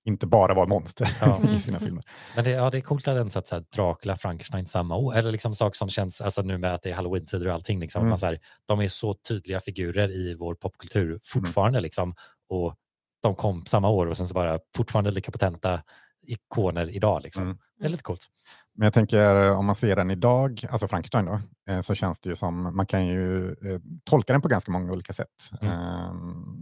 inte 0.05 0.27
bara 0.27 0.53
vara 0.53 0.67
monster 0.67 1.17
Ja. 1.21 1.39
i 1.49 1.59
sina 1.59 1.79
filmer. 1.79 2.03
men 2.35 2.43
det, 2.43 2.49
ja, 2.49 2.69
det 2.69 2.77
är 2.77 2.81
coolt 2.81 3.07
att 3.07 3.15
den 3.15 3.31
satt 3.31 3.47
så 3.47 3.55
här, 3.55 3.65
Dracula, 3.75 4.15
Frankenstein 4.17 4.67
samma 4.67 4.95
år. 4.95 5.15
Eller 5.15 5.31
liksom 5.31 5.53
saker 5.55 5.75
som 5.77 5.89
känns, 5.89 6.21
alltså 6.21 6.41
nu 6.41 6.57
med 6.57 6.73
att 6.73 6.81
det 6.83 6.89
är 6.89 6.95
halloween-tider 6.95 7.47
och 7.47 7.53
allting, 7.53 7.79
liksom, 7.79 7.99
att 7.99 8.03
Mm. 8.03 8.09
man, 8.09 8.17
så 8.19 8.25
här, 8.25 8.39
de 8.65 8.79
är 8.79 8.87
så 8.87 9.13
tydliga 9.13 9.59
figurer 9.59 10.09
i 10.11 10.35
vår 10.39 10.55
popkultur 10.55 11.19
fortfarande. 11.23 11.79
Liksom, 11.79 12.15
och 12.49 12.75
de 13.21 13.35
kom 13.35 13.65
samma 13.65 13.89
år 13.89 14.05
och 14.07 14.17
sen 14.17 14.27
så 14.27 14.33
bara 14.33 14.59
fortfarande 14.75 15.11
lika 15.11 15.31
potenta 15.31 15.81
ikoner 16.27 16.89
idag. 16.95 17.21
Liksom. 17.23 17.43
Mm. 17.43 17.57
Det 17.79 17.85
är 17.85 17.89
lite 17.89 18.03
coolt. 18.03 18.27
Men 18.75 18.85
jag 18.85 18.93
tänker 18.93 19.45
eh, 19.45 19.59
om 19.59 19.65
man 19.65 19.75
ser 19.75 19.95
den 19.95 20.11
idag, 20.11 20.65
alltså 20.69 20.87
Frankenstein 20.87 21.25
då, 21.25 21.39
eh, 21.69 21.81
så 21.81 21.95
känns 21.95 22.19
det 22.19 22.29
ju 22.29 22.35
som, 22.35 22.75
man 22.75 22.85
kan 22.85 23.07
ju 23.07 23.49
eh, 23.51 23.79
tolka 24.03 24.33
den 24.33 24.41
på 24.41 24.47
ganska 24.47 24.71
många 24.71 24.91
olika 24.91 25.13
sätt. 25.13 25.27
Mm. 25.61 26.58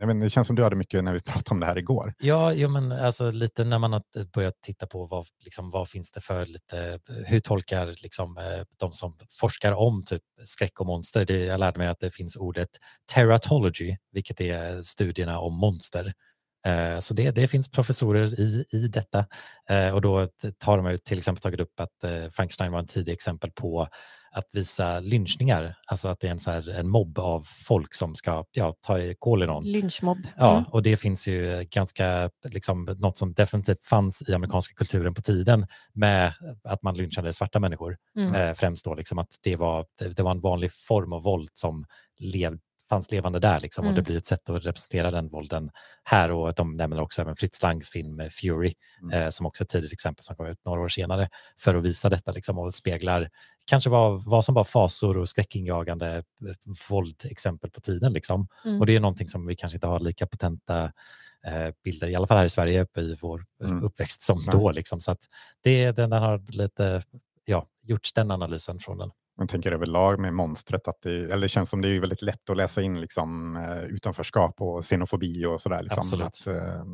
Jag 0.00 0.06
menar, 0.06 0.24
det 0.24 0.30
känns 0.30 0.46
som 0.46 0.56
du 0.56 0.62
hade 0.62 0.76
mycket 0.76 1.04
när 1.04 1.12
vi 1.12 1.20
pratade 1.32 1.54
om 1.54 1.60
det 1.60 1.66
här 1.66 1.78
igår. 1.78 2.14
Ja, 2.18 2.52
jo, 2.52 2.68
men 2.68 2.92
alltså 2.92 3.30
lite 3.30 3.64
när 3.64 3.78
man 3.78 3.92
har 3.92 4.02
eh, 4.16 4.24
börjat 4.34 4.54
titta 4.62 4.86
på 4.86 5.06
vad, 5.06 5.26
liksom, 5.44 5.70
vad 5.70 5.88
finns 5.88 6.10
det 6.10 6.20
för 6.20 6.46
lite, 6.46 7.00
eh, 7.08 7.14
hur 7.26 7.40
tolkar 7.40 7.86
liksom, 8.02 8.38
eh, 8.38 8.64
de 8.78 8.92
som 8.92 9.18
forskar 9.40 9.72
om 9.72 10.04
typ 10.04 10.22
skräck 10.44 10.80
och 10.80 10.86
monster. 10.86 11.24
Det, 11.24 11.44
jag 11.44 11.60
lärde 11.60 11.78
mig 11.78 11.88
att 11.88 12.00
det 12.00 12.10
finns 12.10 12.36
ordet 12.36 12.68
teratology, 13.14 13.96
vilket 14.12 14.40
är 14.40 14.82
studierna 14.82 15.38
om 15.38 15.54
monster. 15.54 16.12
Eh, 16.66 16.98
så 16.98 17.14
det, 17.14 17.30
det 17.30 17.48
finns 17.48 17.70
professorer 17.70 18.40
i, 18.40 18.64
i 18.72 18.88
detta 18.88 19.26
eh, 19.70 19.94
och 19.94 20.00
då 20.00 20.28
tar 20.58 20.76
de 20.76 20.86
ut 20.86 21.04
till 21.04 21.18
exempel 21.18 21.42
tagit 21.42 21.60
upp 21.60 21.80
att 21.80 22.04
eh, 22.04 22.28
Frankenstein 22.30 22.72
var 22.72 22.78
en 22.78 22.86
tidig 22.86 23.12
exempel 23.12 23.50
på 23.50 23.88
att 24.32 24.44
visa 24.52 25.00
lynchningar, 25.00 25.74
alltså 25.86 26.08
att 26.08 26.20
det 26.20 26.26
är 26.26 26.30
en, 26.30 26.38
så 26.38 26.50
här, 26.50 26.68
en 26.68 26.88
mobb 26.88 27.18
av 27.18 27.46
folk 27.66 27.94
som 27.94 28.14
ska 28.14 28.44
ja, 28.52 28.74
ta 28.80 28.98
kål 29.18 29.42
i 29.42 29.46
någon. 29.46 29.64
Lynchmobb. 29.64 30.18
Ja, 30.36 30.50
Mm. 30.52 30.64
och 30.70 30.82
det 30.82 30.96
finns 30.96 31.28
ju 31.28 31.66
ganska, 31.70 32.30
liksom, 32.50 32.96
något 32.98 33.16
som 33.16 33.32
definitivt 33.34 33.84
fanns 33.84 34.22
i 34.28 34.34
amerikanska 34.34 34.74
kulturen 34.74 35.14
på 35.14 35.22
tiden 35.22 35.66
med 35.92 36.32
att 36.64 36.82
man 36.82 36.94
lynchade 36.94 37.32
svarta 37.32 37.58
människor. 37.60 37.96
Mm. 38.16 38.34
Eh, 38.34 38.54
främst 38.54 38.84
då, 38.84 38.94
liksom, 38.94 39.18
att 39.18 39.28
det 39.42 39.56
var, 39.56 39.86
det, 40.16 40.22
var 40.22 40.30
en 40.30 40.40
vanlig 40.40 40.70
form 40.88 41.12
av 41.12 41.22
våld 41.22 41.50
som 41.54 41.84
lev, 42.18 42.58
fanns 42.90 43.10
levande 43.10 43.38
där. 43.38 43.60
Liksom, 43.60 43.86
Och 43.86 43.92
det 43.92 44.00
Mm. 44.00 44.04
blir 44.04 44.16
ett 44.16 44.26
sätt 44.26 44.50
att 44.50 44.66
representera 44.66 45.10
den 45.10 45.28
vålden 45.28 45.70
här. 46.04 46.30
Och 46.30 46.54
de 46.54 46.76
nämner 46.76 47.00
också 47.00 47.22
även 47.22 47.36
Fritz 47.36 47.62
Langs 47.62 47.90
film 47.90 48.20
eh, 48.20 48.28
Fury, 48.28 48.74
Mm. 49.02 49.22
eh, 49.22 49.28
som 49.28 49.46
också 49.46 49.62
är 49.62 49.64
ett 49.64 49.68
tidigt 49.70 49.92
exempel 49.92 50.24
som 50.24 50.36
kom 50.36 50.46
ut 50.46 50.64
några 50.64 50.80
år 50.80 50.88
senare, 50.88 51.28
för 51.60 51.74
att 51.74 51.84
visa 51.84 52.08
detta 52.08 52.32
liksom, 52.32 52.58
och 52.58 52.74
speglar 52.74 53.30
kanske 53.66 53.90
vad, 53.90 54.24
vad 54.24 54.44
som 54.44 54.54
var 54.54 54.64
fasor 54.64 55.16
och 55.18 55.28
skräckinjagande 55.28 56.16
eh, 56.16 56.22
våldexempel 56.90 57.70
på 57.70 57.80
tiden. 57.80 58.12
Liksom. 58.12 58.48
Mm. 58.64 58.80
Och 58.80 58.86
det 58.86 58.96
är 58.96 59.00
någonting 59.00 59.28
som 59.28 59.46
vi 59.46 59.54
kanske 59.56 59.76
inte 59.76 59.86
har 59.86 60.00
lika 60.00 60.26
potenta 60.26 60.92
eh, 61.46 61.68
bilder, 61.84 62.08
i 62.08 62.14
alla 62.14 62.26
fall 62.26 62.36
här 62.38 62.44
i 62.44 62.48
Sverige 62.48 62.86
i 62.96 63.16
vår 63.20 63.44
Mm. 63.64 63.84
uppväxt 63.84 64.22
som 64.22 64.38
då. 64.52 64.70
Liksom. 64.70 65.00
Så 65.00 65.10
att 65.12 65.22
det, 65.62 65.92
den, 65.92 66.10
den 66.10 66.22
har 66.22 66.52
lite, 66.52 67.02
ja, 67.44 67.66
gjort 67.82 68.14
den 68.14 68.30
analysen 68.30 68.78
från 68.78 68.98
den. 68.98 69.10
Man 69.40 69.48
tänker 69.48 69.72
överlag 69.72 70.18
med 70.20 70.34
monstret, 70.34 70.88
att 70.88 71.00
det, 71.02 71.10
eller 71.14 71.40
det 71.40 71.48
känns 71.48 71.70
som 71.70 71.82
det 71.82 71.88
är 71.88 72.00
väldigt 72.00 72.22
lätt 72.22 72.50
att 72.50 72.56
läsa 72.56 72.82
in 72.82 73.00
liksom, 73.00 73.56
eh, 73.56 73.82
utanförskap 73.84 74.60
och 74.60 74.82
xenofobi 74.84 75.46
och 75.46 75.60
sådär. 75.60 75.82
Liksom, 75.82 76.00
Absolut. 76.00 76.26
Att, 76.26 76.46
eh, 76.46 76.84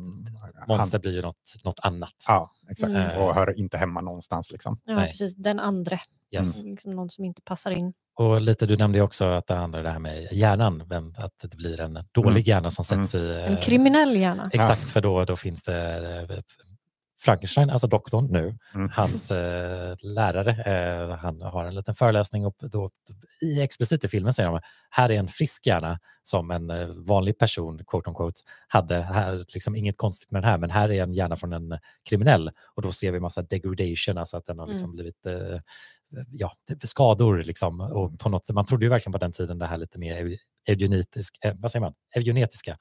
Monster 0.67 0.97
han, 0.97 1.01
blir 1.01 1.11
ju 1.13 1.21
något, 1.21 1.55
något 1.63 1.79
annat. 1.81 2.13
ja, 2.27 2.51
exakt. 2.71 2.89
Mm. 2.89 3.21
Och 3.21 3.35
hör 3.35 3.59
inte 3.59 3.77
hemma 3.77 4.01
någonstans. 4.01 4.51
Liksom. 4.51 4.79
Ja, 4.85 4.95
Nej. 4.95 5.09
precis. 5.09 5.35
Den 5.35 5.59
andre. 5.59 5.99
Yes. 6.35 6.63
Liksom 6.63 6.95
någon 6.95 7.09
som 7.09 7.25
inte 7.25 7.41
passar 7.41 7.71
in. 7.71 7.93
Och 8.19 8.41
lite, 8.41 8.65
du 8.65 8.77
nämnde 8.77 8.97
ju 8.97 9.03
också 9.03 9.25
att 9.25 9.47
det 9.47 9.53
handlar 9.55 9.83
det 9.83 9.89
här 9.89 9.99
med 9.99 10.27
hjärnan, 10.31 10.83
vem, 10.89 11.13
att 11.17 11.31
det 11.41 11.57
blir 11.57 11.81
en 11.81 11.99
dålig 12.11 12.29
Mm. 12.29 12.43
hjärna 12.43 12.71
som 12.71 12.85
sätts 12.85 13.15
i... 13.15 13.33
En 13.33 13.53
eh, 13.53 13.59
kriminell 13.61 14.17
hjärna. 14.17 14.49
Exakt, 14.53 14.89
för 14.89 15.01
då, 15.01 15.25
då 15.25 15.35
finns 15.35 15.63
det 15.63 15.95
eh, 16.29 16.37
Frankenstein, 17.19 17.69
alltså 17.69 17.87
doktorn 17.87 18.27
nu, 18.31 18.57
Mm. 18.75 18.89
hans 18.93 19.31
eh, 19.31 19.95
lärare, 20.01 20.51
eh, 20.51 21.17
han 21.17 21.41
har 21.41 21.65
en 21.65 21.75
liten 21.75 21.95
föreläsning 21.95 22.45
och 22.45 22.55
då, 22.59 22.89
i 23.41 23.61
explicit 23.61 24.03
i 24.03 24.07
filmen 24.07 24.33
säger 24.33 24.49
de 24.49 24.59
här 24.89 25.09
är 25.11 25.19
en 25.19 25.27
frisk 25.27 25.67
hjärna 25.67 25.99
som 26.21 26.51
en 26.51 26.69
eh, 26.69 26.87
vanlig 26.87 27.37
person, 27.39 27.81
quote 27.87 28.09
on 28.09 28.15
quote, 28.15 28.41
hade. 28.67 29.01
Här, 29.01 29.35
liksom 29.53 29.75
inget 29.75 29.97
konstigt 29.97 30.31
med 30.31 30.41
den 30.43 30.49
här, 30.49 30.57
men 30.57 30.69
här 30.69 30.91
är 30.91 31.03
en 31.03 31.13
hjärna 31.13 31.35
från 31.35 31.53
en 31.53 31.79
kriminell 32.09 32.51
och 32.75 32.81
då 32.81 32.91
ser 32.91 33.11
vi 33.11 33.19
massa 33.19 33.41
degradation, 33.41 34.17
alltså 34.17 34.37
att 34.37 34.45
den 34.45 34.59
har 34.59 34.67
liksom 34.67 34.91
blivit 34.91 35.25
eh, 35.25 35.59
ja, 36.31 36.51
skador. 36.83 37.37
Liksom. 37.43 37.81
Och 37.81 38.19
på 38.19 38.29
något, 38.29 38.45
sätt- 38.45 38.53
man 38.55 38.65
trodde 38.65 38.85
ju 38.85 38.89
verkligen 38.89 39.11
på 39.13 39.17
den 39.17 39.31
tiden 39.31 39.59
det 39.59 39.67
här 39.67 39.77
lite 39.77 39.99
mer 39.99 40.15
eu- 40.23 40.37
eugenetisk, 40.67 41.37
eh, 41.45 41.53
vad 41.57 41.71
säger 41.71 41.81
man? 41.81 41.93
eugenetiska 42.15 42.77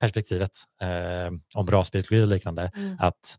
perspektivet 0.00 0.50
eh, 0.82 1.30
om 1.54 1.66
rasbiologi 1.66 2.22
och 2.22 2.28
liknande 2.28 2.70
Mm. 2.76 2.96
att 3.00 3.36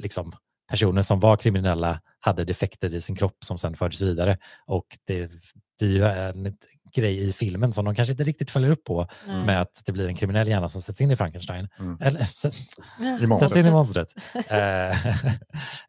liksom, 0.00 0.32
personer 0.70 1.02
som 1.02 1.20
var 1.20 1.36
kriminella 1.36 2.00
hade 2.20 2.44
defekter 2.44 2.94
i 2.94 3.00
sin 3.00 3.16
kropp 3.16 3.36
som 3.44 3.58
sen 3.58 3.74
fördes 3.76 4.02
vidare. 4.02 4.38
Och 4.66 4.86
det 5.06 5.30
blir 5.78 5.96
ju 5.96 6.04
en 6.04 6.56
grej 6.94 7.28
i 7.28 7.32
filmen 7.32 7.72
som 7.72 7.84
de 7.84 7.94
kanske 7.94 8.12
inte 8.12 8.24
riktigt 8.24 8.50
följer 8.50 8.70
upp 8.70 8.84
på 8.84 9.06
Nej. 9.26 9.46
med 9.46 9.60
att 9.60 9.82
det 9.84 9.92
blir 9.92 10.06
en 10.08 10.14
kriminell 10.14 10.48
hjärna 10.48 10.68
som 10.68 10.82
sätts 10.82 11.00
in 11.00 11.10
i 11.10 11.16
Frankenstein. 11.16 11.68
Mm. 11.78 11.98
Eller 12.00 12.24
sätts 13.38 13.56
in 13.56 13.66
i 13.66 13.70
monstret. 13.70 14.08
Eh, 14.48 15.06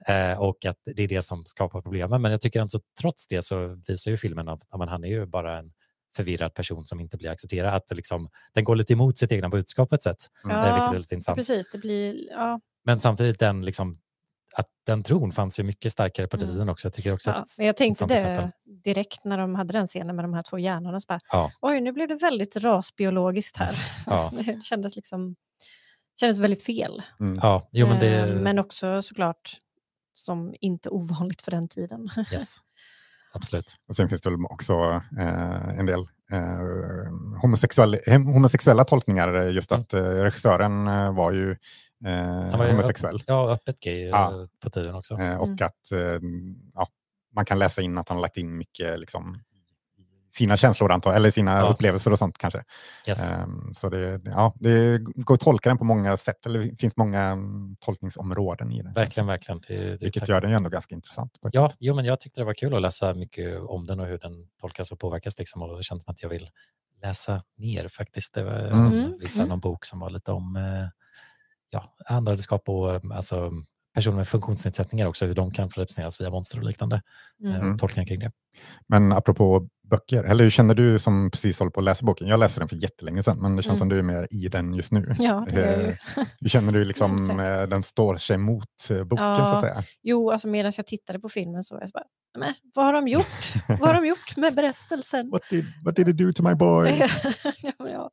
eh, 0.32 0.40
och 0.40 0.66
att 0.66 0.78
det 0.96 1.04
är 1.04 1.08
det 1.08 1.22
som 1.22 1.44
skapar 1.44 1.82
problemen. 1.82 2.22
Men 2.22 2.32
jag 2.32 2.42
tycker 2.42 2.62
alltså 2.62 2.80
trots 3.02 3.28
det 3.28 3.42
så 3.46 3.82
visar 3.88 4.12
ju 4.12 4.18
filmen 4.18 4.50
att 4.50 4.62
ja, 4.72 4.78
men 4.78 4.88
han 4.88 5.04
är 5.04 5.08
ju 5.08 5.26
bara 5.26 5.60
en 5.60 5.72
förvirrad 6.16 6.54
person 6.54 6.86
som 6.86 7.00
inte 7.00 7.18
blir 7.18 7.30
accepterad. 7.30 7.74
Att 7.74 7.88
det 7.88 7.96
liksom, 7.96 8.30
den 8.54 8.64
går 8.64 8.76
lite 8.76 8.94
emot 8.94 9.18
sitt 9.18 9.32
egna 9.32 9.50
budskap 9.50 9.90
på 9.90 9.96
ett 9.96 10.04
sätt, 10.04 10.18
Mm. 10.44 10.58
eh, 10.58 10.64
vilket 10.64 10.80
Ja, 10.88 10.94
är 10.96 11.00
lite 11.00 11.16
intressant. 11.16 11.36
precis. 11.36 11.70
Det 11.72 11.78
blir... 11.78 12.16
Ja, 12.32 12.60
Men 12.86 13.00
samtidigt 13.00 13.40
den, 13.40 13.66
liksom, 13.66 14.00
att 14.54 14.66
den 14.86 15.04
tron 15.04 15.32
fanns 15.32 15.60
ju 15.60 15.64
mycket 15.64 15.92
starkare 15.92 16.28
på 16.28 16.38
den 16.38 16.44
Mm. 16.46 16.56
tiden 16.56 16.70
också. 16.70 16.86
Jag 16.88 16.94
tycker 16.94 17.14
också 17.14 17.30
ja. 17.30 17.36
att, 17.36 17.48
Men 17.58 17.68
jag 17.68 17.78
tänkte 17.78 18.06
det 18.06 18.16
exempel. 18.16 18.50
direkt 18.84 19.26
när 19.26 19.38
de 19.38 19.56
hade 19.56 19.74
den 19.74 19.88
scenen 19.88 20.16
med 20.16 20.26
de 20.26 20.34
här 20.34 20.42
två 20.42 20.60
hjärnorna. 20.60 21.00
Så 21.00 21.06
bara, 21.08 21.20
Ja. 21.32 21.52
Oj, 21.62 21.82
nu 21.82 21.92
blev 21.92 22.08
det 22.08 22.16
väldigt 22.16 22.56
rasbiologiskt 22.56 23.58
här. 23.58 23.76
Ja. 24.06 24.32
Det 24.46 24.64
kändes 24.64 24.96
liksom 24.96 25.36
kändes 26.20 26.40
väldigt 26.40 26.64
fel. 26.66 27.02
Mm. 27.20 27.40
ja, 27.44 27.70
jo, 27.72 27.88
men 27.88 28.00
det, 28.00 28.16
Eh, 28.20 28.36
men 28.36 28.60
också 28.60 29.02
såklart 29.02 29.58
som 30.14 30.54
inte 30.62 30.90
ovanligt 30.90 31.42
för 31.42 31.52
den 31.52 31.68
tiden. 31.68 32.10
yes, 32.34 32.58
absolut. 33.34 33.76
Och 33.88 33.96
sen 33.96 34.10
finns 34.10 34.22
det 34.22 34.30
också 34.50 34.74
eh, 35.20 35.80
en 35.80 35.86
del 35.86 36.00
eh, 36.32 36.60
homosexuella, 37.42 37.98
homosexuella 38.34 38.84
tolkningar. 38.84 39.42
eh, 39.46 39.52
Just 39.52 39.72
Mm. 39.72 39.82
att 39.82 39.94
eh, 39.94 40.02
regissören 40.04 40.88
eh, 40.88 41.14
var 41.16 41.32
ju 41.32 41.58
eh, 42.06 42.68
homosexuell. 42.70 43.24
Ja, 43.28 43.50
öppet 43.52 43.80
gay 43.80 44.04
eh, 44.04 44.10
Ja. 44.10 44.48
på 44.64 44.70
tiden 44.70 44.96
också. 44.96 45.14
Eh, 45.14 45.38
och 45.38 45.48
Mm. 45.48 45.58
att 45.66 45.92
eh, 45.92 46.20
ja, 46.74 46.88
man 47.36 47.46
kan 47.46 47.60
läsa 47.60 47.82
in 47.82 47.98
att 47.98 48.10
han 48.10 48.18
har 48.18 48.22
lagt 48.22 48.38
in 48.38 48.58
mycket 48.58 49.00
liksom, 49.00 49.40
sina 50.34 50.58
känslor 50.58 50.92
antar 50.92 51.14
eller 51.14 51.32
sina 51.32 51.52
Ja. 51.60 51.68
upplevelser 51.68 52.12
och 52.12 52.20
sånt 52.20 52.38
kanske. 52.38 52.64
Yes. 53.08 53.32
Ehm, 53.32 53.74
så 53.74 53.90
det, 53.90 54.22
ja, 54.26 54.54
det 54.60 54.98
går 55.04 55.34
att 55.36 55.40
tolka 55.42 55.70
den 55.70 55.78
på 55.78 55.84
många 55.84 56.18
sätt, 56.18 56.46
eller 56.46 56.60
det 56.64 56.76
finns 56.80 56.98
många 56.98 57.22
mm, 57.24 57.76
tolkningsområden 57.80 58.72
i 58.72 58.82
den. 58.84 58.94
Verkligen, 58.94 59.28
det. 59.28 59.34
verkligen. 59.34 59.62
Det, 59.68 59.78
det, 59.92 60.02
Vilket 60.02 60.28
gör 60.30 60.42
den 60.42 60.50
ju 60.50 60.56
ändå 60.56 60.70
ganska 60.70 60.96
intressant. 60.96 61.40
Ja, 61.52 61.70
sätt. 61.70 61.78
jo, 61.80 61.96
men 61.96 62.06
jag 62.06 62.20
tyckte 62.20 62.42
det 62.42 62.46
var 62.46 62.54
kul 62.54 62.76
att 62.76 62.82
läsa 62.82 63.14
mycket 63.14 63.60
om 63.62 63.86
den 63.88 64.00
och 64.00 64.08
hur 64.08 64.18
den 64.18 64.48
tolkas 64.62 64.92
och 64.92 65.00
påverkas. 65.00 65.38
Liksom, 65.40 65.62
och 65.62 65.78
det 65.78 65.84
känns 65.84 66.04
som 66.04 66.12
att 66.12 66.22
jag 66.24 66.30
vill 66.30 66.50
läsa 67.02 67.44
mer 67.58 67.88
faktiskt. 67.88 68.34
Det 68.34 68.44
var 68.44 68.60
Mm. 68.60 68.86
mm. 68.94 69.18
vissa 69.20 69.40
Mm. 69.40 69.50
någon 69.50 69.60
bok 69.60 69.86
som 69.86 70.00
var 70.00 70.10
lite 70.10 70.32
om 70.32 70.56
eh, 70.56 70.88
ja, 71.76 72.16
andrardeskap 72.16 72.70
och 72.70 72.94
eh, 72.94 73.02
alltså, 73.12 73.52
personer 73.94 74.18
med 74.18 74.28
funktionsnedsättningar 74.28 75.08
också, 75.08 75.26
hur 75.26 75.36
de 75.36 75.52
kan 75.52 75.70
representeras 75.70 76.22
via 76.22 76.30
monster 76.30 76.58
och 76.58 76.64
liknande. 76.64 77.02
Eh, 77.44 77.56
Mm. 77.56 77.78
Tolkningar 77.78 78.08
kring 78.08 78.20
det. 78.20 78.32
Men 78.88 79.12
apropå 79.12 79.68
böcker, 79.90 80.24
eller 80.24 80.44
hur 80.44 80.52
känner 80.52 80.76
du 80.76 81.00
som 81.00 81.32
precis 81.32 81.60
håller 81.60 81.72
på 81.72 81.80
att 81.80 81.84
läsa 81.84 82.06
boken? 82.06 82.28
Jag 82.28 82.40
läste 82.40 82.60
den 82.62 82.70
för 82.70 82.76
jättelänge 82.76 83.24
sedan, 83.24 83.38
men 83.42 83.56
det 83.56 83.64
känns 83.64 83.70
Mm. 83.70 83.78
som 83.80 83.90
du 83.90 84.00
är 84.00 84.04
mer 84.04 84.28
i 84.32 84.48
den 84.48 84.74
just 84.74 84.92
nu. 84.92 85.16
Ja, 85.20 85.48
ju. 85.52 85.60
Eh, 85.62 85.96
Hur 86.40 86.50
känner 86.50 86.74
du 86.74 86.86
liksom 86.86 87.30
eh, 87.40 87.64
den 87.64 87.84
står 87.84 88.16
sig 88.16 88.38
mot 88.38 88.66
eh, 88.90 89.04
boken 89.04 89.26
Ja. 89.26 89.36
så 89.46 89.56
att 89.56 89.62
säga? 89.62 89.84
Jo, 90.04 90.32
alltså 90.32 90.48
medan 90.48 90.72
jag 90.78 90.86
tittade 90.88 91.20
på 91.20 91.30
filmen 91.30 91.64
så 91.64 91.76
var 91.76 91.82
jag 91.82 91.90
så 91.90 91.94
bara, 91.94 92.06
men 92.40 92.54
vad 92.76 92.86
har 92.86 92.94
de 92.94 93.08
gjort? 93.08 93.26
vad 93.68 93.80
har 93.80 93.94
de 93.94 94.08
gjort 94.08 94.38
med 94.38 94.56
berättelsen? 94.56 95.30
What 95.32 95.42
did, 95.50 95.66
what 95.86 95.96
did 95.96 96.10
it 96.10 96.18
do 96.18 96.34
to 96.34 96.44
my 96.44 96.56
boy? 96.56 96.90
ja, 97.62 97.72
ja. 97.92 98.10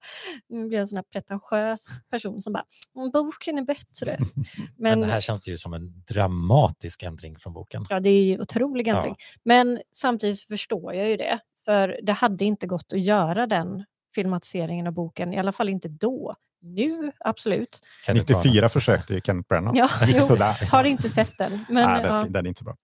Nu 0.48 0.68
blir 0.68 0.72
jag 0.78 0.80
en 0.80 0.86
sån 0.86 0.96
här 0.96 1.04
pretentiös 1.12 1.86
person 2.10 2.42
som 2.42 2.52
bara, 2.52 2.64
"Mm, 2.96 3.10
boken 3.10 3.58
är 3.58 3.62
bättre. 3.64 4.16
Men, 4.78 5.00
Men 5.00 5.10
här 5.10 5.20
känns 5.20 5.40
det 5.40 5.50
ju 5.50 5.58
som 5.58 5.74
en 5.74 6.04
dramatisk 6.08 7.02
ändring 7.02 7.36
från 7.38 7.52
boken. 7.52 7.86
ja, 7.88 8.00
det 8.00 8.10
är 8.10 8.24
ju 8.24 8.40
otrolig 8.40 8.86
Ja. 8.88 8.96
ändring. 8.96 9.14
Men 9.44 9.80
samtidigt 9.96 10.42
förstår 10.42 10.94
jag 10.94 11.08
ju 11.10 11.16
det. 11.16 11.38
För 11.64 12.00
det 12.02 12.12
hade 12.12 12.44
inte 12.44 12.66
gått 12.66 12.92
att 12.92 13.00
göra 13.02 13.46
den 13.46 13.84
filmatiseringen 14.14 14.86
av 14.86 14.92
boken, 14.92 15.32
i 15.32 15.38
alla 15.38 15.52
fall 15.52 15.68
inte 15.68 15.88
då. 15.88 16.34
Nu, 16.60 17.12
absolut. 17.20 17.80
Kenneth 18.06 18.26
Branagh. 18.26 18.44
94 18.46 18.68
försökte 18.68 19.14
ju 19.14 19.20
Kenneth 19.20 19.48
Branagh. 19.48 19.78
Ja, 19.78 19.88
jo, 20.06 20.36
har 20.70 20.84
inte 20.84 21.08
sett 21.08 21.38
den. 21.38 21.64
Men, 21.68 21.88
Nej, 21.88 22.02
den, 22.02 22.14
ja, 22.14 22.26
den 22.28 22.46
är 22.46 22.48
inte 22.48 22.58
så 22.58 22.64
bra. 22.64 22.76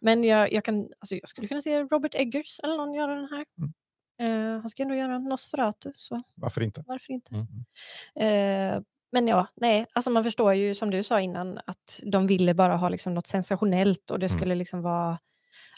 men 0.00 0.24
jag, 0.24 0.52
jag, 0.52 0.64
kan, 0.64 0.88
alltså 1.00 1.14
jag 1.14 1.28
skulle 1.28 1.48
kunna 1.48 1.62
se 1.62 1.80
Robert 1.82 2.14
Eggers 2.14 2.60
eller 2.62 2.76
någon 2.76 2.94
göra 2.94 3.14
den 3.14 3.28
här. 3.30 3.44
Mm. 3.58 3.72
Eh, 4.20 4.60
han 4.60 4.70
ska 4.70 4.82
ändå 4.82 4.94
göra 4.94 5.18
Nosferatu, 5.18 5.92
så 5.94 6.22
Varför 6.36 6.60
inte? 6.62 6.84
varför 6.86 7.12
inte? 7.12 7.34
Mm. 7.34 8.74
Eh, 8.76 8.82
men 9.12 9.28
ja, 9.28 9.46
nej, 9.56 9.86
alltså 9.92 10.10
man 10.10 10.24
förstår 10.24 10.54
ju 10.54 10.74
som 10.74 10.90
du 10.90 11.02
sa 11.02 11.20
innan 11.20 11.58
att 11.66 12.00
de 12.02 12.26
ville 12.26 12.54
bara 12.54 12.76
ha 12.76 12.88
liksom 12.88 13.14
något 13.14 13.26
sensationellt 13.26 14.10
och 14.10 14.18
det 14.18 14.26
Mm. 14.26 14.38
skulle 14.38 14.54
liksom 14.54 14.82
vara 14.82 15.18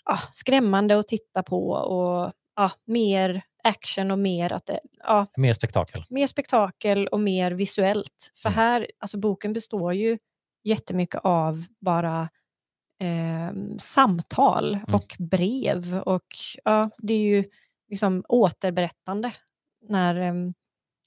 ah, 0.04 0.18
skrämmande 0.32 0.98
att 0.98 1.08
titta 1.08 1.42
på 1.42 1.70
och 1.70 2.32
ah, 2.56 2.70
mer 2.84 3.42
action 3.64 4.10
och 4.10 4.18
mer, 4.18 4.52
att 4.52 4.66
det, 4.66 4.80
ah, 5.04 5.26
Mer 5.36 5.52
spektakel. 5.52 6.04
mer 6.10 6.26
spektakel 6.26 7.06
och 7.08 7.20
mer 7.20 7.50
visuellt. 7.52 8.32
För 8.42 8.48
Mm. 8.48 8.56
här, 8.58 8.86
alltså 8.98 9.18
boken 9.18 9.52
består 9.52 9.94
ju 9.94 10.18
jättemycket 10.64 11.20
av 11.24 11.64
bara 11.80 12.28
eh, 13.00 13.52
samtal 13.78 14.74
Mm. 14.74 14.94
och 14.94 15.16
brev 15.18 15.98
och 15.98 16.26
ja, 16.64 16.90
det 16.98 17.14
är 17.14 17.18
ju 17.18 17.44
liksom 17.88 18.24
återberättande. 18.28 19.32
När, 19.88 20.14
ehm, 20.16 20.54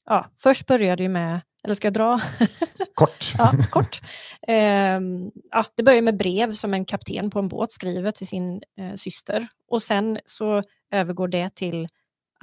ja, 0.05 0.25
först 0.37 0.67
började 0.67 1.03
ju 1.03 1.09
med, 1.09 1.41
eller 1.63 1.75
ska 1.75 1.85
jag 1.85 1.93
dra? 1.93 2.19
Kort. 2.93 3.33
ja, 3.37 3.51
kort. 3.71 4.01
Ehm, 4.47 5.31
ja, 5.51 5.65
det 5.75 5.83
börjar 5.83 6.01
med 6.01 6.17
brev 6.17 6.51
som 6.51 6.73
en 6.73 6.85
kapten 6.85 7.29
på 7.29 7.39
en 7.39 7.47
båt 7.47 7.71
skriver 7.71 8.11
till 8.11 8.27
sin 8.27 8.61
eh, 8.79 8.93
syster. 8.95 9.47
Och 9.69 9.83
sen 9.83 10.19
så 10.25 10.63
övergår 10.91 11.27
det 11.27 11.55
till 11.55 11.87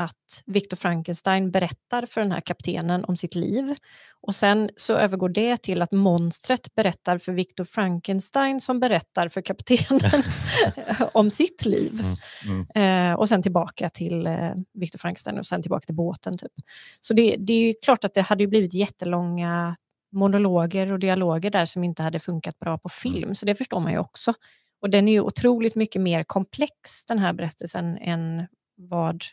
att 0.00 0.42
Victor 0.46 0.76
Frankenstein 0.76 1.50
berättar 1.50 2.06
för 2.06 2.20
den 2.20 2.32
här 2.32 2.40
kaptenen 2.40 3.04
om 3.04 3.16
sitt 3.16 3.34
liv. 3.34 3.74
Och 4.20 4.34
sen 4.34 4.70
så 4.76 4.94
övergår 4.94 5.28
det 5.28 5.56
till 5.62 5.82
att 5.82 5.92
monstret 5.92 6.74
berättar 6.74 7.18
för 7.18 7.32
Victor 7.32 7.64
Frankenstein 7.64 8.60
som 8.60 8.80
berättar 8.80 9.28
för 9.28 9.40
kaptenen 9.40 10.22
om 11.12 11.30
sitt 11.30 11.64
liv. 11.64 12.00
Mm. 12.00 12.16
Mm. 12.74 13.10
Eh, 13.10 13.18
och 13.18 13.28
sen 13.28 13.42
tillbaka 13.42 13.88
till 13.88 14.26
eh, 14.26 14.52
Victor 14.74 14.98
Frankenstein 14.98 15.38
och 15.38 15.46
sen 15.46 15.62
tillbaka 15.62 15.86
till 15.86 15.94
båten. 15.94 16.38
Typ. 16.38 16.52
Så 17.00 17.14
det, 17.14 17.36
det 17.38 17.52
är 17.52 17.74
klart 17.82 18.04
att 18.04 18.14
det 18.14 18.22
hade 18.22 18.46
blivit 18.46 18.74
jättelånga 18.74 19.76
monologer 20.12 20.92
och 20.92 20.98
dialoger 20.98 21.50
där 21.50 21.64
som 21.64 21.84
inte 21.84 22.02
hade 22.02 22.18
funkat 22.18 22.58
bra 22.58 22.78
på 22.78 22.88
film. 22.88 23.34
Så 23.34 23.46
det 23.46 23.54
förstår 23.54 23.80
man 23.80 23.92
ju 23.92 23.98
också. 23.98 24.34
Och 24.80 24.90
den 24.90 25.08
är 25.08 25.12
ju 25.12 25.20
otroligt 25.20 25.74
mycket 25.74 26.02
mer 26.02 26.24
komplex 26.24 27.04
den 27.08 27.18
här 27.18 27.32
berättelsen 27.32 27.98
än 27.98 28.46
vad 28.76 29.24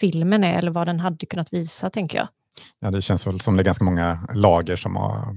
filmen 0.00 0.44
är 0.44 0.58
eller 0.58 0.70
vad 0.70 0.86
den 0.88 1.00
hade 1.00 1.26
kunnat 1.26 1.52
visa 1.52 1.90
tänker 1.90 2.18
jag. 2.18 2.28
Ja, 2.80 2.90
det 2.90 3.02
känns 3.02 3.26
väl 3.26 3.40
som 3.40 3.56
det 3.56 3.62
är 3.62 3.64
ganska 3.64 3.84
många 3.84 4.26
lager 4.34 4.76
som 4.76 4.96
har 4.96 5.36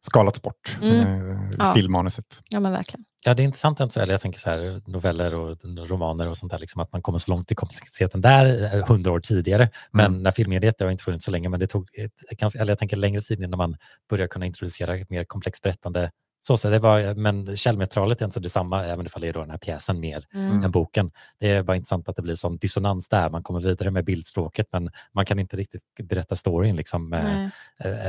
skalats 0.00 0.42
bort 0.42 0.76
Mm. 0.82 1.00
eh, 1.30 1.50
i 1.52 1.54
Ja. 1.58 1.74
filmmanuset. 1.74 2.24
Ja 2.48 2.60
men 2.60 2.72
verkligen. 2.72 3.04
Ja, 3.24 3.34
det 3.34 3.42
är 3.42 3.44
intressant. 3.44 3.96
Eller 3.96 4.12
jag 4.14 4.20
tänker 4.20 4.38
så 4.40 4.50
här, 4.50 4.82
noveller 4.86 5.34
och 5.34 5.58
romaner 5.64 6.28
och 6.28 6.36
sånt 6.36 6.52
där, 6.52 6.58
liksom, 6.58 6.82
att 6.82 6.92
man 6.92 7.02
kommer 7.02 7.18
så 7.18 7.30
långt 7.30 7.52
i 7.52 7.54
komplexiteten 7.54 8.20
där 8.20 8.74
eh, 8.74 8.86
hundra 8.88 9.12
år 9.12 9.20
tidigare. 9.20 9.68
Men 9.90 10.06
Mm. 10.06 10.22
när 10.22 10.30
filmmediet, 10.30 10.78
det 10.78 10.84
har 10.84 10.90
inte 10.92 11.04
funnits 11.04 11.24
så 11.24 11.30
länge, 11.30 11.48
men 11.48 11.60
det 11.60 11.66
tog 11.66 11.88
ett, 11.98 12.38
ganska, 12.38 12.58
eller 12.60 12.70
jag 12.70 12.78
tänker 12.78 12.96
längre 12.96 13.20
tid 13.20 13.42
innan 13.42 13.58
man 13.58 13.76
börjar 14.10 14.26
kunna 14.26 14.46
introducera 14.46 14.96
ett 14.96 15.10
mer 15.10 15.24
komplext 15.24 15.62
berättande. 15.62 16.10
Så, 16.44 16.56
så 16.56 16.70
det 16.70 16.78
var, 16.78 17.14
men 17.14 17.56
källmaterialet 17.56 18.20
är 18.20 18.24
inte 18.24 18.40
detsamma, 18.40 18.84
även 18.84 19.06
ifall 19.06 19.22
det 19.22 19.28
är 19.28 19.32
då 19.32 19.40
den 19.40 19.50
här 19.50 19.58
pjäsen 19.58 20.00
mer 20.00 20.26
Mm. 20.34 20.62
än 20.64 20.70
boken. 20.70 21.10
Det 21.40 21.50
är 21.50 21.62
bara 21.62 21.76
intressant 21.76 22.08
att 22.08 22.16
det 22.16 22.22
blir 22.22 22.34
sån 22.34 22.56
dissonans 22.56 23.08
där. 23.08 23.30
Man 23.30 23.42
kommer 23.42 23.60
vidare 23.60 23.90
med 23.90 24.04
bildspråket, 24.04 24.66
men 24.72 24.90
man 25.12 25.26
kan 25.26 25.38
inte 25.38 25.56
riktigt 25.56 25.82
berätta 26.02 26.36
storyn, 26.36 26.76
liksom, 26.76 27.12
eh, 27.12 27.44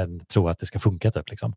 eh, 0.01 0.07
tro 0.33 0.47
att 0.47 0.57
det 0.59 0.65
ska 0.65 0.79
funka. 0.79 1.11
Typ, 1.11 1.29
liksom. 1.29 1.53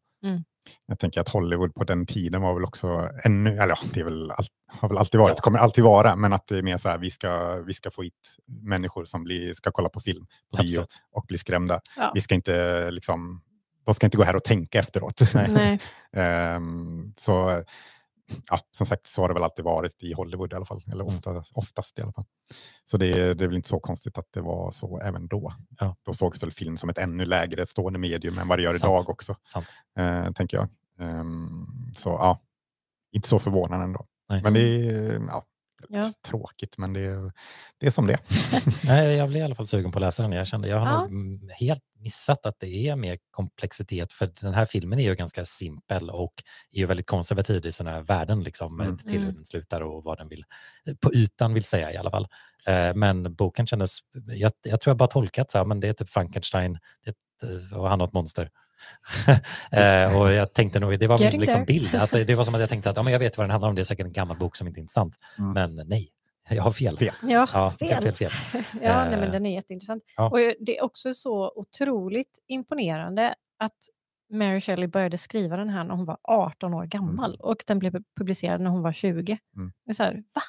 Jag 0.86 0.98
tänker 0.98 1.20
att 1.20 1.28
Hollywood 1.28 1.74
på 1.74 1.84
den 1.84 2.06
tiden 2.06 2.42
var 2.42 2.54
väl 2.54 2.64
också 2.64 3.08
ännu, 3.24 3.50
eller 3.50 3.66
ja, 3.68 3.76
det 3.94 4.00
är 4.00 4.04
väl 4.04 4.30
all, 4.30 4.46
har 4.68 4.88
väl 4.88 4.98
alltid 4.98 5.20
varit, 5.20 5.34
Ja. 5.36 5.42
kommer 5.42 5.58
alltid 5.58 5.84
vara, 5.84 6.16
men 6.16 6.32
att 6.32 6.46
det 6.46 6.58
är 6.58 6.62
mer 6.62 6.76
så 6.76 6.88
här, 6.88 6.98
vi 6.98 7.10
ska, 7.10 7.56
vi 7.66 7.74
ska 7.74 7.90
få 7.90 8.02
hit 8.02 8.14
människor 8.62 9.04
som 9.04 9.24
blir, 9.24 9.52
ska 9.52 9.70
kolla 9.70 9.88
på 9.88 10.00
film 10.00 10.26
på 10.50 10.56
bio 10.56 10.66
Absolut. 10.80 11.02
och 11.12 11.24
bli 11.28 11.38
skrämda. 11.38 11.80
Ja. 11.96 12.10
Vi 12.14 12.20
ska 12.20 12.34
inte 12.34 12.90
liksom, 12.90 13.40
de 13.86 13.94
ska 13.94 14.06
inte 14.06 14.16
gå 14.16 14.22
här 14.24 14.36
och 14.36 14.44
tänka 14.44 14.78
efteråt. 14.78 15.20
Ehm, 16.12 17.12
så 17.16 17.62
ja, 18.50 18.60
som 18.70 18.86
sagt 18.86 19.06
så 19.06 19.22
har 19.22 19.28
det 19.28 19.34
väl 19.34 19.42
alltid 19.42 19.64
varit 19.64 20.02
i 20.02 20.12
Hollywood 20.12 20.52
i 20.52 20.56
alla 20.56 20.64
fall, 20.66 20.82
eller 20.86 21.04
Mm. 21.04 21.14
ofta, 21.16 21.44
oftast 21.52 21.98
i 21.98 22.02
alla 22.02 22.12
fall. 22.12 22.24
Så 22.84 22.96
det, 22.96 23.06
är- 23.12 23.34
det 23.34 23.44
är 23.44 23.48
väl 23.48 23.56
inte 23.56 23.68
så 23.68 23.80
konstigt 23.80 24.18
att 24.18 24.26
det 24.32 24.40
var 24.40 24.70
så 24.70 25.00
även 25.00 25.26
då. 25.28 25.52
Ja. 25.78 25.96
Då 26.02 26.12
sågs 26.12 26.42
väl 26.42 26.52
film 26.52 26.76
som 26.76 26.88
ett 26.90 26.98
ännu 26.98 27.24
lägre 27.24 27.66
stående 27.66 27.98
medium 27.98 28.38
än 28.38 28.48
vad 28.48 28.58
det 28.58 28.62
gör 28.62 28.72
Sant. 28.72 28.82
idag 28.84 29.08
också, 29.10 29.36
Sant. 29.52 29.76
eh, 29.98 30.32
tänker 30.32 30.56
jag. 30.56 30.68
Ehm, 31.00 31.66
så 31.96 32.08
ja, 32.10 32.40
inte 33.12 33.28
så 33.28 33.38
förvånande 33.38 33.84
ändå. 33.84 34.06
Nej. 34.28 34.42
Men 34.42 34.54
det 34.54 34.60
är 34.60 35.20
ja, 35.28 35.44
Ja. 35.88 36.12
tråkigt, 36.28 36.78
men 36.78 36.92
det 36.92 37.00
är, 37.00 37.32
det 37.78 37.86
är 37.86 37.90
som 37.90 38.06
det. 38.06 38.18
Nej, 38.84 39.16
jag 39.16 39.28
blev 39.28 39.40
i 39.40 39.44
alla 39.44 39.54
fall 39.54 39.66
sugen 39.66 39.92
på 39.92 39.98
att 39.98 40.02
läsa 40.02 40.22
den. 40.22 40.32
Jag, 40.32 40.46
kände, 40.46 40.68
jag 40.68 40.78
har 40.78 40.86
Ja. 40.86 41.06
nog 41.08 41.50
helt 41.52 41.82
missat 41.98 42.46
att 42.46 42.56
det 42.60 42.88
är 42.88 42.96
mer 42.96 43.18
komplexitet. 43.30 44.12
För 44.12 44.32
den 44.42 44.54
här 44.54 44.64
filmen 44.66 44.98
är 44.98 45.02
ju 45.02 45.14
ganska 45.14 45.44
simpel 45.44 46.10
och 46.10 46.32
är 46.72 46.78
ju 46.78 46.86
väldigt 46.86 47.06
konservativ 47.06 47.66
i 47.66 47.72
sina 47.72 48.00
värden. 48.00 48.42
Liksom, 48.42 48.80
Mm. 48.80 48.98
till 48.98 49.10
hur 49.10 49.22
Mm. 49.22 49.34
den 49.34 49.44
slutar 49.44 49.80
och 49.80 50.04
vad 50.04 50.18
den 50.18 50.28
vill, 50.28 50.44
på 51.00 51.14
ytan 51.14 51.54
vill 51.54 51.64
säga 51.64 51.92
i 51.92 51.96
alla 51.96 52.10
fall. 52.10 52.26
Eh, 52.66 52.94
men 52.94 53.34
boken 53.34 53.66
kändes, 53.66 53.98
jag, 54.26 54.52
jag 54.62 54.80
tror 54.80 54.90
jag 54.90 54.96
bara 54.96 55.08
tolkat 55.08 55.50
så 55.50 55.58
här, 55.58 55.64
men 55.64 55.80
det 55.80 55.88
är 55.88 55.92
typ 55.92 56.10
Frankenstein 56.10 56.78
det 57.04 57.10
är 57.10 57.12
ett, 57.12 57.72
och 57.72 57.88
han 57.88 58.00
har 58.00 58.06
ett 58.06 58.12
monster. 58.12 58.50
eh, 59.72 60.20
och 60.20 60.32
jag 60.32 60.52
tänkte 60.52 60.80
nog, 60.80 60.98
det 60.98 61.06
var 61.06 61.18
min 61.18 61.24
Getting 61.24 61.40
liksom, 61.40 61.66
there. 61.66 61.78
bild, 61.78 61.94
att 61.94 62.10
det, 62.10 62.34
var 62.34 62.44
som 62.44 62.54
att 62.54 62.60
jag 62.60 62.70
tänkte 62.70 62.90
att 62.90 62.96
ja, 62.96 63.02
men 63.02 63.12
jag 63.12 63.20
vet 63.20 63.38
vad 63.38 63.44
den 63.44 63.50
handlar 63.50 63.68
om, 63.68 63.74
det 63.74 63.82
är 63.82 63.84
säkert 63.84 64.06
en 64.06 64.12
gammal 64.12 64.36
bok 64.36 64.56
som 64.56 64.66
inte 64.66 64.78
är 64.78 64.82
intressant. 64.82 65.16
Mm. 65.38 65.52
Men 65.52 65.88
nej, 65.88 66.08
jag 66.50 66.62
har 66.62 66.70
fel. 66.70 66.98
Fel. 66.98 67.14
Ja, 67.22 67.48
Ja, 67.52 67.70
fel. 67.70 67.88
fel, 67.88 68.14
fel, 68.14 68.14
fel. 68.14 68.62
Ja, 68.82 69.04
nej, 69.04 69.10
men 69.10 69.22
Eh, 69.22 69.30
den 69.30 69.46
är 69.46 69.54
jätteintressant. 69.54 70.02
ja. 70.16 70.30
Och 70.30 70.38
det 70.60 70.78
är 70.78 70.84
också 70.84 71.14
så 71.14 71.52
otroligt 71.56 72.38
imponerande 72.48 73.34
att 73.58 73.76
Mary 74.32 74.60
Shelley 74.60 74.86
började 74.86 75.18
skriva 75.18 75.56
den 75.56 75.68
här 75.68 75.84
när 75.84 75.94
hon 75.94 76.04
var 76.04 76.18
18 76.22 76.74
år 76.74 76.84
gammal 76.84 77.36
och 77.40 77.56
den 77.66 77.78
blev 77.78 78.02
publicerad 78.18 78.60
när 78.60 78.70
hon 78.70 78.82
var 78.82 78.92
20. 78.92 79.38
Mm. 79.56 79.72
Det 79.84 79.90
är 79.90 79.94
så 79.94 80.02
här, 80.02 80.12
va? 80.34 80.42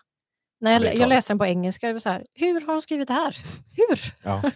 När 0.60 0.72
jag, 0.96 1.10
läser 1.10 1.34
den 1.34 1.40
på 1.40 1.46
engelska, 1.46 1.88
det 1.88 1.94
var 1.94 2.00
så 2.00 2.10
här, 2.10 2.26
hur 2.34 2.62
har 2.62 2.74
hon 2.74 2.82
skrivit 2.82 3.08
det 3.08 3.14
här? 3.14 3.38
Hur? 3.76 4.00
Ja, 4.24 4.52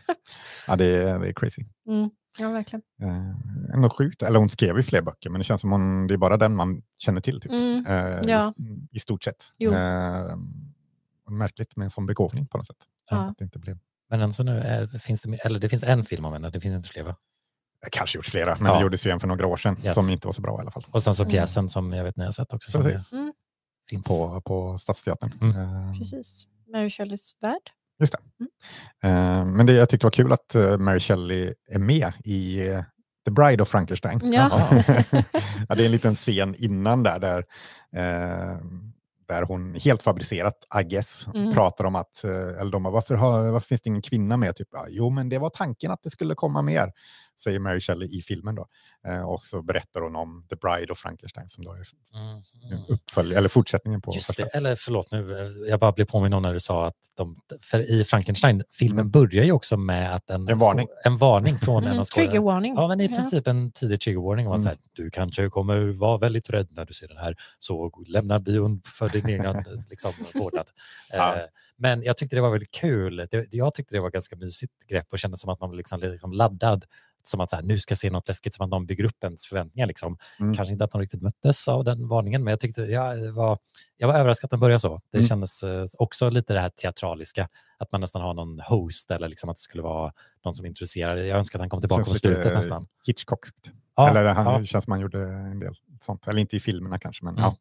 ja 0.67 0.75
det, 0.75 0.85
är, 0.85 1.19
det 1.19 1.27
är 1.27 1.33
crazy. 1.33 1.61
Mm. 1.87 2.09
Ja, 2.39 2.49
verkligen. 2.51 2.81
Eh, 3.01 3.73
ändå 3.73 3.89
sjukt. 3.89 4.21
Eller 4.21 4.39
hon 4.39 4.49
skrev 4.49 4.77
ju 4.77 4.83
fler 4.83 5.01
böcker, 5.01 5.29
men 5.29 5.39
det 5.39 5.45
känns 5.45 5.61
som 5.61 5.71
hon, 5.71 6.07
det 6.07 6.13
är 6.13 6.17
bara 6.17 6.37
den 6.37 6.55
man 6.55 6.81
känner 6.97 7.21
till. 7.21 7.41
Typ. 7.41 7.51
Mm. 7.51 7.85
Eh, 7.85 8.19
Ja. 8.31 8.53
i, 8.57 8.87
I 8.91 8.99
stort 8.99 9.23
sett. 9.23 9.45
Jo. 9.57 9.73
Eh, 9.73 10.35
märkligt 11.29 11.75
med 11.75 11.85
en 11.85 11.91
sån 11.91 12.05
begåvning 12.05 12.47
på 12.47 12.57
något 12.57 12.67
sätt. 12.67 12.77
Ja. 13.09 13.17
Att 13.17 13.37
det, 13.37 13.43
inte 13.43 13.59
blev, 13.59 13.77
Men 14.09 14.21
än 14.21 14.33
så 14.33 14.43
nu 14.43 14.59
är, 14.59 14.87
finns 14.99 15.21
det, 15.21 15.35
eller 15.35 15.59
det 15.59 15.69
finns 15.69 15.83
en 15.83 16.03
film 16.05 16.25
om 16.25 16.33
henne, 16.33 16.49
det 16.49 16.59
finns 16.59 16.75
inte 16.75 16.89
fler 16.89 17.03
va? 17.03 17.15
det 17.83 17.89
kanske 17.89 18.17
gjorts 18.17 18.29
flera, 18.31 18.57
men 18.59 18.65
Ja. 18.71 18.75
det 18.77 18.81
gjordes 18.83 19.07
ju 19.07 19.11
en 19.11 19.19
för 19.19 19.27
några 19.27 19.47
år 19.47 19.57
sedan 19.57 19.77
Yes. 19.83 19.93
som 19.93 20.09
inte 20.09 20.27
var 20.27 20.31
så 20.31 20.41
bra 20.41 20.57
i 20.57 20.61
alla 20.61 20.71
fall. 20.71 20.85
Och 20.91 21.03
sen 21.03 21.15
så 21.15 21.23
Mm. 21.23 21.31
pjäsen 21.31 21.69
som 21.69 21.93
jag 21.93 22.03
vet 22.03 22.17
ni 22.17 22.23
har 22.23 22.31
sett 22.31 22.53
också. 22.53 22.71
Som 22.71 22.81
Precis. 22.81 23.13
är, 23.13 23.17
Mm. 23.17 23.33
finns. 23.89 24.07
På, 24.07 24.41
på 24.41 24.77
Stadsteatern. 24.77 25.31
Mm. 25.41 25.57
Eh, 25.57 25.97
Precis. 25.97 26.47
Mary 26.71 26.89
Shelleys 26.89 27.35
värld. 27.41 27.71
Just 28.01 28.13
det. 28.13 28.19
Eh, 29.07 29.45
men 29.45 29.65
det, 29.65 29.73
jag 29.73 29.89
tyckte 29.89 30.03
det 30.03 30.07
var 30.07 30.11
kul 30.11 30.31
att 30.31 30.55
eh, 30.55 30.77
Mary 30.77 30.99
Shelley 30.99 31.53
är 31.71 31.79
med 31.79 32.13
i 32.23 32.67
eh, 32.69 32.81
The 33.25 33.31
Bride 33.31 33.63
of 33.63 33.69
Frankenstein. 33.69 34.21
Ja. 34.33 34.67
ja, 35.69 35.75
det 35.75 35.81
är 35.83 35.85
en 35.85 35.91
liten 35.91 36.15
scen 36.15 36.55
innan 36.57 37.03
där, 37.03 37.19
där, 37.19 37.39
eh, 37.95 38.57
där 39.27 39.43
hon 39.43 39.75
helt 39.75 40.01
fabricerat, 40.01 40.53
I 40.81 40.83
guess, 40.83 41.27
Mm. 41.35 41.53
pratar 41.53 41.85
om 41.85 41.95
att, 41.95 42.23
eller 42.23 42.71
de 42.71 42.83
bara, 42.83 42.93
varför, 42.93 43.15
har, 43.15 43.51
varför 43.51 43.67
finns 43.67 43.81
det 43.81 43.87
ingen 43.87 44.01
kvinna 44.01 44.37
med? 44.37 44.55
Typ, 44.55 44.67
"Ja, 44.71 44.85
jo, 44.89 45.09
men 45.09 45.29
det 45.29 45.37
var 45.39 45.49
tanken 45.49 45.91
att 45.91 46.01
det 46.03 46.09
skulle 46.09 46.35
komma 46.35 46.61
mer, 46.61 46.91
säger 47.43 47.59
Mary 47.59 47.79
Shelley 47.79 48.07
i 48.17 48.21
filmen. 48.21 48.55
Då. 48.55 48.67
Eh, 49.07 49.21
och 49.21 49.41
så 49.41 49.61
berättar 49.61 50.01
hon 50.01 50.15
om 50.15 50.45
The 50.49 50.55
Bride 50.55 50.91
of 50.91 50.97
Frankenstein 50.99 51.47
som 51.47 51.63
då 51.63 51.71
är 51.71 51.77
Mm. 52.15 52.41
en 52.71 52.85
uppfölj, 52.87 53.35
eller 53.35 53.49
fortsättningen 53.49 54.01
på 54.01 54.11
Just 54.15 54.37
det, 54.37 54.43
eller 54.43 54.75
förlåt 54.75 55.11
nu, 55.11 55.41
eh, 55.41 55.47
jag 55.69 55.79
bara 55.79 55.91
blev 55.91 56.05
påminn 56.05 56.33
om 56.33 56.41
när 56.43 56.53
du 56.53 56.59
sa 56.59 56.87
att 56.87 56.95
de, 57.17 57.35
för 57.61 57.79
i 57.91 58.03
Frankenstein, 58.03 58.63
filmen 58.73 59.09
börjar 59.11 59.43
ju 59.43 59.51
också 59.51 59.77
med 59.77 60.15
att 60.15 60.29
en, 60.29 60.49
En 60.49 60.57
varning. 60.57 60.87
en 61.03 61.17
varning 61.17 61.57
från 61.57 61.83
en 61.83 61.87
Mm, 61.87 61.99
av 61.99 62.03
trigger 62.03 62.27
skådespelarna. 62.29 62.45
warning. 62.53 62.73
Ja, 62.75 62.87
men 62.87 63.01
i 63.01 63.07
princip 63.15 63.47
en 63.47 63.71
tidig 63.71 64.01
trigger 64.01 64.19
warning 64.21 64.47
om 64.47 64.53
att 64.53 64.59
Mm. 64.59 64.67
här, 64.69 64.77
du 64.93 65.09
kanske 65.09 65.49
kommer 65.49 65.79
vara 65.91 66.17
väldigt 66.17 66.49
rädd 66.49 66.67
när 66.71 66.85
du 66.85 66.93
ser 66.93 67.07
den 67.07 67.17
här, 67.17 67.35
så 67.59 67.91
lämna 68.07 68.39
bion 68.39 68.81
för 68.85 69.09
din 69.09 69.27
egen 69.29 69.63
liksom, 69.89 70.11
vårdnad. 70.33 70.67
Ja. 71.11 71.35
Eh, 71.35 71.41
Men 71.77 72.03
jag 72.03 72.17
tyckte 72.17 72.35
det 72.35 72.41
var 72.41 72.49
väldigt 72.51 72.71
kul. 72.71 73.27
Det, 73.31 73.47
jag 73.53 73.73
tyckte 73.73 73.95
det 73.95 73.99
var 74.01 74.09
ganska 74.11 74.35
mysigt 74.35 74.87
grepp 74.89 75.07
och 75.11 75.19
kändes 75.19 75.41
som 75.41 75.49
att 75.49 75.59
man 75.59 75.69
var 75.69 75.77
liksom, 75.77 75.99
liksom 75.99 76.31
laddad. 76.33 76.85
Som 77.23 77.39
att 77.41 77.49
så 77.49 77.55
här, 77.55 77.63
nu 77.63 77.77
ska 77.79 77.91
jag 77.91 77.97
se 77.97 78.09
något 78.09 78.27
läskigt, 78.27 78.53
som 78.53 78.63
att 78.65 78.69
någon 78.69 78.85
bygger 78.85 79.03
upp 79.03 79.23
ens 79.23 79.47
förväntningar. 79.47 79.87
Liksom. 79.87 80.17
Mm. 80.39 80.53
Kanske 80.55 80.71
inte 80.71 80.83
att 80.83 80.91
de 80.91 81.01
riktigt 81.01 81.21
möttes 81.21 81.67
av 81.67 81.83
den 81.83 82.07
varningen, 82.07 82.43
men 82.43 82.51
jag 82.51 82.59
tyckte 82.59 82.81
jag 82.81 83.31
var, 83.33 83.57
jag 83.97 84.07
var 84.07 84.15
överraskad 84.15 84.47
att 84.47 84.51
den 84.51 84.59
började 84.59 84.79
så. 84.79 84.99
Det 85.11 85.17
Mm. 85.17 85.27
kändes 85.27 85.63
eh, 85.63 85.85
också 85.97 86.29
lite 86.29 86.53
det 86.53 86.59
här 86.59 86.69
teatraliska, 86.69 87.49
att 87.77 87.91
man 87.91 88.01
nästan 88.01 88.21
har 88.21 88.33
någon 88.33 88.59
host 88.59 89.11
eller 89.11 89.27
liksom 89.29 89.49
att 89.49 89.55
det 89.55 89.61
skulle 89.61 89.83
vara 89.83 90.13
någon 90.45 90.53
som 90.53 90.65
introducerar. 90.65 91.15
Jag 91.17 91.37
önskar 91.39 91.59
att 91.59 91.61
han 91.61 91.69
kom 91.69 91.79
tillbaka 91.81 92.03
på 92.03 92.13
slutet 92.13 92.53
nästan. 92.53 92.87
Hitchcockskt. 93.07 93.71
Ja, 93.95 94.09
Eller 94.09 94.25
han, 94.25 94.45
ja. 94.45 94.57
det 94.59 94.65
känns 94.65 94.83
som 94.83 94.91
han 94.91 94.99
gjorde 95.01 95.23
en 95.23 95.59
del 95.59 95.73
sånt. 96.01 96.27
Eller 96.27 96.39
inte 96.41 96.55
i 96.55 96.59
filmerna 96.59 96.99
kanske, 96.99 97.25
men 97.25 97.33
Mm. 97.37 97.43
ja. 97.43 97.55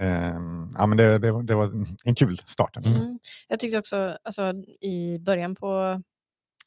Ehm, 0.00 0.70
ja, 0.74 0.86
men 0.86 0.98
det, 0.98 1.18
det, 1.18 1.32
var- 1.32 1.42
det 1.42 1.54
var 1.54 1.64
en 2.04 2.14
kul 2.14 2.36
start. 2.38 2.76
Mm. 2.76 2.92
Mm. 2.94 3.18
Jag 3.48 3.58
tyckte 3.60 3.78
också 3.78 4.18
alltså, 4.24 4.52
i 4.80 5.18
början 5.18 5.54
på 5.54 6.02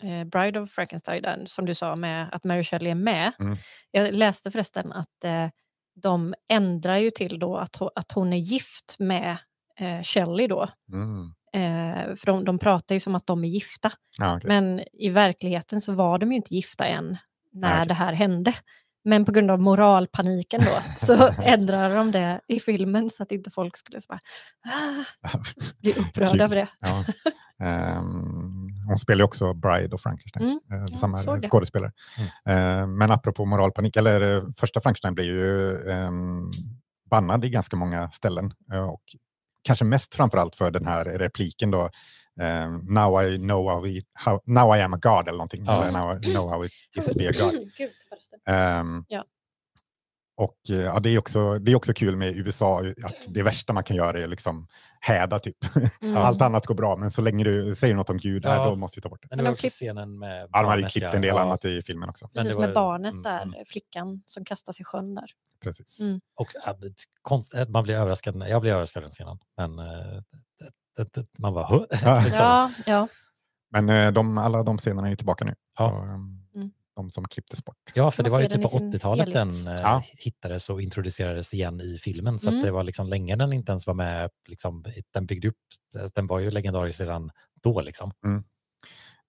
eh, 0.04 0.24
Bride 0.24 0.60
of 0.60 0.72
Frankenstein, 0.72 1.24
där, 1.24 1.44
som 1.46 1.66
du 1.66 1.76
sa 1.76 1.96
med 1.96 2.30
att 2.32 2.44
Mary 2.44 2.64
Shelley 2.64 2.92
är 2.92 2.96
med. 2.96 3.32
Mm. 3.40 3.58
Jag 3.92 4.14
läste 4.14 4.52
förresten 4.52 4.92
att 4.92 5.24
eh, 5.24 5.50
de 6.02 6.34
ändrar 6.50 6.98
ju 6.98 7.10
till 7.10 7.40
då 7.40 7.58
att, 7.58 7.82
att 7.82 8.12
hon 8.12 8.34
är 8.34 8.38
gift 8.38 8.96
med 9.00 9.38
eh, 9.80 10.02
Shelley 10.04 10.48
då. 10.48 10.70
Mm. 10.94 11.34
Eh, 11.54 12.16
för 12.16 12.26
de, 12.26 12.46
de 12.46 12.60
pratar 12.60 12.96
ju 12.96 13.00
som 13.00 13.16
att 13.16 13.28
de 13.28 13.44
är 13.44 13.48
gifta. 13.48 13.92
Ja, 14.18 14.38
okej. 14.38 14.48
Men 14.48 14.84
i 14.94 15.10
verkligheten 15.10 15.82
så 15.82 15.94
var 15.94 16.20
de 16.20 16.32
ju 16.32 16.36
inte 16.36 16.56
gifta 16.56 16.86
än 16.86 17.18
när 17.54 17.76
okej. 17.78 17.88
det 17.88 17.94
här 17.94 18.14
hände. 18.14 18.54
Men 19.04 19.26
på 19.26 19.32
grund 19.32 19.52
av 19.52 19.62
moralpaniken 19.62 20.62
då 20.62 20.82
så 21.06 21.30
ändrade 21.44 21.96
de 21.96 22.12
det 22.12 22.42
i 22.48 22.60
filmen 22.60 23.10
så 23.10 23.24
att 23.24 23.32
inte 23.32 23.52
folk 23.52 23.78
skulle 23.78 24.02
så 24.02 24.06
bara, 24.10 24.20
ah, 25.24 25.40
bli 25.82 25.94
upprörda 25.94 26.44
över 26.44 26.56
det. 26.56 26.68
Ja. 26.80 27.06
Ehm, 27.60 28.67
hon 28.88 28.98
spelar 28.98 29.18
ju 29.20 29.24
också 29.24 29.54
Bride 29.54 29.94
och 29.94 30.02
Frankenstein, 30.02 30.60
Mm, 30.72 30.84
eh, 30.84 30.88
samma 30.92 31.18
skådespelare. 31.50 31.92
Ehm, 32.46 32.98
men 32.98 33.12
apropå 33.12 33.46
moralpanik, 33.46 33.96
eller 33.96 34.22
eh, 34.38 34.44
första 34.58 34.80
Frankenstein 34.82 35.14
blir 35.14 35.26
ju 35.26 35.76
ehm, 35.92 36.52
bannad 37.12 37.46
i 37.46 37.50
ganska 37.50 37.76
många 37.76 38.10
ställen. 38.12 38.54
eh, 38.74 38.84
och 38.90 39.02
kanske 39.64 39.86
mest 39.86 40.16
framförallt 40.16 40.56
för 40.56 40.72
den 40.72 40.86
här 40.88 41.06
repliken 41.06 41.72
då, 41.72 41.90
ehm, 42.42 42.76
now, 42.78 43.24
I 43.24 43.38
know 43.38 43.70
how 43.70 43.82
we, 43.82 44.02
how, 44.16 44.40
now 44.46 44.76
I 44.78 44.82
am 44.82 44.94
a 44.94 44.98
God 45.02 45.22
eller 45.28 45.38
någonting. 45.38 45.66
Ja. 45.66 45.84
Eller 45.84 46.00
now 46.00 46.24
I 46.24 46.34
know 46.34 46.50
how 46.50 46.66
it 46.66 46.72
is 46.98 47.06
to 47.06 47.12
be 47.18 47.30
a 47.30 47.34
God. 47.40 47.52
Gud. 47.78 47.90
Ehm, 48.46 49.06
Ja. 49.08 49.24
Och 50.38 50.58
eh, 50.70 50.76
ja, 50.76 51.00
det, 51.00 51.10
är 51.10 51.18
också, 51.20 51.60
det 51.60 51.72
är 51.72 51.76
också 51.76 51.94
kul 51.94 52.16
med 52.16 52.38
USA, 52.38 52.80
att 53.04 53.16
det 53.28 53.44
värsta 53.44 53.74
man 53.74 53.84
kan 53.84 53.96
göra 53.98 54.20
är 54.20 54.28
liksom 54.28 54.68
häda 55.00 55.40
typ. 55.40 55.58
Mm. 56.02 56.18
Allt 56.24 56.42
annat 56.42 56.66
går 56.66 56.76
bra, 56.76 56.96
men 56.96 57.12
så 57.12 57.22
länge 57.22 57.44
du 57.44 57.76
säger 57.76 57.96
något 57.96 58.10
om 58.10 58.18
Gud, 58.18 58.46
Ja. 58.46 58.70
då 58.70 58.76
måste 58.76 58.98
vi 58.98 59.02
ta 59.02 59.10
bort 59.10 59.22
det. 59.22 59.28
Men 59.30 59.38
det 59.38 59.44
var 59.44 59.50
de 59.50 59.54
också 59.54 59.68
scenen 59.70 60.20
med 60.20 60.50
Ja, 60.52 60.62
de 60.62 60.66
hade 60.68 60.90
klippt 60.90 61.14
en 61.14 61.22
del 61.22 61.36
Ja, 61.36 61.42
annat 61.42 61.66
i 61.66 61.82
filmen 61.82 62.10
också. 62.10 62.30
Men 62.34 62.44
det 62.44 62.50
Precis 62.50 62.56
var- 62.58 62.66
med 62.66 62.74
barnet 62.74 63.12
mm, 63.14 63.24
där, 63.24 63.42
mm. 63.42 63.66
flickan 63.68 64.24
som 64.26 64.46
kastas 64.46 64.80
i 64.80 64.84
sjön 64.84 65.16
där. 65.16 65.30
Precis. 65.64 66.00
Mm. 66.00 66.20
Och, 66.36 66.48
konst, 67.22 67.54
eh, 67.54 67.68
man 67.70 67.84
blir 67.84 67.96
överraskad. 67.96 68.44
Jag 68.48 68.62
blev 68.62 68.74
överraskad 68.74 69.04
den 69.04 69.10
scenen. 69.10 69.40
Men 69.58 69.80
eh, 69.80 69.86
det, 70.98 71.04
det, 71.04 71.14
det, 71.14 71.28
man 71.40 71.54
bara, 71.54 71.78
liksom. 72.24 72.32
Ja, 72.34 72.72
ja. 72.86 73.08
Men 73.72 74.14
de, 74.14 74.38
alla 74.38 74.64
de 74.64 74.78
scenerna 74.78 75.08
är 75.08 75.12
ju 75.12 75.16
tillbaka 75.16 75.46
nu. 75.46 75.56
Ja. 75.80 75.90
Så, 75.90 75.96
Mm. 75.98 76.47
De 76.98 77.12
som 77.12 77.26
klipptes 77.28 77.66
bort. 77.66 77.76
Ja, 77.94 78.12
för 78.12 78.24
det 78.24 78.30
var 78.30 78.42
ju 78.42 78.48
typ 78.48 78.62
på 78.62 78.68
i 78.68 78.80
sin 78.80 78.92
80-talet 78.92 79.34
den 79.34 79.50
eh, 79.68 79.82
Ja. 79.82 80.04
hittades 80.18 80.70
och 80.70 80.82
introducerades 80.82 81.54
igen 81.54 81.82
i 81.82 81.98
filmen. 81.98 82.40
Så 82.40 82.50
Mm. 82.50 82.60
att 82.60 82.66
det 82.66 82.72
var 82.72 82.84
liksom 82.84 83.08
länge 83.08 83.36
den 83.36 83.54
inte 83.54 83.72
ens 83.72 83.88
var 83.88 83.94
med. 83.94 84.30
Liksom, 84.48 84.84
den 85.14 85.26
byggde 85.26 85.48
upp, 85.48 85.56
den 86.16 86.28
var 86.28 86.40
ju 86.40 86.52
legendarisk 86.52 87.02
redan 87.02 87.32
då. 87.64 87.82
Liksom. 87.82 88.12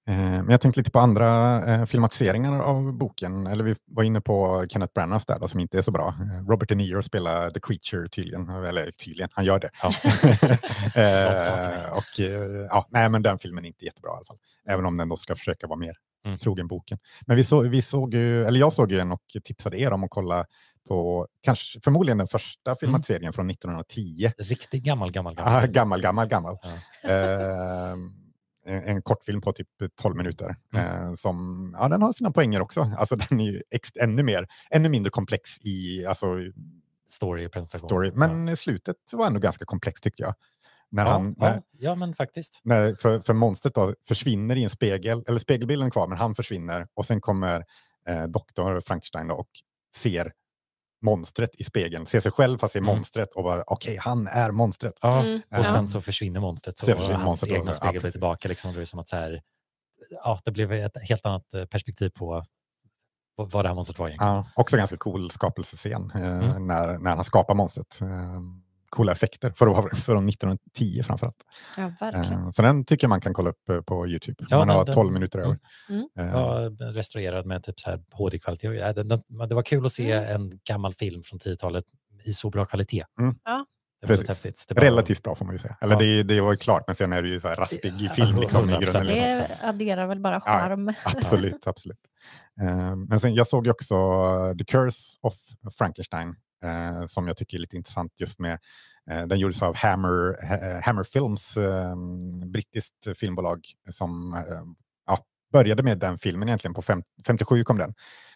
Eh, 0.09 0.14
Men 0.16 0.51
jag 0.51 0.61
tänkte 0.61 0.81
lite 0.81 0.91
på 0.91 0.99
andra 0.99 1.64
eh, 1.75 1.85
filmatiseringar 1.87 2.61
av 2.61 2.93
boken. 2.93 3.47
Eller 3.47 3.64
vi 3.64 3.77
var 3.87 4.03
inne 4.03 4.21
på 4.21 4.66
Kenneth 4.69 4.93
Branaghs 4.95 5.27
där 5.27 5.39
då, 5.39 5.49
som 5.49 5.61
inte 5.61 5.79
är 5.79 5.83
så 5.83 5.91
bra. 5.91 6.09
Eh, 6.09 6.47
Robert 6.51 6.69
De 6.69 6.75
Niro 6.75 7.03
spelar 7.03 7.51
The 7.51 7.61
Creature 7.61 8.09
tydligen. 8.09 8.49
Eller 8.49 8.91
tydligen, 8.91 9.29
han 9.33 9.45
gör 9.45 9.59
det. 9.61 9.71
Ja. 9.83 9.93
Eh, 11.03 11.93
och, 11.97 12.21
eh, 12.21 12.66
ja, 12.71 12.87
nej, 12.91 13.09
men 13.09 13.23
den 13.23 13.39
filmen 13.39 13.64
är 13.64 13.69
inte 13.69 13.85
jättebra 13.85 14.11
i 14.11 14.16
alla 14.16 14.25
fall. 14.25 14.39
Även 14.69 14.87
om 14.87 14.97
den 14.97 15.09
då 15.09 15.16
ska 15.16 15.35
försöka 15.37 15.66
vara 15.66 15.79
mer 15.79 15.97
Mm. 16.29 16.39
trogen 16.39 16.68
boken. 16.68 16.99
Men 17.26 17.37
vi, 17.37 17.45
så, 17.45 17.61
vi 17.61 17.83
såg 17.83 18.14
ju, 18.14 18.45
eller 18.45 18.61
jag 18.61 18.72
såg 18.72 18.93
ju 18.93 18.99
en 18.99 19.12
och 19.12 19.22
tipsade 19.45 19.79
er 19.79 19.93
om 19.93 20.05
att 20.05 20.11
kolla 20.11 20.45
på, 20.89 21.26
kanske, 21.43 21.81
förmodligen 21.85 22.18
den 22.18 22.29
första 22.29 22.74
filmatiseringen 22.74 23.33
från 23.33 23.51
1910. 23.51 24.33
Riktigt 24.39 24.83
gammal, 24.83 25.12
gammal, 25.12 25.35
gammal. 25.35 25.62
Ah, 25.62 25.66
gammal, 25.66 26.01
gammal, 26.01 26.29
gammal. 26.29 26.57
Ja. 26.62 26.68
Eh, 27.11 27.93
en, 28.66 28.83
en 28.83 29.03
kortfilm 29.03 29.41
på 29.41 29.53
typ 29.53 29.68
12 30.03 30.16
minuter. 30.16 30.57
Mm. 30.74 30.87
Eh, 30.87 31.14
som, 31.14 31.76
ja, 31.79 31.89
den 31.89 32.03
har 32.03 32.12
sina 32.12 32.31
poänger 32.31 32.61
också. 32.61 32.93
Alltså, 32.99 33.16
den 33.16 33.41
är 33.41 33.45
ju 33.45 33.62
ännu, 34.01 34.22
mer, 34.22 34.47
ännu 34.70 34.89
mindre 34.89 35.11
komplex 35.11 35.66
i 35.66 36.07
alltså, 36.07 36.26
Story, 37.09 37.49
presentation. 37.49 37.89
story. 37.89 38.12
Men 38.14 38.57
slutet 38.57 38.97
var 39.12 39.26
ändå 39.26 39.41
ganska 39.41 39.64
komplext 39.64 40.03
tyckte 40.03 40.22
jag. 40.22 40.35
När 40.91 41.05
ja, 41.07 41.11
han, 41.11 41.34
ja, 41.39 41.47
när, 41.47 41.55
ja, 41.55 41.62
ja, 41.72 41.95
men 41.95 42.14
faktiskt. 42.14 42.61
när, 42.64 42.95
för, 42.95 43.20
för 43.20 43.34
monstret 43.34 43.74
då 43.74 43.95
försvinner 44.09 44.57
i 44.57 44.64
en 44.64 44.70
spegel, 44.70 45.24
eller 45.28 45.39
spegelbilden 45.39 45.86
är 45.86 45.91
kvar, 45.91 46.09
men 46.09 46.18
han 46.18 46.34
försvinner 46.34 46.86
och 46.95 47.05
sen 47.07 47.20
kommer 47.20 47.64
eh, 48.09 48.24
doktor 48.24 48.80
Frankenstein 48.80 49.28
då 49.28 49.34
och 49.34 49.49
ser 49.95 50.32
monstret 51.05 51.51
i 51.61 51.64
spegeln, 51.64 52.07
ser 52.07 52.20
sig 52.20 52.32
själv 52.32 52.59
fast 52.59 52.72
ser 52.72 52.80
Mm. 52.80 52.97
monstret 52.97 53.32
och 53.32 53.43
bara 53.45 53.62
okej, 53.66 53.97
han 54.01 54.26
är 54.26 54.51
monstret. 54.51 54.95
Ja, 55.03 55.20
Mm, 55.20 55.36
och 55.36 55.43
ja. 55.59 55.64
sen 55.64 55.89
så 55.89 56.01
försvinner 56.01 56.41
monstret. 56.41 56.78
Så 56.78 56.86
försvinner 56.86 57.12
hans 57.14 57.24
monstret 57.24 57.53
egna 57.53 57.66
ja, 57.70 57.72
spegel 57.72 57.93
blir 57.93 58.01
precis. 58.01 58.12
tillbaka. 58.12 58.49
Liksom, 58.49 58.74
det 58.74 58.80
är 58.80 58.84
som 58.84 58.99
att 58.99 59.09
så 59.09 59.16
här, 59.16 59.43
ja, 60.11 60.41
det 60.45 60.51
blev 60.51 60.72
ett 60.72 61.09
helt 61.09 61.26
annat 61.26 61.55
eh, 61.55 61.64
perspektiv 61.64 62.11
på, 62.11 62.43
på 63.36 63.45
vad 63.45 63.64
det 63.64 63.68
här 63.68 63.74
monstret 63.74 63.99
var 63.99 64.09
egentligen. 64.09 64.34
Ja, 64.34 64.47
också 64.57 64.76
ganska 64.76 64.97
cool 64.97 65.30
skapelsescen 65.30 66.11
eh, 66.14 66.39
Mm. 66.39 66.66
när, 66.66 66.99
när 66.99 67.14
han 67.16 67.24
skapar 67.24 67.55
monstret. 67.55 68.01
Eh, 68.01 68.41
coola 68.91 69.12
effekter 69.12 69.51
för, 69.57 69.66
att 69.78 69.99
för 69.99 70.14
de 70.14 70.28
1910 70.28 71.03
framförallt. 71.03 71.36
ja, 71.76 71.93
verkligen. 72.01 72.43
Eh, 72.43 72.51
så 72.51 72.62
den 72.62 72.84
tycker 72.84 73.05
jag 73.05 73.09
man 73.09 73.20
kan 73.20 73.34
kolla 73.34 73.51
upp 73.51 73.68
eh, 73.70 73.80
på 73.80 74.07
Youtube. 74.09 74.45
Ja, 74.49 74.59
man 74.59 74.68
har 74.68 74.84
den- 74.84 74.95
12 74.95 75.12
minuter 75.12 75.39
över. 75.39 75.59
Mm. 75.89 76.09
Eh, 76.18 76.26
Ja, 76.26 76.70
restaurerad 76.80 77.47
med 77.47 77.64
typ 77.64 77.80
så 77.80 77.91
här 77.91 78.01
HD-kvalitet. 78.12 78.68
Ja, 78.74 78.93
det 79.47 79.55
var 79.55 79.62
kul 79.62 79.86
att 79.86 79.93
se 79.93 80.12
Mm. 80.12 80.34
en 80.43 80.61
gammal 80.64 80.95
film 80.95 81.22
från 81.22 81.39
10-talet 81.39 81.84
i 82.24 82.32
så 82.32 82.51
bra 82.51 82.64
kvalitet. 82.64 83.05
Mm. 83.20 83.34
Ja. 83.45 83.66
Det 84.01 84.07
var 84.07 84.14
lite 84.16 84.26
Precis. 84.26 84.66
var, 84.70 84.82
Relativt 84.82 85.22
bra 85.22 85.34
får 85.34 85.45
man 85.45 85.55
ju 85.55 85.59
säga. 85.59 85.76
Eller 85.80 85.95
Ja. 85.95 85.99
det, 86.01 86.22
det 86.22 86.41
var 86.41 86.53
ju 86.53 86.57
klart, 86.59 86.84
men 86.86 86.97
sen 86.97 87.12
är 87.12 87.22
det 87.22 87.28
ju 87.28 87.41
så 87.41 87.49
här 87.49 87.55
raspig 87.55 87.89
i 88.01 88.05
Ja, 88.05 88.12
film. 88.12 88.36
Liksom, 88.41 88.70
i 88.70 88.72
100%. 88.72 88.80
grunden, 88.80 88.80
liksom. 88.80 89.07
Det 89.07 89.68
adderar 89.68 90.07
väl 90.07 90.20
bara 90.20 90.41
charm. 90.41 90.93
Absolut, 91.05 91.66
absolut. 91.66 91.99
Eh, 92.62 92.97
men 92.97 93.20
sen, 93.20 93.34
jag 93.34 93.47
såg 93.47 93.66
ju 93.66 93.70
också 93.70 93.95
The 94.59 94.64
Curse 94.64 95.18
of 95.22 95.34
Frankenstein 95.78 96.34
eh, 96.65 97.07
som 97.07 97.27
jag 97.27 97.37
tycker 97.37 97.57
är 97.57 97.61
lite 97.61 97.77
intressant 97.77 98.13
just 98.21 98.39
med 98.39 98.59
eh, 99.11 99.27
den 99.27 99.39
gjordes 99.39 99.63
av 99.63 99.77
Hammer, 99.77 100.47
ha, 100.49 100.81
Hammer 100.81 101.05
Films, 101.05 101.57
eh, 101.57 101.97
brittiskt 102.53 103.19
filmbolag 103.19 103.61
som 103.91 104.35
eh, 104.35 104.63
ja, 105.07 105.19
började 105.53 105.83
med 105.83 105.99
den 105.99 106.19
filmen 106.19 106.49
egentligen. 106.49 106.75
På 106.75 106.83
fem, 106.83 107.03
57 107.27 107.65
kom 107.65 107.79
den. 107.79 107.95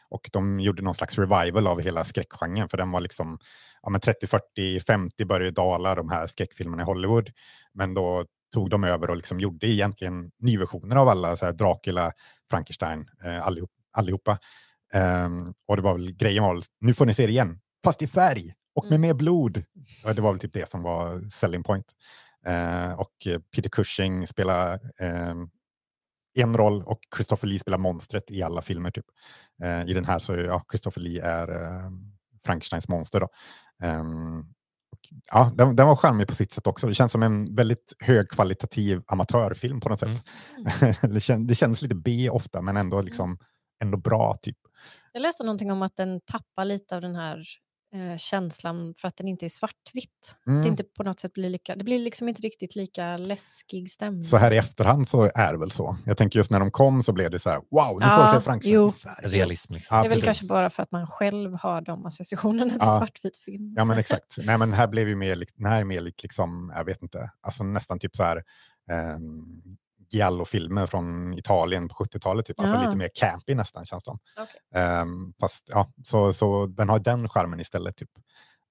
Och 0.09 0.31
de 0.33 0.61
gjorde 0.61 0.83
någon 0.83 0.95
slags 0.95 1.19
revival 1.19 1.67
av 1.67 1.81
hela 1.81 2.05
skräckgenren 2.05 2.69
för 2.69 2.77
den 2.77 2.91
var 2.91 3.01
liksom 3.01 3.39
ja, 3.83 3.91
men 3.91 4.01
30, 4.01 4.27
40, 4.27 4.81
50 4.81 5.25
började 5.25 5.51
dala 5.51 5.95
de 5.95 6.11
här 6.11 6.27
skräckfilmerna 6.27 6.83
i 6.83 6.87
Hollywood. 6.87 7.31
Men 7.75 7.95
då 7.95 8.25
tog 8.55 8.71
de 8.71 8.85
över 8.85 9.11
och 9.11 9.17
liksom 9.17 9.41
gjorde 9.41 9.67
egentligen 9.67 10.31
nyversioner 10.39 10.97
av 10.97 11.09
alla, 11.09 11.37
så 11.37 11.45
här 11.45 11.53
Dracula, 11.53 12.13
Frankenstein, 12.51 13.07
eh, 13.25 13.47
allihop, 13.47 13.71
allihopa. 13.93 14.39
Um, 14.95 15.55
och 15.69 15.77
det 15.77 15.83
var 15.83 15.95
väl, 15.95 16.13
grejen 16.13 16.43
var 16.43 16.63
nu 16.81 16.95
får 16.95 17.07
ni 17.07 17.15
se 17.15 17.27
det 17.27 17.33
igen, 17.33 17.59
fast 17.85 18.03
i 18.03 18.07
färg 18.07 18.53
och 18.75 18.85
med 18.85 18.91
Mm. 18.93 19.01
mer 19.01 19.15
blod. 19.15 19.65
Ja, 20.05 20.13
det 20.13 20.23
var 20.23 20.33
väl 20.33 20.39
typ 20.41 20.53
det 20.53 20.69
som 20.71 20.83
var 20.83 21.29
selling 21.31 21.63
point. 21.63 21.87
Eh, 22.47 22.93
och 22.93 23.13
Peter 23.57 23.71
Cushing 23.71 24.27
spelar 24.27 24.73
eh, 25.01 25.35
en 26.39 26.57
roll 26.57 26.83
och 26.83 26.99
Christopher 27.17 27.49
Lee 27.49 27.59
spelar 27.59 27.79
monstret 27.79 28.31
i 28.31 28.43
alla 28.43 28.63
filmer. 28.63 28.91
Typ. 28.91 29.05
Eh, 29.63 29.83
I 29.85 29.93
den 29.95 30.05
här 30.05 30.19
så 30.19 30.35
ja, 30.37 30.65
Christopher 30.71 31.01
Lee 31.03 31.23
är 31.23 31.49
eh, 31.63 31.91
Frankensteins 32.45 32.89
monster. 32.89 33.21
Då. 33.21 33.29
Ehm, 33.83 34.41
och, 34.93 34.99
ja, 35.33 35.53
den, 35.55 35.77
den 35.77 35.87
var 35.87 35.97
charmig 35.97 36.29
på 36.29 36.35
sitt 36.35 36.53
sätt 36.53 36.67
också. 36.67 36.87
Det 36.87 36.95
känns 36.95 37.13
som 37.13 37.23
en 37.23 37.55
väldigt 37.55 37.93
högkvalitativ 37.99 39.03
amatörfilm 39.07 39.81
på 39.81 39.89
något 39.89 40.01
sätt. 40.01 40.25
Mm. 40.83 40.95
det, 41.15 41.21
kän, 41.21 41.47
det 41.47 41.55
känns 41.55 41.83
lite 41.83 41.95
B 41.95 42.31
ofta, 42.31 42.63
men 42.63 42.77
ändå, 42.77 43.01
liksom, 43.03 43.39
ändå 43.83 43.99
bra. 43.99 44.35
typ. 44.41 44.57
Jag 45.13 45.23
läste 45.23 45.45
någonting 45.45 45.73
om 45.73 45.83
att 45.83 45.97
den 45.97 46.21
tappar 46.21 46.65
lite 46.65 46.97
av 46.97 47.03
den 47.03 47.15
här 47.15 47.43
eh, 47.95 48.17
känslan 48.19 48.95
för 48.97 49.09
att 49.09 49.17
den 49.17 49.29
inte 49.29 49.45
är 49.47 49.49
svartvitt. 49.49 50.35
Mm. 50.47 50.63
det 50.63 50.69
inte 50.69 50.85
på 50.85 51.03
något 51.03 51.21
sätt 51.21 51.33
blir 51.33 51.51
lika, 51.51 51.77
det 51.77 51.85
blir 51.85 51.99
liksom 51.99 52.29
inte 52.29 52.43
riktigt 52.43 52.77
lika 52.77 53.17
läskig 53.17 53.91
stämning. 53.91 54.23
Så 54.23 54.37
här 54.37 54.51
i 54.53 54.57
efterhand 54.57 55.09
så 55.09 55.31
är 55.35 55.53
det 55.53 55.59
väl 55.59 55.71
så. 55.71 55.97
Jag 56.07 56.17
tänker 56.17 56.39
just 56.39 56.51
när 56.51 56.61
de 56.61 56.71
kom 56.71 57.03
så 57.03 57.13
blev 57.13 57.31
det 57.31 57.39
så 57.39 57.51
här, 57.51 57.57
wow, 57.57 58.01
nu 58.01 58.07
får 58.07 58.13
Ja, 58.13 58.33
vi 58.33 58.41
se 58.41 58.45
färg. 59.09 59.29
Realism 59.31 59.75
liksom. 59.75 59.97
Ja, 59.97 60.03
det 60.03 60.07
är 60.07 60.11
väl 60.11 60.19
precis. 60.21 60.25
kanske 60.25 60.47
bara 60.47 60.71
för 60.71 60.83
att 60.83 60.93
man 60.93 61.07
själv 61.07 61.55
har 61.55 61.81
de 61.81 62.07
associationerna 62.07 62.71
till 62.71 62.79
Ja. 62.81 62.99
svartvit 62.99 63.37
film. 63.37 63.75
Ja 63.77 63.85
men 63.85 63.99
exakt. 64.03 64.37
Nej 64.39 64.59
men 64.59 64.73
här 64.73 64.87
blev 64.87 65.09
ju 65.09 65.17
mer, 65.17 65.45
här 65.65 65.81
är 65.81 65.85
mer 65.85 66.01
lik, 66.01 66.23
liksom, 66.23 66.73
jag 66.77 66.85
vet 66.85 67.03
inte, 67.03 67.31
alltså 67.41 67.65
nästan 67.65 67.99
typ 67.99 68.17
så 68.17 68.23
här 68.23 68.43
um, 69.17 69.63
Giallo-filmer 70.13 70.87
från 70.87 71.35
Italien 71.39 71.89
på 71.89 71.95
70-talet, 71.95 72.47
typ. 72.47 72.61
alltså 72.61 72.75
Ja. 72.77 72.85
lite 72.85 72.97
mer 72.97 73.11
campy 73.15 73.55
nästan 73.55 73.87
känns 73.87 74.05
de. 74.05 74.19
Okej. 74.39 74.83
Ehm, 74.83 75.33
fast 75.41 75.69
ja, 75.73 75.93
så, 76.05 76.33
så 76.33 76.67
den 76.67 76.89
har 76.89 76.99
den 76.99 77.29
charmen 77.29 77.61
istället. 77.61 77.97
Typ. 77.97 78.11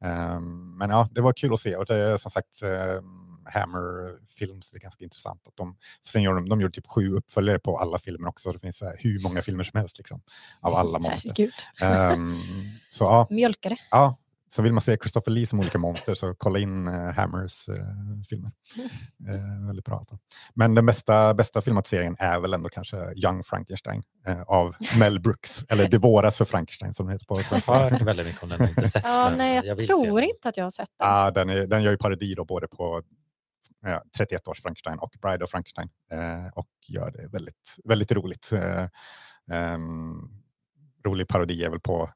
Ehm, 0.03 0.77
men 0.77 0.89
ja, 0.89 1.09
det 1.11 1.21
var 1.21 1.33
kul 1.33 1.53
att 1.53 1.59
se 1.59 1.75
och 1.75 1.85
det 1.85 1.95
är 1.95 2.17
som 2.17 2.31
sagt 2.31 2.63
um, 2.63 3.27
Hammer 3.53 4.17
Films, 4.27 4.71
det 4.71 4.77
är 4.77 4.81
ganska 4.81 5.03
intressant. 5.03 5.47
Att 5.47 5.55
de, 5.57 5.77
sen 6.07 6.23
gör 6.23 6.33
de, 6.35 6.49
de 6.49 6.61
gjorde 6.61 6.73
typ 6.73 6.87
sju 6.87 7.13
uppföljare 7.13 7.59
på 7.59 7.77
alla 7.77 7.99
filmer 7.99 8.29
också, 8.29 8.51
det 8.51 8.59
finns 8.59 8.81
här, 8.81 8.95
hur 8.99 9.23
många 9.23 9.41
filmer 9.41 9.63
som 9.63 9.79
helst 9.79 9.97
liksom, 9.97 10.21
av 10.61 10.73
alla 10.75 10.99
monster. 10.99 11.33
Så 12.89 13.03
ja, 13.03 13.27
Mjölkare. 13.29 13.77
Ja, 13.91 14.17
så 14.53 14.61
vill 14.61 14.73
man 14.73 14.81
se 14.81 14.97
Christopher 14.97 15.31
Lee 15.31 15.47
som 15.47 15.59
olika 15.59 15.77
monster 15.77 16.13
så 16.13 16.35
kolla 16.37 16.59
in 16.59 16.87
eh, 16.87 16.93
Hammers 17.13 17.69
eh, 17.69 17.75
filmer. 18.29 18.51
Eh, 19.29 19.67
väldigt 19.67 19.85
bra. 19.85 20.05
Men 20.53 20.75
den 20.75 20.85
bästa, 20.85 21.33
bästa 21.33 21.61
filmatiseringen 21.61 22.15
är 22.19 22.39
väl 22.39 22.53
ändå 22.53 22.69
kanske 22.69 22.97
Young 23.15 23.43
Frankenstein 23.43 24.03
eh, 24.27 24.41
av 24.41 24.75
Mel 24.99 25.19
Brooks, 25.19 25.65
eller 25.69 25.89
Det 25.89 25.97
våras 25.97 26.37
för 26.37 26.45
Frankenstein 26.45 26.93
som 26.93 27.07
det 27.07 27.13
heter 27.13 27.25
på 27.25 27.35
Jag 27.37 27.45
svenska. 27.45 27.71
har 27.71 27.89
hört 27.89 28.01
väldigt 28.01 28.25
mycket 28.25 28.43
om 28.43 28.49
den, 28.49 28.69
inte 28.69 28.89
sett 28.89 29.03
Ja, 29.05 29.29
men 29.29 29.37
nej, 29.37 29.61
jag, 29.65 29.77
se 29.77 29.87
tror 29.87 30.19
den. 30.19 30.29
inte 30.29 30.49
att 30.49 30.57
jag 30.57 30.63
har 30.63 30.71
sett 30.71 30.89
den. 30.99 31.07
Ah, 31.09 31.31
den, 31.31 31.49
är, 31.49 31.67
den 31.67 31.83
gör 31.83 31.91
ju 31.91 31.97
parodi 31.97 32.33
då 32.35 32.45
både 32.45 32.67
på 32.67 33.01
ja, 33.81 34.03
31 34.17 34.47
års 34.47 34.61
Frankenstein 34.61 34.99
och 34.99 35.11
Bride 35.21 35.43
of 35.45 35.51
Frankenstein 35.51 35.89
eh, 36.11 36.51
och 36.53 36.67
gör 36.87 37.11
det 37.11 37.27
väldigt, 37.27 37.75
väldigt 37.83 38.11
roligt. 38.11 38.51
Eh, 38.51 38.87
ehm, 39.51 40.13
rolig 41.07 41.27
parodi 41.27 41.63
är 41.63 41.69
väl 41.69 41.79
på 41.79 42.09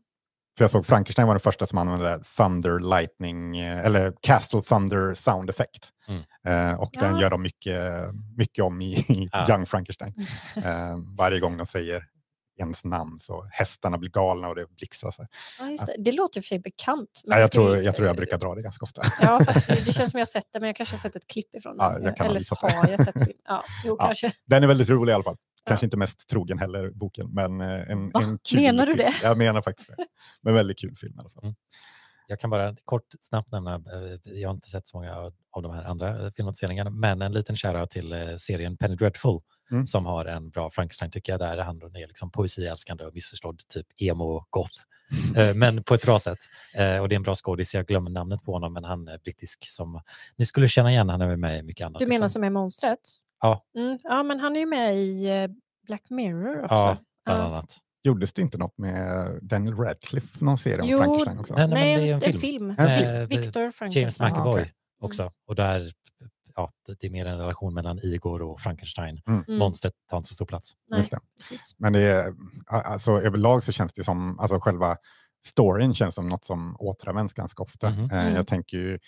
för 0.58 0.64
jag 0.64 0.72
såg 0.72 0.86
Frankenstein 0.86 1.28
var 1.28 1.34
den 1.34 1.39
första 1.39 1.66
som 1.68 1.78
använde 1.78 2.24
Thunder 2.38 2.80
Lightning, 2.80 3.58
eh, 3.60 3.86
eller 3.86 4.14
Castle 4.22 4.62
Thunder 4.62 5.14
sound 5.14 5.49
effect. 5.49 5.89
Mm. 6.08 6.24
Eh, 6.47 6.80
och 6.80 6.89
den 6.99 7.16
Ja. 7.16 7.22
gör 7.22 7.30
de 7.30 7.41
mycket, 7.41 7.82
mycket 8.38 8.64
om 8.64 8.82
i, 8.82 8.86
i 8.95 9.30
Ja. 9.32 9.45
Young 9.49 9.66
Frankenstein. 9.66 10.14
Eh, 10.64 10.97
varje 11.18 11.39
gång 11.39 11.58
de 11.58 11.66
säger 11.66 12.03
ens 12.60 12.86
namn 12.86 13.20
så 13.20 13.47
hästarna 13.51 13.97
blir 13.97 14.10
galna 14.10 14.47
och 14.49 14.56
det 14.56 14.66
blixtrar. 14.78 15.14
Ja, 15.60 15.70
just 15.70 15.86
det. 15.86 15.95
det 15.97 16.12
låter 16.12 16.39
i 16.39 16.41
och 16.41 16.43
för 16.43 16.47
sig 16.47 16.60
bekant. 16.60 17.22
Ja, 17.24 17.39
jag, 17.39 17.51
tror, 17.51 17.78
jag 17.78 17.95
tror 17.95 18.08
jag 18.08 18.16
brukar 18.16 18.38
dra 18.38 18.56
det 18.56 18.62
ganska 18.62 18.84
ofta. 18.84 19.01
Ja, 19.22 19.39
det 19.68 19.93
känns 19.93 20.12
som 20.12 20.18
jag 20.20 20.26
har 20.26 20.32
sett 20.32 20.45
det, 20.53 20.60
men 20.60 20.68
jag 20.68 20.76
kanske 20.76 20.93
har 20.95 20.99
sett 20.99 21.16
ett 21.16 21.28
klipp 21.28 21.56
ifrån 21.56 21.76
Ja, 21.80 21.89
den. 21.89 22.03
jag 22.03 22.18
kan 22.18 22.26
ha 22.28 22.32
Eller 22.36 22.82
har 22.82 22.89
jag 22.89 23.03
sett. 23.06 23.16
Ja, 23.45 23.64
jo, 23.86 23.95
Ja. 23.99 24.06
kanske. 24.06 24.32
Den 24.45 24.64
är 24.64 24.68
väldigt 24.68 24.89
rolig 24.89 25.12
i 25.12 25.14
alla 25.16 25.24
fall. 25.24 25.38
Kanske 25.66 25.86
inte 25.86 25.97
mest 25.97 26.30
trogen 26.30 26.59
heller, 26.59 26.89
boken, 26.89 27.30
men 27.34 27.61
eh, 27.61 27.91
en, 27.91 28.09
Va? 28.11 28.22
en 28.24 28.39
kul 28.49 28.59
Menar 28.61 28.86
du 28.86 28.93
film. 28.95 29.05
det? 29.22 29.28
Jag 29.28 29.38
menar 29.38 29.61
faktiskt 29.61 29.89
det. 29.89 29.95
Men 30.41 30.53
väldigt 30.53 30.80
kul 30.80 30.95
film 30.95 31.13
i 31.18 31.20
alla 31.20 31.30
fall. 31.30 31.53
Jag 32.28 32.39
kan 32.39 32.49
bara 32.49 32.76
kort 32.86 33.05
snabbt 33.20 33.51
nämna, 33.51 33.76
eh, 33.76 34.32
jag 34.34 34.49
har 34.49 34.53
inte 34.55 34.70
sett 34.70 34.88
så 34.88 34.97
många 34.97 35.16
av- 35.16 35.34
de 35.63 35.74
här 35.74 35.84
andra 35.84 36.26
eh, 36.26 36.32
filmatiseringarna, 36.36 36.89
men 36.89 37.22
en 37.22 37.32
liten 37.32 37.55
shoutout 37.55 37.89
till 37.89 38.36
serien 38.38 38.78
Penny 38.78 38.95
Dreadful 38.95 39.39
Mm. 39.72 39.86
som 39.86 40.05
har 40.05 40.26
en 40.26 40.49
bra 40.49 40.70
Frankenstein 40.70 41.11
tycker 41.11 41.32
jag, 41.34 41.39
där 41.39 41.57
han 41.57 41.78
är 41.82 42.07
liksom 42.07 42.32
poesiälskande 42.32 43.05
och 43.05 43.13
missförstådd, 43.13 43.59
typ 43.68 43.88
emo-goth. 44.01 45.38
Eh, 45.38 45.53
men 45.53 45.84
på 45.84 45.93
ett 45.95 46.05
bra 46.05 46.20
sätt. 46.20 46.38
Och 47.01 47.09
det 47.09 47.16
är 47.16 47.16
en 47.16 47.24
bra 47.24 47.36
skådis, 47.36 47.76
jag 47.76 47.86
glömmer 47.86 48.09
namnet 48.11 48.43
på 48.43 48.51
honom, 48.53 48.74
men 48.74 48.84
han 48.84 49.07
är 49.07 49.18
brittisk 49.18 49.70
som 49.70 50.01
ni 50.38 50.45
skulle 50.45 50.68
känna 50.68 50.91
igen, 50.91 51.09
han 51.09 51.22
är 51.22 51.28
med 51.28 51.39
mig 51.39 51.59
i 51.59 51.63
mycket 51.63 51.86
annat. 51.86 51.99
Du 51.99 52.05
menar 52.05 52.13
liksom. 52.16 52.30
som 52.30 52.43
är 52.43 52.49
monstret? 52.49 52.99
Ja. 53.46 53.82
Mm, 53.82 54.00
ja, 54.04 54.24
men 54.24 54.39
han 54.39 54.56
är 54.56 54.60
ju 54.60 54.66
med 54.66 54.96
i 54.98 55.26
eh, 55.30 55.48
Black 55.88 56.10
Mirror 56.10 56.64
också. 56.64 56.76
Ja, 56.76 56.98
bland 57.26 57.41
Ja. 57.41 57.46
annat. 57.46 57.78
Gjordes 58.04 58.34
det 58.34 58.41
inte 58.41 58.58
något 58.58 58.78
med 58.78 59.30
Daniel 59.41 59.76
Radcliffe, 59.76 60.46
någon 60.46 60.58
serie 60.58 60.82
om 60.82 60.88
Jo, 60.89 61.00
Frankenstein 61.00 61.39
också? 61.39 61.54
Nej, 61.56 61.68
nej, 61.68 61.96
det 61.98 62.10
är 62.10 62.14
en 62.14 62.22
film. 62.22 62.39
film. 62.39 62.76
En 62.78 62.86
Vi- 62.88 63.00
film. 63.06 63.26
Victor 63.43 63.62
James 63.62 63.76
Frankenstein. 63.76 64.30
Mac- 64.34 64.38
McAvoy 64.39 64.62
okej. 64.62 64.74
också. 65.02 65.32
Och 65.48 65.56
där, 65.56 65.91
ja, 66.56 66.70
det- 67.00 67.08
är 67.08 67.12
mer 67.12 67.26
en 67.26 67.38
relation 67.38 67.74
mellan 67.74 68.00
Igor 68.04 68.41
och 68.41 68.60
Frankenstein. 68.62 69.22
Mm. 69.28 69.43
Mm, 69.48 69.60
Monstret 69.60 69.93
tar 70.10 70.18
inte 70.18 70.28
så 70.30 70.34
stor 70.34 70.46
plats. 70.46 70.72
nej, 70.89 71.00
Just 71.00 71.12
det. 71.12 71.20
precis. 71.38 71.76
Men 71.78 71.93
det 71.93 72.02
är, 72.02 72.34
alltså, 72.68 73.12
överlag 73.12 73.64
så 73.64 73.72
känns 73.72 73.93
det 73.93 74.04
som, 74.04 74.39
alltså 74.39 74.60
själva 74.60 74.98
storyn 75.46 75.93
känns 75.93 76.16
som 76.16 76.30
något 76.30 76.46
som 76.46 76.76
återanvänds 76.80 77.34
ganska 77.34 77.64
ofta. 77.64 77.89
Mhm. 77.89 78.12
Eh, 78.12 78.22
Mm. 78.22 78.36
Jag 78.36 78.48
tänker 78.48 78.78
ju, 78.78 79.00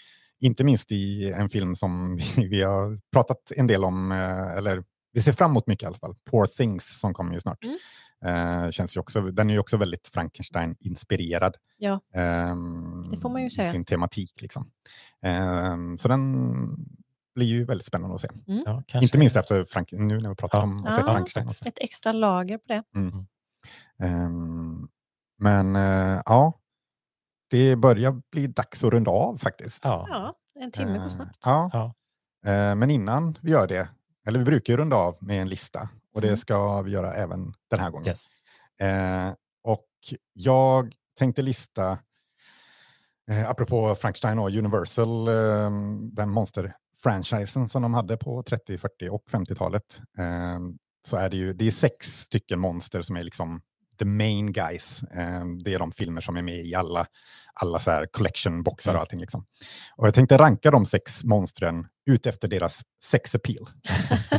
inte 0.41 0.63
minst 0.63 0.91
i 0.91 1.31
en 1.31 1.49
film 1.49 1.75
som 1.75 2.15
vi, 2.35 2.47
vi 2.47 2.61
har 2.61 2.97
pratat 3.11 3.51
en 3.55 3.67
del 3.67 3.83
om, 3.83 4.11
eh, 4.11 4.47
eller 4.57 4.83
vi 5.13 5.21
ser 5.21 5.33
fram 5.33 5.51
emot 5.51 5.67
mycket 5.67 5.83
i 5.83 5.87
alla 5.87 5.95
fall, 5.97 6.15
Poor 6.29 6.45
Things 6.45 6.99
som 6.99 7.13
kommer 7.13 7.33
ju 7.33 7.39
snart. 7.41 7.63
Mm. 7.63 7.77
Eh, 8.65 8.71
känns 8.71 8.95
ju 8.97 8.99
också, 8.99 9.21
den 9.21 9.49
är 9.49 9.53
ju 9.53 9.59
också 9.59 9.77
väldigt 9.77 10.07
Frankenstein-inspirerad. 10.13 11.55
Ja. 11.77 11.99
ehm, 12.13 13.03
Det 13.11 13.17
får 13.17 13.29
man 13.29 13.43
ju 13.43 13.49
säga. 13.49 13.67
I 13.67 13.71
sin 13.71 13.85
tematik. 13.85 14.41
Liksom. 14.41 14.71
Ehm, 15.21 15.97
så 15.97 16.07
den 16.07 16.35
blir 17.35 17.47
ju 17.47 17.65
väldigt 17.65 17.87
spännande 17.87 18.15
att 18.15 18.21
se. 18.21 18.27
Ja, 18.45 18.81
kanske. 18.87 19.05
Inte 19.05 19.17
minst 19.17 19.35
efter 19.35 19.63
Frank, 19.63 19.91
nu 19.91 20.19
när 20.21 20.29
vi 20.29 20.35
pratar 20.35 20.57
Ja. 20.57 20.63
om 20.63 20.83
Ja, 20.85 20.91
Frankenstein. 20.91 21.47
Ett 21.65 21.79
extra 21.79 22.11
lager 22.11 22.57
på 22.57 22.63
det. 22.67 22.83
Ehm, 24.03 24.87
men 25.39 25.75
eh, 25.75 26.21
ja, 26.25 26.53
det 27.49 27.75
börjar 27.75 28.21
bli 28.31 28.47
dags 28.47 28.83
att 28.83 28.91
runda 28.93 29.11
av 29.11 29.37
faktiskt. 29.37 29.85
Ja. 29.85 30.33
En 30.59 30.71
timme 30.71 30.91
går 30.97 31.01
Eh, 31.03 31.07
snabbt. 31.07 31.37
Ja, 31.45 31.69
Ja. 31.73 31.85
eh, 32.51 32.75
men 32.75 32.89
innan 32.89 33.37
vi 33.41 33.51
gör 33.51 33.67
det, 33.67 33.89
eller 34.27 34.39
vi 34.39 34.45
brukar 34.45 34.73
ju 34.73 34.77
runda 34.77 34.95
av 34.95 35.17
med 35.21 35.41
en 35.41 35.49
lista 35.49 35.89
och 36.13 36.21
det 36.21 36.27
Mm. 36.27 36.37
ska 36.37 36.81
vi 36.81 36.91
göra 36.91 37.13
även 37.13 37.53
den 37.69 37.79
här 37.79 37.89
gången. 37.91 38.07
Yes. 38.07 38.27
Eh, 38.81 39.33
och 39.63 39.87
jag 40.33 40.93
tänkte 41.17 41.41
lista, 41.41 41.97
apropå 43.47 43.95
Frankenstein 43.95 44.39
och 44.39 44.49
Universal, 44.49 45.25
den 46.15 46.29
monster-franchisen 46.29 47.67
som 47.69 47.81
de 47.81 47.93
hade 47.93 48.17
på 48.17 48.43
30, 48.43 48.77
40 48.77 49.09
och 49.09 49.23
50-talet, 49.31 50.01
eh, 50.17 50.59
så 51.07 51.17
är 51.17 51.29
det 51.29 51.37
ju 51.37 51.53
det 51.53 51.67
är 51.67 51.71
sex 51.71 52.19
stycken 52.21 52.59
monster 52.59 53.01
som 53.01 53.15
är 53.17 53.23
liksom 53.23 53.61
the 53.97 54.05
main 54.05 54.51
guys. 54.51 55.03
Eh, 55.03 55.45
det 55.63 55.73
är 55.73 55.79
de 55.79 55.91
filmer 55.91 56.21
som 56.21 56.37
är 56.37 56.41
med 56.41 56.65
i 56.65 56.75
alla, 56.75 57.05
alla 57.53 57.79
så 57.79 57.91
här 57.91 58.05
collection-boxar 58.11 58.91
och 58.91 58.95
Mm. 58.95 59.01
allting. 59.01 59.19
Liksom. 59.19 59.45
Och 59.95 60.07
jag 60.07 60.13
tänkte 60.13 60.37
ranka 60.37 60.71
de 60.71 60.85
sex 60.85 61.23
monstren 61.23 61.87
ut 62.05 62.25
efter 62.25 62.47
deras 62.47 62.81
sex 63.03 63.35
appeal. 63.35 63.69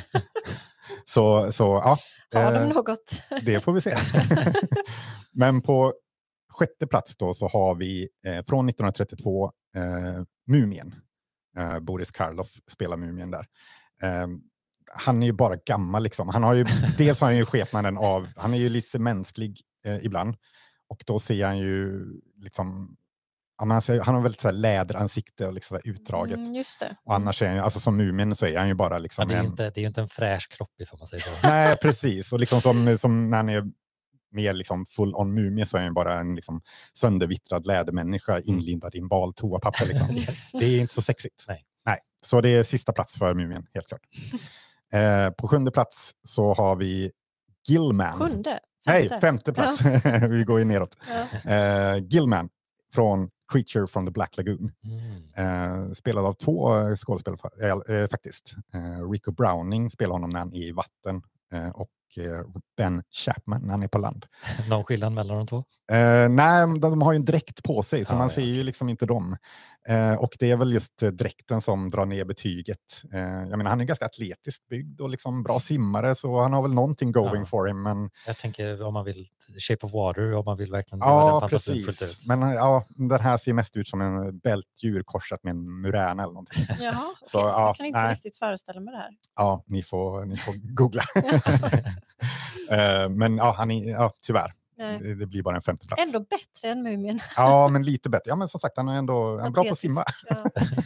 så, 1.04 1.52
så 1.52 1.64
ja. 1.64 1.98
Har 2.34 2.52
eh, 2.52 2.61
de 2.61 2.68
något? 2.68 3.22
det 3.42 3.61
får 3.61 3.72
vi 3.72 3.80
se. 3.80 3.96
Men 5.32 5.62
på 5.62 5.94
sjätte 6.52 6.86
plats 6.86 7.16
då 7.16 7.34
så 7.34 7.48
har 7.48 7.74
vi 7.74 8.09
eh, 8.26 8.32
från 8.46 8.68
1932 8.68 9.52
eh, 9.76 10.22
Mumien. 10.46 10.94
Eh, 11.59 11.78
Boris 11.78 12.11
Karloff 12.11 12.50
spelar 12.70 12.96
Mumien 12.96 13.30
där. 13.30 13.46
Han 14.93 15.22
är 15.22 15.26
ju 15.26 15.32
bara 15.32 15.57
gammal 15.57 16.03
liksom. 16.03 16.28
Han 16.28 16.43
har 16.43 16.55
ju, 16.55 16.64
dels 16.99 17.20
har 17.20 17.28
han 17.28 17.36
ju 17.36 17.45
skepnaden 17.45 17.99
av, 17.99 18.28
han 18.36 18.55
är 18.55 18.59
ju 18.59 18.68
lite 18.68 18.99
mänsklig 18.99 19.61
eh, 19.86 20.05
ibland. 20.05 20.36
Och 20.89 21.03
då 21.07 21.18
ser 21.18 21.47
han 21.47 21.59
ju 21.59 22.07
liksom, 22.36 22.97
ja, 23.59 23.66
han, 23.66 23.82
ser, 23.82 24.01
han 24.01 24.14
har 24.14 24.22
väldigt 24.22 24.41
så 24.41 24.49
här 24.49 24.55
läderansikte 24.55 25.47
och 25.47 25.53
liksom 25.53 25.80
utdraget. 25.84 26.36
Mm, 26.36 26.55
just 26.55 26.80
det. 26.80 26.97
Och 27.05 27.14
annars 27.14 27.43
är 27.43 27.47
han 27.47 27.57
ju, 27.57 27.62
alltså 27.62 27.80
som 27.80 27.97
Mumien 27.97 28.36
så 28.36 28.47
är 28.47 28.59
han 28.59 28.68
ju 28.68 28.74
bara 28.74 28.95
Ja, 28.95 28.99
liksom 28.99 29.28
det, 29.28 29.34
är 29.34 29.39
ju 29.39 29.45
en, 29.45 29.51
inte, 29.51 29.70
det 29.70 29.80
är 29.80 29.82
ju 29.82 29.89
inte 29.89 30.01
en 30.01 30.09
fräsch 30.09 30.49
kropp 30.51 30.80
ifall 30.80 30.99
man 30.99 31.07
säger 31.07 31.22
så. 31.22 31.30
Nej, 31.43 31.76
precis. 31.76 32.32
Och 32.32 32.41
liksom 32.41 32.61
som, 32.61 32.99
som 32.99 33.30
när 33.30 33.36
han 33.36 33.49
är 33.49 33.64
mer 34.30 34.53
liksom 34.53 34.86
full 34.86 35.14
on 35.14 35.34
mumie 35.34 35.66
så 35.66 35.76
är 35.76 35.82
han 35.82 35.95
bara 35.95 36.20
en 36.20 36.34
liksom 36.34 36.61
söndervittrad 36.93 37.66
lädermänniska 37.66 38.41
inlindad 38.41 38.95
i 38.95 38.99
en 38.99 39.09
bal 39.09 39.32
toapapper. 39.34 39.86
Liksom. 39.86 40.11
Yes. 40.16 40.53
Det 40.53 40.64
är 40.64 40.80
inte 40.80 40.95
så 40.95 41.03
sexigt. 41.03 41.45
Nej. 41.49 41.64
Nej. 41.86 41.99
Så 42.26 42.41
det 42.41 42.49
är 42.49 42.62
sista 42.62 42.93
plats 42.93 43.18
för 43.18 43.34
mumien, 43.34 43.66
helt 43.74 43.86
klart. 43.86 44.03
Eh, 44.93 45.30
på 45.30 45.49
sjunde 45.49 45.70
plats 45.70 46.12
så 46.22 46.55
har 46.55 46.76
vi 46.76 47.11
Gillman. 47.68 48.18
Sjunde? 48.18 48.61
Nej, 48.86 49.09
Femte? 49.09 49.26
femte 49.26 49.53
plats. 49.53 49.80
vi 50.28 50.45
går 50.45 50.59
ju 50.59 50.64
neråt. 50.64 50.97
Ja. 51.45 51.53
Eh, 51.55 52.05
Gillman 52.05 52.49
från 52.95 53.30
Creature 53.53 53.86
from 53.86 54.07
the 54.07 54.12
Black 54.12 54.36
Lagoon. 54.36 54.72
Mm. 54.84 55.84
Eh, 55.86 55.93
spelad 55.93 56.24
av 56.24 56.32
två 56.32 56.76
eh, 56.78 56.95
skådespelare 56.95 57.39
eh, 57.62 57.97
eh, 57.97 58.09
faktiskt. 58.09 58.55
Eh, 58.74 59.11
Rico 59.11 59.32
Browning 59.32 59.91
spelar 59.91 60.12
honom 60.12 60.30
när 60.30 60.39
han 60.39 60.55
är 60.55 60.62
i 60.62 60.72
vatten 60.72 61.22
eh, 61.53 61.68
och 61.68 61.89
Ben 62.76 63.03
Chapman 63.11 63.62
när 63.62 63.70
han 63.70 63.82
är 63.82 63.89
på 63.89 63.99
land. 63.99 64.26
Någon 64.68 64.84
skillnad 64.84 65.12
mellan 65.12 65.36
de 65.36 65.47
två? 65.47 65.64
Nej, 66.28 66.78
de, 66.80 67.03
har 67.03 67.12
ju 67.12 67.16
en 67.16 67.24
dräkt 67.24 67.62
på 67.62 67.82
sig 67.82 68.05
så 68.05 68.14
Ja, 68.14 68.18
man 68.18 68.24
ja, 68.24 68.34
ser 68.34 68.43
ju 68.43 68.62
liksom 68.62 68.89
inte 68.89 69.07
dem. 69.07 69.36
Eh, 69.89 70.14
och 70.14 70.30
det 70.39 70.51
är 70.51 70.57
väl 70.57 70.72
just 70.72 71.03
eh, 71.03 71.09
dräkten 71.11 71.61
som 71.61 71.91
drar 71.91 72.07
ner 72.07 72.24
betyget. 72.24 72.78
Eh, 73.12 73.20
jag 73.20 73.57
menar, 73.59 73.70
han 73.70 73.80
är 73.80 73.84
ganska 73.84 74.05
atletiskt 74.07 74.68
byggd 74.68 75.01
och 75.01 75.09
liksom 75.11 75.43
bra 75.43 75.61
simmare 75.61 76.14
så 76.14 76.41
han 76.41 76.53
har 76.53 76.62
väl 76.62 76.74
någonting 76.74 77.12
going 77.12 77.41
Ja. 77.41 77.47
for 77.47 77.66
him. 77.66 77.82
Men, 77.82 78.11
Jag 78.26 78.36
tänker 78.39 78.82
om 78.82 78.95
man 78.95 79.05
vill 79.05 79.28
Shape 79.68 79.86
of 79.86 79.93
Water, 79.93 80.34
om 80.34 80.45
man 80.45 80.57
vill 80.57 80.70
verkligen 80.70 81.01
ja, 81.01 81.39
den 81.41 81.49
precis. 81.49 82.03
ut. 82.03 82.18
Men 82.28 82.43
eh, 82.43 82.53
ja, 82.53 82.84
den 82.89 83.20
här 83.20 83.36
ser 83.36 83.53
mest 83.53 83.76
ut 83.76 83.89
som 83.89 84.01
en 84.01 84.39
bältdjur 84.39 85.03
korsat 85.03 85.43
med 85.45 85.51
en 85.51 85.80
muräna 85.80 86.22
eller 86.22 86.32
någonting. 86.32 86.64
Jaha, 86.80 87.05
Så, 87.26 87.39
okej. 87.39 87.51
ja, 87.51 87.66
jag 87.66 87.76
kan 87.76 87.86
inte 87.86 87.99
nej. 88.01 88.12
riktigt 88.14 88.36
föreställa 88.36 88.80
mig 88.80 88.93
det 88.95 88.99
här. 88.99 89.11
Ja, 89.36 89.62
ni 89.66 89.82
får, 89.82 90.24
ni 90.24 90.36
får 90.36 90.55
googla. 90.74 91.03
Eh, 92.70 93.09
men 93.09 93.36
ja, 93.36 93.55
han 93.57 93.70
är, 93.70 93.91
ja, 93.91 94.12
tyvärr, 94.22 94.53
Nej. 94.79 95.14
det, 95.14 95.26
blir 95.26 95.43
bara 95.43 95.57
en 95.57 95.62
femte 95.62 95.87
plats. 95.87 96.03
Ändå 96.03 96.20
bättre 96.20 96.68
än 96.68 96.83
Mumien. 96.83 97.20
Ja, 97.37 97.68
men 97.68 97.83
lite 97.83 98.11
bättre. 98.11 98.29
Ja, 98.31 98.37
men 98.37 98.49
som 98.49 98.61
sagt, 98.61 98.76
han 98.76 98.89
är 98.89 98.99
ändå 98.99 99.39
han 99.39 99.47
är 99.47 99.51
bra 99.51 99.64
på 99.64 99.70
att 99.70 99.79
simma. 99.79 100.05
Ja, 100.29 100.45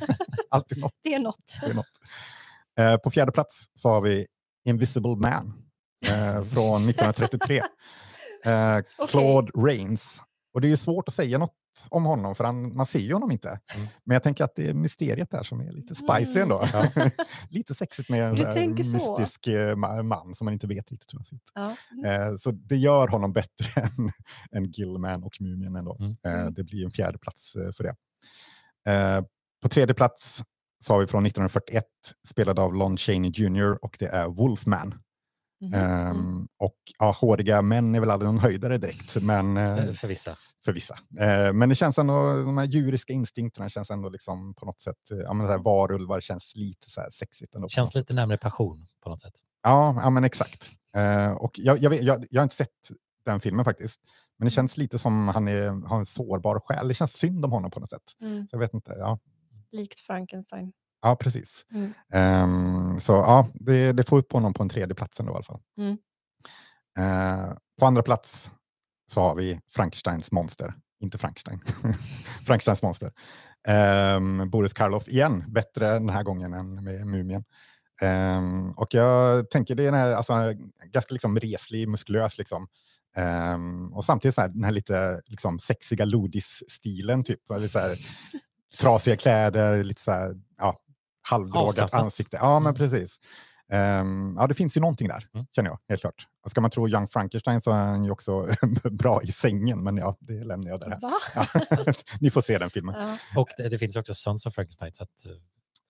Alltid 0.51 0.79
något. 0.79 0.95
det 1.03 1.15
är 1.15 1.19
något. 1.19 1.59
Det 1.61 1.71
är 1.71 1.75
något. 1.75 1.87
Eh, 2.79 2.97
på 2.97 3.11
fjärde 3.11 3.33
plats 3.33 3.67
så 3.75 3.89
har 3.89 4.01
vi 4.01 4.27
Invisible 4.65 5.17
Man 5.17 5.53
eh, 6.07 6.45
från 6.45 6.89
1933. 6.89 7.63
Eh, 8.45 8.79
Claude 9.09 9.51
Rains. 9.57 10.23
Och 10.55 10.61
det 10.61 10.67
är 10.67 10.71
ju 10.71 10.77
svårt 10.77 11.09
att 11.09 11.15
säga 11.15 11.39
något 11.39 11.55
om 11.89 12.05
honom 12.05 12.35
för 12.35 12.45
han, 12.45 12.77
man 12.77 12.87
ser 12.87 12.99
ju 12.99 13.13
honom 13.13 13.31
inte. 13.33 13.49
Mm. 13.75 13.87
Men 14.05 14.15
jag 14.15 14.23
tänker 14.23 14.45
att 14.45 14.55
det 14.57 14.69
är 14.69 14.75
mysteriet 14.75 15.31
där 15.31 15.43
som 15.43 15.61
är 15.61 15.73
lite 15.73 15.95
spicy 15.95 16.41
Mm. 16.41 16.43
ändå. 16.43 16.67
lite 17.51 17.75
sexigt 17.75 18.09
med 18.11 18.25
en 18.29 18.35
Du 18.35 18.41
så 18.43 18.47
här 18.49 18.55
tänker 18.55 18.85
så. 18.85 18.93
mystisk 19.19 19.47
eh, 19.47 19.75
ma- 19.77 20.03
man 20.03 20.35
som 20.35 20.45
man 20.45 20.55
inte 20.55 20.67
vet 20.67 20.91
riktigt 20.93 21.13
hur 21.15 21.19
han 21.19 21.25
ser 21.25 21.37
ut. 21.37 21.43
Ja. 21.55 21.77
Eh, 22.11 22.35
så 22.37 22.51
det 22.51 22.77
gör 22.77 23.09
honom 23.09 23.33
bättre 23.33 23.81
än, 23.83 24.13
än 24.53 24.71
Gilman 24.71 25.23
och 25.25 25.37
Mumien 25.41 25.77
ändå. 25.77 25.97
Mm. 26.01 26.17
Eh, 26.25 26.33
Mm. 26.41 26.55
det 26.55 26.65
blir 26.65 26.85
en 26.85 26.91
fjärde 26.91 27.19
plats 27.19 27.57
eh, 27.57 27.73
för 27.73 27.85
det. 27.85 27.95
Eh, 28.93 29.23
på 29.63 29.69
tredje 29.69 29.95
plats 29.95 30.43
så 30.85 30.93
har 30.93 31.01
vi 31.01 31.07
från 31.07 31.27
1941 31.27 31.85
spelad 32.29 32.59
av 32.59 32.75
Lon 32.75 32.97
Chaney 32.97 33.31
Jr 33.35 33.85
och 33.85 33.97
det 33.99 34.07
är 34.07 34.29
Wolfman. 34.29 34.95
Mhm. 35.63 35.75
Ehm, 35.75 36.17
Mm. 36.17 36.49
Och 36.59 36.77
ja, 36.99 37.11
håriga 37.21 37.63
män 37.63 37.95
är 37.95 38.01
väl 38.01 38.11
aldrig 38.11 38.27
någon 38.33 38.39
höjdare 38.39 38.79
direkt, 38.79 39.17
men 39.23 39.57
eh, 39.57 39.79
Eh, 39.79 39.93
För 39.93 40.09
vissa. 40.09 40.37
för 40.65 40.73
vissa. 40.73 40.95
Eh, 41.19 41.53
men 41.53 41.69
det 41.69 41.75
känns 41.75 41.99
ändå, 41.99 42.43
de 42.45 42.59
här 42.59 42.65
djuriska 42.65 43.13
instinkterna 43.13 43.69
känns 43.69 43.91
ändå 43.91 44.09
liksom 44.09 44.55
på 44.55 44.67
något 44.67 44.81
sätt, 44.81 44.97
ja 45.09 45.33
men 45.33 45.47
det 45.47 45.53
här 45.53 45.59
varulvar 45.59 46.21
känns 46.21 46.53
lite 46.57 46.91
så 46.91 47.01
här 47.01 47.11
sexigt 47.11 47.55
ändå. 47.55 47.69
Känns 47.69 47.95
lite 47.95 48.15
närmare 48.15 48.39
passion 48.39 48.87
på 49.03 49.11
något 49.11 49.21
sätt. 49.21 49.33
Ja, 49.63 49.95
ja 50.03 50.11
men 50.11 50.25
exakt. 50.25 50.71
Eh, 50.97 51.33
och 51.33 51.59
jag, 51.59 51.79
jag, 51.79 51.91
vet, 51.91 52.03
jag, 52.03 52.25
jag 52.31 52.41
har 52.41 52.45
inte 52.45 52.55
sett 52.57 52.69
den 53.25 53.41
filmen 53.41 53.65
faktiskt, 53.65 54.01
men 54.39 54.47
det 54.47 54.51
känns 54.51 54.77
lite 54.77 54.99
som 54.99 55.29
han 55.29 55.49
är, 55.49 55.87
har 55.89 55.99
en 55.99 56.07
sårbar 56.07 56.61
själ. 56.61 56.89
Det 56.89 56.95
känns 56.95 57.13
synd 57.13 57.45
om 57.45 57.53
honom 57.53 57.71
på 57.71 57.81
något 57.81 57.91
sätt. 57.91 58.03
Mm. 58.21 58.47
Så 58.49 58.55
jag 58.55 58.59
vet 58.61 58.75
inte. 58.75 58.95
Ja, 58.99 59.19
Likt 59.73 60.01
Frankenstein. 60.01 60.73
Ja 61.03 61.17
precis. 61.17 61.65
Mm. 61.73 61.95
Ehm, 62.13 63.01
så 63.01 63.13
ja, 63.13 63.49
det, 63.55 63.93
det 63.93 64.09
får 64.09 64.19
upp 64.19 64.33
honom 64.33 64.55
på 64.55 64.63
en 64.63 64.69
tredje 64.69 64.95
plats 64.95 65.21
ändå 65.21 65.33
i 65.33 65.35
alla 65.35 65.45
fall. 65.45 65.61
Mm. 65.79 65.97
Eh, 66.99 67.53
på 67.79 67.87
andra 67.87 68.03
plats 68.03 68.51
så 69.13 69.21
har 69.21 69.35
vi 69.35 69.61
Frankensteins 69.75 70.33
monster. 70.33 70.75
Inte 71.01 71.19
Frankenstein. 71.19 71.61
Frankensteins 72.47 72.83
monster. 72.83 73.13
Ehm, 73.69 74.51
Boris 74.51 74.73
Karloff 74.73 75.09
igen, 75.09 75.45
bättre 75.49 75.89
den 75.93 76.09
här 76.09 76.23
gången 76.23 76.53
än 76.55 76.85
med 76.85 77.07
Mumien. 77.07 77.45
Ehm, 78.03 78.73
och 78.73 78.95
jag 78.95 79.51
tänker 79.51 79.75
det 79.75 79.83
är 79.83 79.93
den 79.93 80.01
här, 80.01 80.13
alltså, 80.13 80.33
ganska 80.93 81.13
liksom 81.13 81.41
reslig, 81.41 81.89
muskulös 81.89 82.39
liksom. 82.39 82.69
Ehm, 83.17 83.93
och 83.93 84.05
samtidigt 84.05 84.35
så 84.35 84.41
här, 84.41 84.49
den 84.49 84.65
här 84.65 84.73
lite 84.73 85.21
liksom, 85.27 85.59
sexiga 85.59 86.05
lodis-stilen, 86.05 87.25
typ. 87.25 87.41
Lite 87.59 87.73
så 87.73 87.79
här, 87.79 87.97
trasiga 88.81 89.17
kläder, 89.17 89.85
lite 89.85 90.03
så 90.03 90.11
här, 90.11 90.35
ja, 90.59 90.82
halvdrogat 91.23 91.95
ansikte. 91.95 92.37
Ja, 92.37 92.59
men 92.59 92.67
Mm. 92.71 92.75
precis. 92.75 93.17
Ehm, 93.73 94.37
ja, 94.39 94.47
det 94.47 94.55
finns 94.55 94.77
ju 94.77 94.81
någonting 94.81 95.09
där, 95.09 95.29
Mm. 95.35 95.47
känner 95.57 95.71
jag, 95.71 95.79
helt 95.89 96.01
klart. 96.01 96.29
Och 96.45 96.51
ska 96.51 96.61
man 96.61 96.71
tro 96.71 96.89
Young 96.89 97.09
Frankenstein 97.09 97.61
så 97.61 97.71
är 97.71 97.75
han 97.75 98.05
ju 98.05 98.11
också 98.11 98.49
bra 98.91 99.23
i 99.23 99.33
sängen, 99.33 99.83
men 99.83 99.97
ja, 99.97 100.17
det 100.21 100.45
lämnar 100.45 100.71
jag 100.71 100.81
där. 100.81 100.99
Va? 101.03 101.13
Ja, 101.35 101.47
ni 102.21 102.31
får 102.31 102.41
se 102.41 102.59
den 102.59 102.71
filmen. 102.71 102.95
Ja. 102.99 103.41
Och 103.41 103.49
det, 103.57 103.69
det 103.69 103.79
finns 103.79 103.97
också 103.97 104.15
Sons 104.15 104.47
of 104.47 104.55
Frankenstein. 104.55 104.95
Så 104.95 105.03
att, 105.03 105.27
eh, 105.27 105.33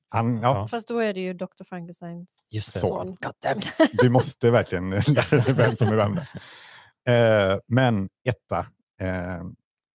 Han, 0.09 0.41
ja, 0.43 0.55
Ja. 0.59 0.69
Fast 0.69 0.89
då 0.89 0.99
är 0.99 1.15
det 1.15 1.21
ju 1.21 1.33
Dr. 1.35 1.65
Frankensteins 1.69 2.47
just 2.51 2.75
det. 2.75 2.81
Son. 2.81 3.07
God 3.07 3.35
damn 3.43 3.59
it. 3.59 3.79
Du 4.03 4.09
måste 4.11 4.51
verkligen 4.51 4.91
lära 4.91 5.41
dig 5.41 5.53
vem 5.55 5.77
som 5.77 5.89
är 5.89 5.97
vem. 5.97 6.17
Eh, 7.09 7.59
men 7.67 8.09
etta 8.29 8.59
eh, 9.01 9.45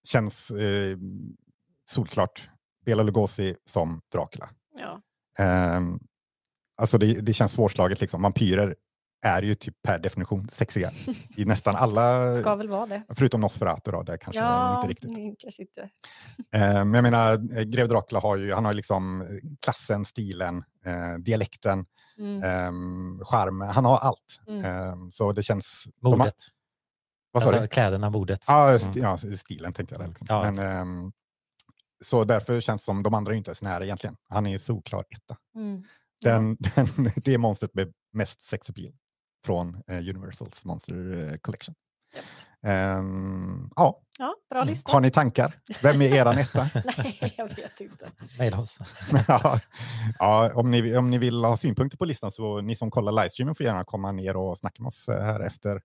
känns 0.07 0.51
eh, 0.51 0.97
solklart 1.89 2.49
Bela 2.85 3.03
Lugosi 3.03 3.55
som 3.65 4.01
Dracula. 4.13 4.49
Ja. 4.79 5.01
Eh, 5.37 5.81
alltså 6.81 6.97
det, 6.97 7.13
det 7.13 7.33
känns 7.33 7.51
svårslaget. 7.51 8.01
Liksom. 8.01 8.21
Vampyrer 8.21 8.75
är 9.25 9.41
ju 9.41 9.55
typ 9.55 9.75
per 9.83 9.99
definition 9.99 10.47
sexiga 10.49 10.91
i 11.37 11.45
nästan 11.45 11.75
alla, 11.75 12.33
Ska 12.33 12.55
väl 12.55 12.67
vara 12.69 12.85
det. 12.85 13.03
förutom 13.15 13.41
Nosferatu 13.41 13.91
då, 13.91 14.03
där 14.03 14.17
kanske 14.17 14.41
Ja, 14.41 14.75
inte 14.81 14.87
riktigt. 14.91 15.11
nej, 15.11 15.35
kanske 15.39 15.61
inte. 15.61 15.81
Eh, 16.53 16.85
men 16.85 16.93
jag 16.93 17.01
menar, 17.03 17.57
eh, 17.57 17.63
Grev 17.63 17.87
Dracula 17.87 18.19
har 18.19 18.35
ju, 18.35 18.53
han 18.53 18.65
har 18.65 18.73
liksom 18.73 19.21
eh, 19.21 19.27
klassen, 19.61 20.05
stilen, 20.05 20.63
eh, 20.85 21.13
dialekten, 21.19 21.85
Mm. 22.19 22.43
eh, 22.43 23.25
charmen, 23.25 23.69
han 23.69 23.85
har 23.85 23.97
allt. 23.97 24.39
Mm. 24.47 24.65
Eh, 24.65 24.95
så 25.11 25.31
det 25.31 25.43
känns... 25.43 25.83
har- 26.01 26.09
Modet. 26.17 26.33
Vad 27.31 27.43
sa 27.43 27.49
Alltså 27.49 27.61
du? 27.61 27.67
kläderna, 27.67 28.09
modet. 28.09 28.45
Ja, 28.47 28.67
Mm. 28.69 28.79
sti, 28.79 28.99
ja, 28.99 29.17
stilen 29.37 29.73
tänkte 29.73 29.95
jag. 29.95 30.01
Där, 30.01 30.07
liksom. 30.07 30.27
Ja. 30.29 30.51
Men, 30.51 30.59
ehm, 30.59 31.11
så 32.05 32.23
därför 32.23 32.61
känns 32.61 32.81
det 32.81 32.85
som 32.85 33.03
de 33.03 33.13
andra 33.13 33.33
är 33.33 33.37
inte 33.37 33.49
ens 33.49 33.61
nära 33.61 33.83
egentligen. 33.83 34.15
Han 34.29 34.47
är 34.47 34.51
ju 34.51 34.59
solklar 34.59 35.05
etta. 35.09 35.37
Mm. 35.55 35.83
Ja. 36.25 36.31
Den, 36.31 36.57
den, 36.75 37.11
det 37.15 37.33
är 37.33 37.37
monstret 37.37 37.73
med 37.73 37.93
mest 38.13 38.41
sex 38.41 38.69
appeal 38.69 38.93
från 39.45 39.81
eh, 39.87 39.97
Universals 39.97 40.65
Monster 40.65 41.27
eh, 41.31 41.37
Collection. 41.37 41.75
Japp. 42.15 42.25
Ehm, 42.63 43.69
ja, 43.75 44.01
Ja, 44.19 44.35
bra 44.49 44.63
lista. 44.63 44.91
har 44.91 44.99
ni 45.01 45.11
tankar? 45.11 45.55
Vem 45.81 46.01
är 46.01 46.15
eran 46.15 46.37
etta? 46.37 46.69
Nej, 46.97 47.33
jag 47.37 47.47
vet 47.47 47.81
inte. 47.81 48.11
Maila 48.37 48.59
oss. 48.59 48.79
ja, 49.27 49.59
ja, 50.19 50.51
om, 50.55 50.71
ni, 50.71 50.97
om 50.97 51.09
ni 51.09 51.17
vill 51.17 51.43
ha 51.43 51.57
synpunkter 51.57 51.97
på 51.97 52.05
listan 52.05 52.31
så 52.31 52.61
ni 52.61 52.75
som 52.75 52.91
kollar 52.91 53.11
livestreamen 53.11 53.55
får 53.55 53.65
gärna 53.65 53.83
komma 53.83 54.11
ner 54.11 54.37
och 54.37 54.57
snacka 54.57 54.83
med 54.83 54.87
oss 54.87 55.09
eh, 55.09 55.23
här 55.23 55.39
efter, 55.39 55.81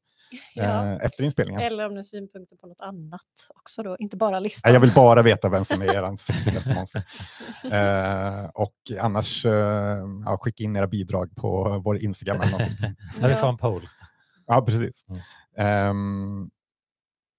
Ja. 0.55 0.62
eh, 0.87 0.99
efter 1.03 1.24
inspelningen. 1.24 1.61
Eller 1.62 1.87
om 1.87 1.93
ni 1.93 1.99
har 1.99 2.03
synpunkter 2.03 2.57
på 2.57 2.66
något 2.66 2.80
annat 2.80 3.20
också 3.49 3.83
då, 3.83 3.97
inte 3.99 4.16
bara 4.16 4.41
listan. 4.41 4.72
Jag 4.72 4.80
vill 4.80 4.93
bara 4.95 5.22
veta 5.22 5.49
vem 5.49 5.64
som 5.64 5.83
är 5.83 5.87
er 5.87 6.16
sexigaste 6.16 6.74
monster. 6.74 7.03
Eh, 7.72 8.45
och 8.55 8.74
annars, 9.01 9.47
eh, 9.47 9.99
ja, 10.24 10.39
skicka 10.41 10.64
in 10.64 10.76
era 10.76 10.87
bidrag 10.87 11.37
på 11.37 11.80
vår 11.85 11.97
Instagram 12.03 12.41
eller 12.41 12.51
någonting. 12.53 12.76
När 13.20 13.28
vi 13.28 13.35
får 13.35 13.49
en 13.49 13.57
poll. 13.57 13.89
Ja, 14.47 14.64
precis. 14.66 15.07
Mm. 15.09 15.20
Ehm, 15.57 16.51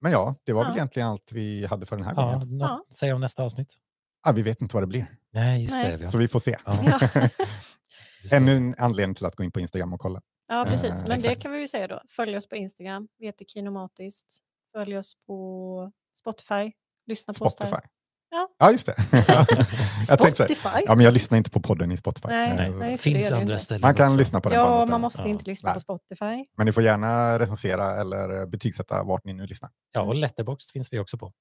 men 0.02 0.12
ja, 0.12 0.36
det 0.44 0.54
var 0.54 0.66
väl 0.66 0.74
egentligen 0.74 1.08
allt 1.10 1.32
vi 1.32 1.66
hade 1.66 1.86
för 1.86 1.96
den 1.96 2.06
här 2.06 2.14
Ja, 2.18 2.34
gången. 2.34 2.60
Ja. 2.60 2.86
säg 2.94 3.14
om 3.14 3.22
nästa 3.22 3.44
avsnitt. 3.44 3.76
Ah, 4.22 4.32
vi 4.32 4.42
vet 4.42 4.62
inte 4.62 4.76
vad 4.76 4.84
det 4.84 4.88
blir, 4.88 5.06
Nej, 5.34 5.64
just 5.64 5.76
Nej. 5.76 5.92
det. 5.92 5.98
Vi 5.98 6.04
har, 6.06 6.12
så 6.12 6.18
vi 6.18 6.28
får 6.28 6.40
se. 6.40 6.58
Ännu 8.34 8.56
en 8.58 8.76
anledning 8.78 9.16
till 9.16 9.26
att 9.26 9.36
gå 9.36 9.44
in 9.44 9.52
på 9.52 9.60
Instagram 9.60 9.94
och 9.94 10.00
kolla. 10.00 10.22
Ja, 10.48 10.66
precis. 10.66 10.92
Eh, 10.92 10.98
Men 11.00 11.10
det 11.10 11.16
exakt. 11.16 11.42
kan 11.44 11.52
vi 11.52 11.60
ju 11.60 11.68
säga 11.68 11.88
då. 11.88 12.02
Följ 12.10 12.38
oss 12.38 12.50
på 12.50 12.56
Instagram, 12.56 13.08
vi 13.18 13.26
heter 13.26 13.46
Kinomatiskt. 13.46 14.40
Följ 14.76 14.98
oss 14.98 15.14
på 15.28 15.92
Spotify. 16.20 16.72
Lyssna 17.08 17.34
på 17.34 17.46
oss 17.46 17.54
Spotify. 17.54 17.72
där. 17.76 17.84
Ja. 18.30 18.50
ja 18.60 18.72
just 18.72 18.86
det. 18.86 18.96
jag 19.12 19.28
tänkte, 19.48 19.66
så 20.06 20.14
här, 20.14 20.30
Spotify? 20.32 20.84
ja, 20.86 20.96
men 20.96 21.06
jag 21.06 21.14
lyssnar 21.14 21.38
inte 21.38 21.50
på 21.50 21.60
podden 21.62 21.92
i 21.92 21.98
Spotify. 21.98 22.28
Nej, 22.28 22.50
Eh, 22.52 22.56
nej, 22.56 22.72
det, 22.72 22.90
det 22.92 22.98
finns 22.98 23.30
det 23.30 23.38
andra 23.38 23.60
ställen 23.60 23.82
Man 23.82 23.96
kan 23.96 24.08
också. 24.08 24.18
lyssna 24.18 24.42
på 24.42 24.50
den 24.50 24.58
på 24.60 24.62
andra 24.66 24.76
Ja, 24.76 24.82
ställen. 24.82 24.92
man 24.92 25.02
måste 25.02 25.22
Ja. 25.22 25.28
inte 25.28 25.46
lyssna 25.46 25.70
Nej. 25.70 25.74
på 25.74 25.80
Spotify. 25.80 26.46
Men 26.58 26.66
ni 26.66 26.72
får 26.72 26.84
gärna 26.84 27.40
recensera 27.40 28.02
eller 28.02 28.46
betygsätta 28.46 29.04
vart 29.04 29.26
ni 29.26 29.34
nu 29.34 29.48
lyssnar. 29.48 29.72
Ja, 29.92 30.02
och 30.02 30.16
Letterboxd 30.16 30.72
finns 30.72 30.94
vi 30.94 31.00
också 31.00 31.18
på. 31.18 31.32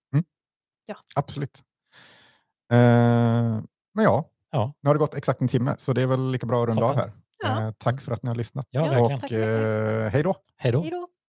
Absolut. 1.14 1.62
Eh, 2.72 2.76
men 3.94 4.05
ja, 4.05 4.28
Ja. 4.50 4.74
nu 4.80 4.88
har 4.88 4.94
det 4.94 4.98
gått 4.98 5.14
exakt 5.14 5.40
en 5.40 5.48
timme 5.48 5.74
så 5.78 5.92
det 5.92 6.03
är 6.03 6.07
väl 6.07 6.30
lika 6.30 6.46
bra 6.46 6.62
att 6.62 6.68
runda 6.68 6.84
av 6.84 6.96
här. 6.96 7.12
Ja. 7.43 7.66
Eh, 7.66 7.72
tack 7.78 8.01
för 8.03 8.12
att 8.12 8.22
ni 8.22 8.28
har 8.28 8.34
lyssnat. 8.36 8.66
Ja, 8.70 9.01
och 9.01 9.09
tack 9.09 9.28
så 9.28 9.34
mycket. 9.34 9.49
eh, 9.49 10.12
hej 10.12 10.22
då! 10.22 10.34
Hej 10.57 10.72
då. 10.72 10.82
Hej 10.82 10.90
då! 10.90 11.09